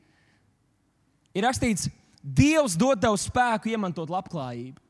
Ir 1.35 1.45
rakstīts, 1.45 1.91
Dievs 2.25 2.73
dod 2.81 3.03
tev 3.03 3.19
spēku 3.21 3.69
iemantot 3.69 4.09
labklājību. 4.09 4.81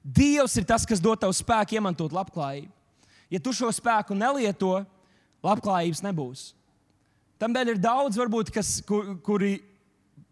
Dievs 0.00 0.54
ir 0.56 0.64
tas, 0.64 0.86
kas 0.88 1.02
dod 1.02 1.20
tev 1.20 1.34
spēku 1.36 1.76
iemantot 1.76 2.14
labklājību. 2.16 2.70
Ja 3.30 3.40
tu 3.44 3.52
šo 3.52 3.68
spēku 3.68 4.16
nelieto, 4.16 4.78
labklājības 5.44 6.00
nebūs. 6.06 6.46
Tādēļ 7.40 7.74
ir 7.74 7.82
daudz, 7.82 8.16
varbūt, 8.20 8.48
kas, 8.52 8.78
kur, 8.88 9.12
kuri 9.24 9.58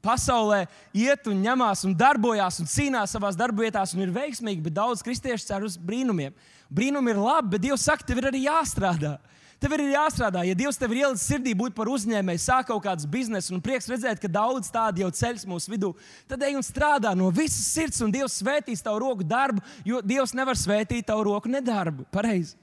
pasaulē 0.04 0.64
iet 0.96 1.26
un 1.30 1.40
ņemās 1.42 1.84
un 1.88 1.96
darbojās 1.98 2.60
un 2.62 2.70
cīnās 2.70 3.14
savā 3.14 3.32
darbvietās 3.36 3.94
un 3.94 4.04
ir 4.04 4.14
veiksmīgi, 4.14 4.62
bet 4.64 4.76
daudz 4.76 5.02
kristiešu 5.04 5.50
cer 5.50 5.66
uz 5.66 5.78
brīnumiem. 5.78 6.36
Brīnumi 6.68 7.14
ir 7.14 7.20
labi, 7.22 7.54
bet 7.56 7.64
Dievs 7.64 7.86
saka, 7.88 8.04
tev 8.06 8.20
ir 8.20 8.30
arī 8.30 8.44
jāstrādā. 8.44 9.16
Tev 9.58 9.72
ir 9.74 9.88
jāstrādā, 9.90 10.44
ja 10.46 10.54
Dievs 10.54 10.76
tev 10.78 10.92
ir 10.94 11.00
ielicis 11.00 11.26
sirdī 11.26 11.50
būt 11.58 11.74
par 11.74 11.88
uzņēmēju, 11.90 12.42
sāk 12.44 12.68
kaut 12.68 12.84
kāds 12.84 13.08
biznesa 13.10 13.50
un 13.56 13.62
prieks 13.62 13.88
redzēt, 13.90 14.20
ka 14.22 14.30
daudz 14.30 14.70
tādu 14.70 15.02
jau 15.02 15.08
ceļš 15.18 15.48
mūsu 15.50 15.72
vidū. 15.72 15.90
Tad 16.30 16.44
ej 16.46 16.54
un 16.60 16.62
strādā 16.62 17.10
no 17.18 17.32
visas 17.34 17.66
sirds, 17.66 17.98
un 18.04 18.14
Dievs 18.14 18.38
svētīs 18.38 18.84
tavu 18.86 19.02
roku 19.02 19.26
darbu, 19.26 19.64
jo 19.88 19.98
Dievs 20.04 20.36
nevar 20.38 20.54
svētīt 20.54 21.08
tavu 21.10 21.26
roku 21.32 21.50
nedarbu. 21.50 22.06
Pareizi. 22.14 22.54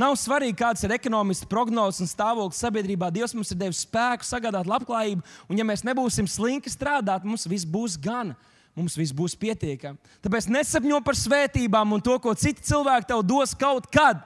Nav 0.00 0.14
svarīgi, 0.16 0.56
kāds 0.56 0.84
ir 0.86 0.94
ekonomists 0.94 1.48
prognozes 1.50 2.00
un 2.00 2.08
stāvoklis 2.08 2.60
sabiedrībā. 2.62 3.10
Dievs 3.12 3.34
mums 3.36 3.50
ir 3.52 3.58
devis 3.60 3.82
spēku, 3.84 4.24
sagādāt 4.24 4.70
labklājību, 4.70 5.24
un 5.50 5.60
ja 5.60 5.66
mēs 5.66 5.84
nebūsim 5.84 6.28
slinki 6.30 6.72
strādāt, 6.72 7.26
mums 7.26 7.48
viss 7.50 7.68
būs 7.68 7.98
gana 8.00 8.38
mums 8.80 8.96
viss 8.96 9.12
būs 9.12 9.34
pietiekami. 9.36 9.98
Tāpēc 10.24 10.46
nesapņo 10.48 11.00
par 11.04 11.16
svētībām 11.18 11.96
un 11.96 12.02
to, 12.04 12.14
ko 12.22 12.32
citi 12.38 12.64
cilvēki 12.64 13.10
tev 13.10 13.24
dos 13.26 13.52
kaut 13.58 13.88
kad. 13.92 14.22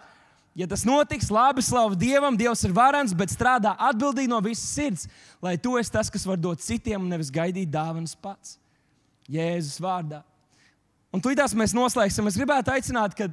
Ja 0.55 0.69
tas 0.71 0.85
notiks, 0.87 1.33
labi, 1.35 1.65
slavu 1.67 1.97
Dievam, 1.99 2.37
Dievs 2.39 2.63
ir 2.63 2.75
varants, 2.77 3.15
bet 3.17 3.33
strādā 3.33 3.73
atbildīgi 3.89 4.31
no 4.31 4.39
visas 4.45 4.69
sirds, 4.77 5.09
lai 5.43 5.57
tu 5.59 5.75
esi 5.81 5.91
tas, 5.91 6.13
kas 6.13 6.27
var 6.29 6.39
dot 6.39 6.63
citiem 6.63 7.03
un 7.03 7.11
nevis 7.11 7.33
gaidīt 7.35 7.73
dāvanas 7.73 8.15
pats. 8.15 8.55
Jēzus 9.27 9.81
vārdā. 9.83 10.23
Un 11.15 11.23
tūlīt 11.23 11.43
mēs 11.59 11.75
noslēgsim. 11.75 12.29
Es 12.31 12.39
gribētu 12.39 12.71
aicināt, 12.75 13.17
ka, 13.19 13.29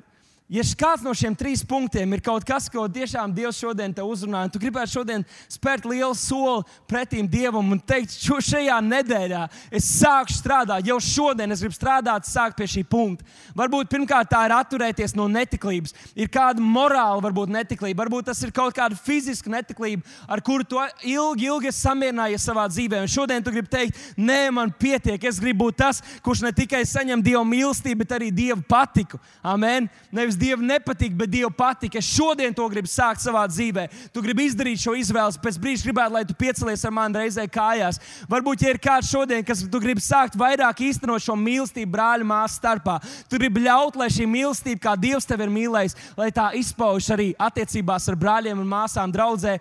Ja 0.52 0.66
kāds 0.76 1.04
no 1.06 1.14
šiem 1.16 1.32
trim 1.40 1.56
punktiem 1.64 2.12
ir 2.12 2.22
kaut 2.24 2.44
kas, 2.44 2.66
ko 2.68 2.84
tiešām 2.92 3.32
Dievs 3.32 3.56
šodien 3.62 3.94
te 3.96 4.04
uzrunā, 4.04 4.42
un 4.44 4.52
tu 4.52 4.60
gribētu 4.60 4.98
šodien 4.98 5.22
spērt 5.48 5.86
lielu 5.88 6.12
soli 6.20 6.66
pretim 6.92 7.28
Dievam 7.32 7.70
un 7.72 7.80
teikt, 7.80 8.18
šo 8.20 8.42
šajā 8.44 8.82
nedēļā 8.84 9.46
es 9.72 9.88
sāku 10.02 10.36
strādāt, 10.36 10.90
jau 10.90 10.98
šodien 11.00 11.56
es 11.56 11.64
gribu 11.64 11.78
strādāt, 11.78 12.28
sākt 12.28 12.58
pie 12.60 12.68
šī 12.68 12.84
punkta. 12.84 13.24
Varbūt 13.56 13.94
pirmkārt 13.94 14.28
tā 14.34 14.42
ir 14.50 14.56
atturēties 14.58 15.16
no 15.16 15.30
netiklības. 15.32 15.96
Ir 16.20 16.28
kāda 16.32 16.60
morāla, 16.60 17.24
varbūt 17.24 17.54
netiklība, 17.56 18.04
varbūt 18.04 18.28
tas 18.34 18.44
ir 18.44 18.52
kaut 18.52 18.76
kāda 18.76 19.00
fiziska 19.00 19.52
netiklība, 19.56 20.04
ar 20.28 20.44
kuru 20.44 20.68
tu 20.68 20.84
ilgi, 21.08 21.48
ilgi 21.48 21.72
samierinājies 21.80 22.50
savā 22.50 22.68
dzīvē. 22.74 23.00
Un 23.06 23.12
šodien 23.12 23.48
tu 23.48 23.56
gribi 23.56 23.72
teikt, 23.72 24.04
nē, 24.20 24.42
man 24.60 24.76
pietiek, 24.76 25.24
es 25.32 25.40
gribu 25.40 25.70
būt 25.70 25.80
tas, 25.86 26.04
kurš 26.28 26.44
ne 26.44 26.52
tikai 26.60 26.84
saņem 26.84 27.24
Dieva 27.24 27.48
mīlestību, 27.48 28.04
bet 28.04 28.20
arī 28.20 28.34
Dieva 28.36 28.60
patiku. 28.68 29.22
Amen. 29.48 29.88
Nevis 30.12 30.41
Dievu 30.42 30.66
nepatīk, 30.66 31.14
bet 31.18 31.30
Dievu 31.32 31.52
patīk. 31.54 32.00
Es 32.00 32.08
šodien 32.10 32.56
to 32.58 32.66
gribu 32.72 32.90
sākt 32.90 33.22
savā 33.22 33.44
dzīvē. 33.50 33.88
Tu 34.14 34.24
gribi 34.26 34.48
izdarīt 34.50 34.82
šo 34.82 34.96
izvēli. 34.98 35.40
Pēc 35.42 35.58
brīža 35.62 35.86
gribētu, 35.86 36.16
lai 36.16 36.24
tu 36.26 36.36
piecelies 36.38 36.86
ar 36.88 36.94
mani 36.96 37.22
reizē 37.22 37.46
kājās. 37.52 38.00
Varbūt, 38.32 38.66
ja 38.66 38.74
ir 38.74 38.80
kāds 38.82 39.12
šodien, 39.12 39.44
kas 39.46 39.62
tu 39.62 39.82
gribi 39.84 40.02
sākt 40.02 40.38
vairāk 40.40 40.82
īstenot 40.88 41.22
šo 41.22 41.36
mīlestību 41.38 41.92
brāļu 41.94 42.28
māsu 42.28 42.58
starpā, 42.58 42.98
tu 43.30 43.38
gribi 43.40 43.66
ļaut, 43.68 44.00
lai 44.02 44.10
šī 44.14 44.26
mīlestība, 44.30 44.82
kā 44.88 44.96
Dievs 45.00 45.30
tevi 45.30 45.46
ir 45.46 45.54
mīlējis, 45.54 45.98
lai 46.18 46.30
tā 46.34 46.50
izpaužas 46.58 47.14
arī 47.16 47.30
attiecībās 47.38 48.10
ar 48.10 48.18
brāļiem 48.22 48.62
un 48.62 48.70
māsām, 48.72 49.14
draudzē, 49.14 49.58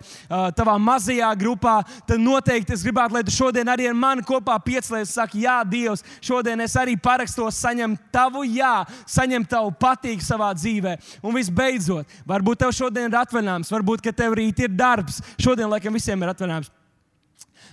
tavā 0.57 0.77
mazajā 0.81 1.29
grupā, 1.39 1.77
tad 2.09 2.21
noteikti 2.21 2.75
es 2.75 2.85
gribētu, 2.85 3.17
lai 3.17 3.23
tu 3.27 3.35
šodien 3.35 3.69
arī 3.71 3.89
ar 3.89 3.97
mani 3.97 4.25
kopā 4.27 4.57
piecelies 4.65 5.09
un 5.11 5.13
saki, 5.13 5.45
Jā, 5.45 5.61
Dievs, 5.65 6.03
šodien 6.21 6.61
es 6.61 6.75
arī 6.77 6.97
parakstos 7.01 7.57
saņemt 7.63 8.11
tavu 8.13 8.43
jā, 8.45 8.81
saņemt 9.09 9.49
tavu 9.49 9.71
patīk 9.81 10.21
savā 10.25 10.51
dzīvē 10.57 10.60
dzīvē. 10.61 10.97
Un 11.25 11.35
visbeidzot, 11.37 12.19
varbūt 12.29 12.63
tev 12.63 12.75
šodien 12.75 13.09
ir 13.09 13.19
atvaļinājums, 13.21 13.73
varbūt 13.73 14.11
tev 14.15 14.37
rīt 14.37 14.61
ir 14.63 14.71
darbs. 14.73 15.21
Šodien, 15.41 15.69
laikam, 15.71 15.97
visiem 15.97 16.21
ir 16.21 16.33
atvaļinājums. 16.33 16.71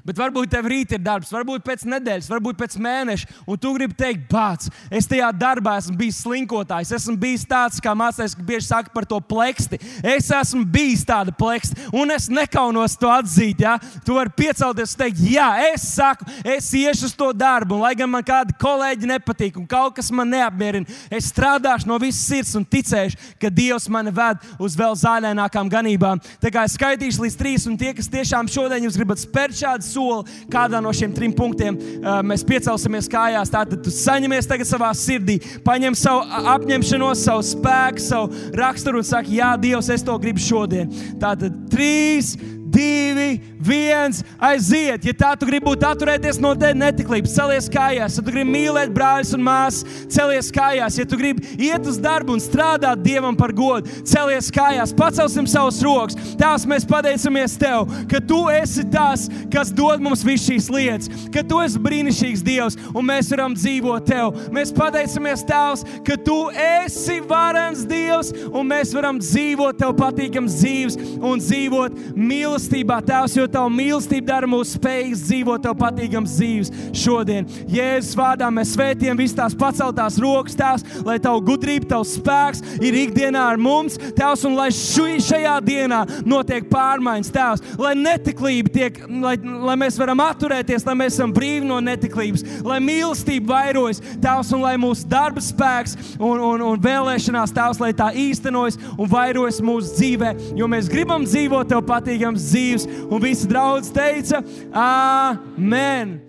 Bet 0.09 0.17
varbūt 0.17 0.49
tev 0.55 0.65
rīt 0.73 0.95
ir 0.97 1.03
darbs, 1.05 1.29
varbūt 1.35 1.67
pēc 1.67 1.85
nedēļas, 1.85 2.31
varbūt 2.33 2.57
pēc 2.57 2.79
mēneša, 2.81 3.43
un 3.45 3.59
tu 3.61 3.75
gribi 3.77 3.93
teikt, 3.99 4.23
bāc, 4.31 4.65
es 4.89 5.05
tajā 5.09 5.29
darbā 5.37 5.75
esmu 5.83 5.99
bijis 6.01 6.23
slinkotājs, 6.25 6.95
esmu 6.97 7.13
bijis 7.21 7.45
tāds, 7.49 7.77
kā 7.85 7.93
ka 7.93 8.45
bieži 8.49 8.67
saka 8.67 8.93
par 8.95 9.05
to 9.05 9.19
pleksti. 9.21 9.77
Es 10.01 10.31
esmu 10.33 10.65
bijis 10.65 11.05
tāda 11.05 11.35
pleksti, 11.37 11.77
un 11.93 12.11
es 12.15 12.31
nekaunos 12.33 12.97
to 12.97 13.11
atzīt. 13.13 13.61
Ja? 13.61 13.77
Tu 14.05 14.17
vari 14.17 14.33
piecelties 14.33 14.95
un 14.95 15.03
teikt, 15.03 15.21
jā, 15.29 15.49
es 15.75 15.85
saku, 15.93 16.25
es 16.57 16.71
iešu 16.73 17.11
uz 17.11 17.15
to 17.19 17.29
darbu, 17.37 17.77
un 17.77 17.85
lai 17.85 17.93
gan 17.99 18.09
man 18.09 18.25
kādi 18.25 18.57
kolēģi 18.61 19.13
nepatīk, 19.13 19.61
un 19.61 19.69
kaut 19.69 19.99
kas 19.99 20.09
man 20.15 20.33
neapmierina, 20.33 20.89
es 21.13 21.29
strādāšu 21.35 21.91
no 21.91 22.01
visas 22.01 22.25
sirds 22.25 22.55
un 22.57 22.65
ticēšu, 22.65 23.37
ka 23.41 23.53
Dievs 23.53 23.91
mani 23.93 24.13
ved 24.15 24.41
uz 24.63 24.77
vēl 24.79 24.97
zaļākām 24.97 25.69
ganībām. 25.73 26.25
Tā 26.41 26.53
kā 26.55 26.65
es 26.65 26.77
skaitīšu 26.79 27.27
līdz 27.27 27.39
trīs, 27.39 27.69
un 27.69 27.77
tie, 27.77 27.93
kas 27.97 28.09
tiešām 28.09 28.49
šodien 28.49 28.89
jūs 28.89 28.97
gribat 28.97 29.21
spērt 29.21 29.59
šādu 29.59 29.87
soli 29.99 30.46
kādā 30.53 30.80
no 30.82 30.92
šiem 30.94 31.14
trim 31.14 31.34
punktiem, 31.36 31.78
mēs 32.26 32.44
piecelsimies 32.46 33.11
kājās. 33.11 33.53
Tātad 33.53 33.82
tu 33.84 33.92
saņemies 33.94 34.49
tagad 34.49 34.68
savā 34.68 34.90
sirdī, 34.96 35.38
paņem 35.66 35.96
savu 35.99 36.24
apņemšanos, 36.55 37.24
savu 37.26 37.46
spēku, 37.46 38.05
savu 38.05 38.55
raksturu 38.59 39.03
un 39.03 39.09
saki, 39.09 39.38
Jā, 39.38 39.53
Dievs, 39.61 39.90
es 39.94 40.05
to 40.07 40.16
gribu 40.18 40.42
šodien. 40.42 40.90
Tātad 41.20 41.55
trīs 41.72 42.34
divi, 42.79 43.39
viens, 43.59 44.22
aiziet. 44.39 45.05
Ja 45.09 45.14
tā 45.16 45.33
tu 45.39 45.49
gribi 45.49 45.66
būt 45.66 45.85
atturēties 45.87 46.39
no 46.43 46.55
netiklības, 46.55 47.35
celies 47.35 47.68
kājās. 47.72 48.18
Ja 48.18 48.24
tu 48.24 48.33
gribi 48.33 48.53
mīlēt 48.55 48.93
brāļus 48.95 49.35
un 49.37 49.45
māsas, 49.47 50.05
celies 50.14 50.51
kājās. 50.55 50.99
Ja 51.01 51.07
tu 51.09 51.18
gribi 51.18 51.57
iet 51.68 51.87
uz 51.89 51.99
darbu 52.03 52.37
un 52.37 52.43
strādāt 52.43 53.03
Dievam 53.05 53.37
par 53.39 53.53
godu, 53.57 53.91
celies 54.09 54.51
kājās. 54.55 54.95
Pacelsim 54.97 55.49
savus 55.51 55.81
rokas. 55.85 56.18
Tēvs, 56.39 56.66
mēs 56.70 56.87
pateicamies 56.89 57.57
Tev, 57.59 57.89
ka 58.11 58.22
Tu 58.29 58.41
esi 58.55 58.85
tas, 58.93 59.26
kas 59.53 59.72
dod 59.74 60.03
mums 60.05 60.24
visas 60.26 60.47
šīs 60.49 60.70
lietas, 60.72 61.26
ka 61.35 61.43
Tu 61.47 61.61
esi 61.64 61.83
brīnišķīgs 61.83 62.45
Dievs 62.47 62.79
un 62.93 63.07
mēs 63.09 63.33
varam 63.35 63.57
dzīvot 63.59 64.07
Tev. 64.09 64.39
Mēs 64.55 64.72
pateicamies 64.76 65.45
Tēvs, 65.49 65.85
ka 66.07 66.18
Tu 66.29 66.39
esi 66.62 67.18
varens 67.29 67.85
Dievs 67.89 68.33
un 68.53 68.68
mēs 68.70 68.95
varam 68.97 69.20
dzīvot 69.22 69.81
Tev 69.81 69.97
patīkams 69.99 70.61
dzīves 70.61 70.99
un 71.18 71.43
dzīvot 71.43 71.99
mīlestības 72.14 72.68
mīlestībā, 72.69 73.01
Tēvs, 73.05 73.37
jo 73.37 73.47
Tava 73.49 73.69
mīlestība 73.73 74.27
dara 74.29 74.49
mūs 74.49 74.75
spējīgus 74.77 75.25
dzīvot 75.29 75.62
Tev 75.64 75.75
patīkams 75.79 76.35
dzīves 76.37 76.71
šodien. 76.93 77.47
Jēzus 77.69 78.16
vārdā 78.16 78.49
mēs 78.53 78.75
svētījam 78.75 79.16
visas 79.16 79.37
tās 79.37 79.57
paceltās 79.57 80.19
rokas, 80.21 80.57
Tēvs, 80.59 81.05
lai 81.07 81.19
Tava 81.19 81.41
gudrība, 81.41 81.89
Tavs 81.89 82.16
spēks 82.19 82.62
ir 82.81 82.95
ikdienā 82.95 83.47
ar 83.53 83.59
mums, 83.59 83.97
Tēvs, 84.16 84.45
un 84.49 84.57
lai 84.59 84.69
šajā 84.73 85.57
dienā 85.64 86.03
notiek 86.27 86.69
pārmaiņas, 86.69 87.33
Tēvs, 87.33 87.64
lai 87.81 87.95
netiklība 87.97 88.73
tiek, 88.75 89.01
lai, 89.09 89.37
lai 89.39 89.77
mēs 89.81 89.99
varam 89.99 90.21
atturēties, 90.25 90.85
lai 90.87 90.97
mēs 90.99 91.16
esam 91.16 91.33
brīvi 91.33 91.66
no 91.69 91.81
netiklības, 91.85 92.45
lai 92.66 92.81
mīlestība 92.85 93.55
vairojas, 93.55 94.03
Tēvs, 94.21 94.53
un 94.57 94.64
lai 94.66 94.77
mūsu 94.81 95.09
darba 95.09 95.43
spēks 95.43 95.97
un, 96.19 96.37
un, 96.37 96.66
un 96.69 96.85
vēlēšanās, 96.85 97.55
Tēvs, 97.57 97.83
lai 97.83 97.95
tā 97.97 98.11
īstenojas 98.12 98.79
un 98.99 99.09
vairojas 99.11 99.62
mūsu 99.64 99.97
dzīvē, 99.97 100.35
jo 100.59 100.69
mēs 100.71 100.91
gribam 100.93 101.25
dzīvot 101.27 101.69
Tev 101.69 101.83
patīkams 101.89 102.47
dzīves, 102.53 102.88
un 103.09 103.22
visi 103.22 103.51
draugi 103.51 103.92
teica, 103.96 104.42
Āmen! 104.72 106.28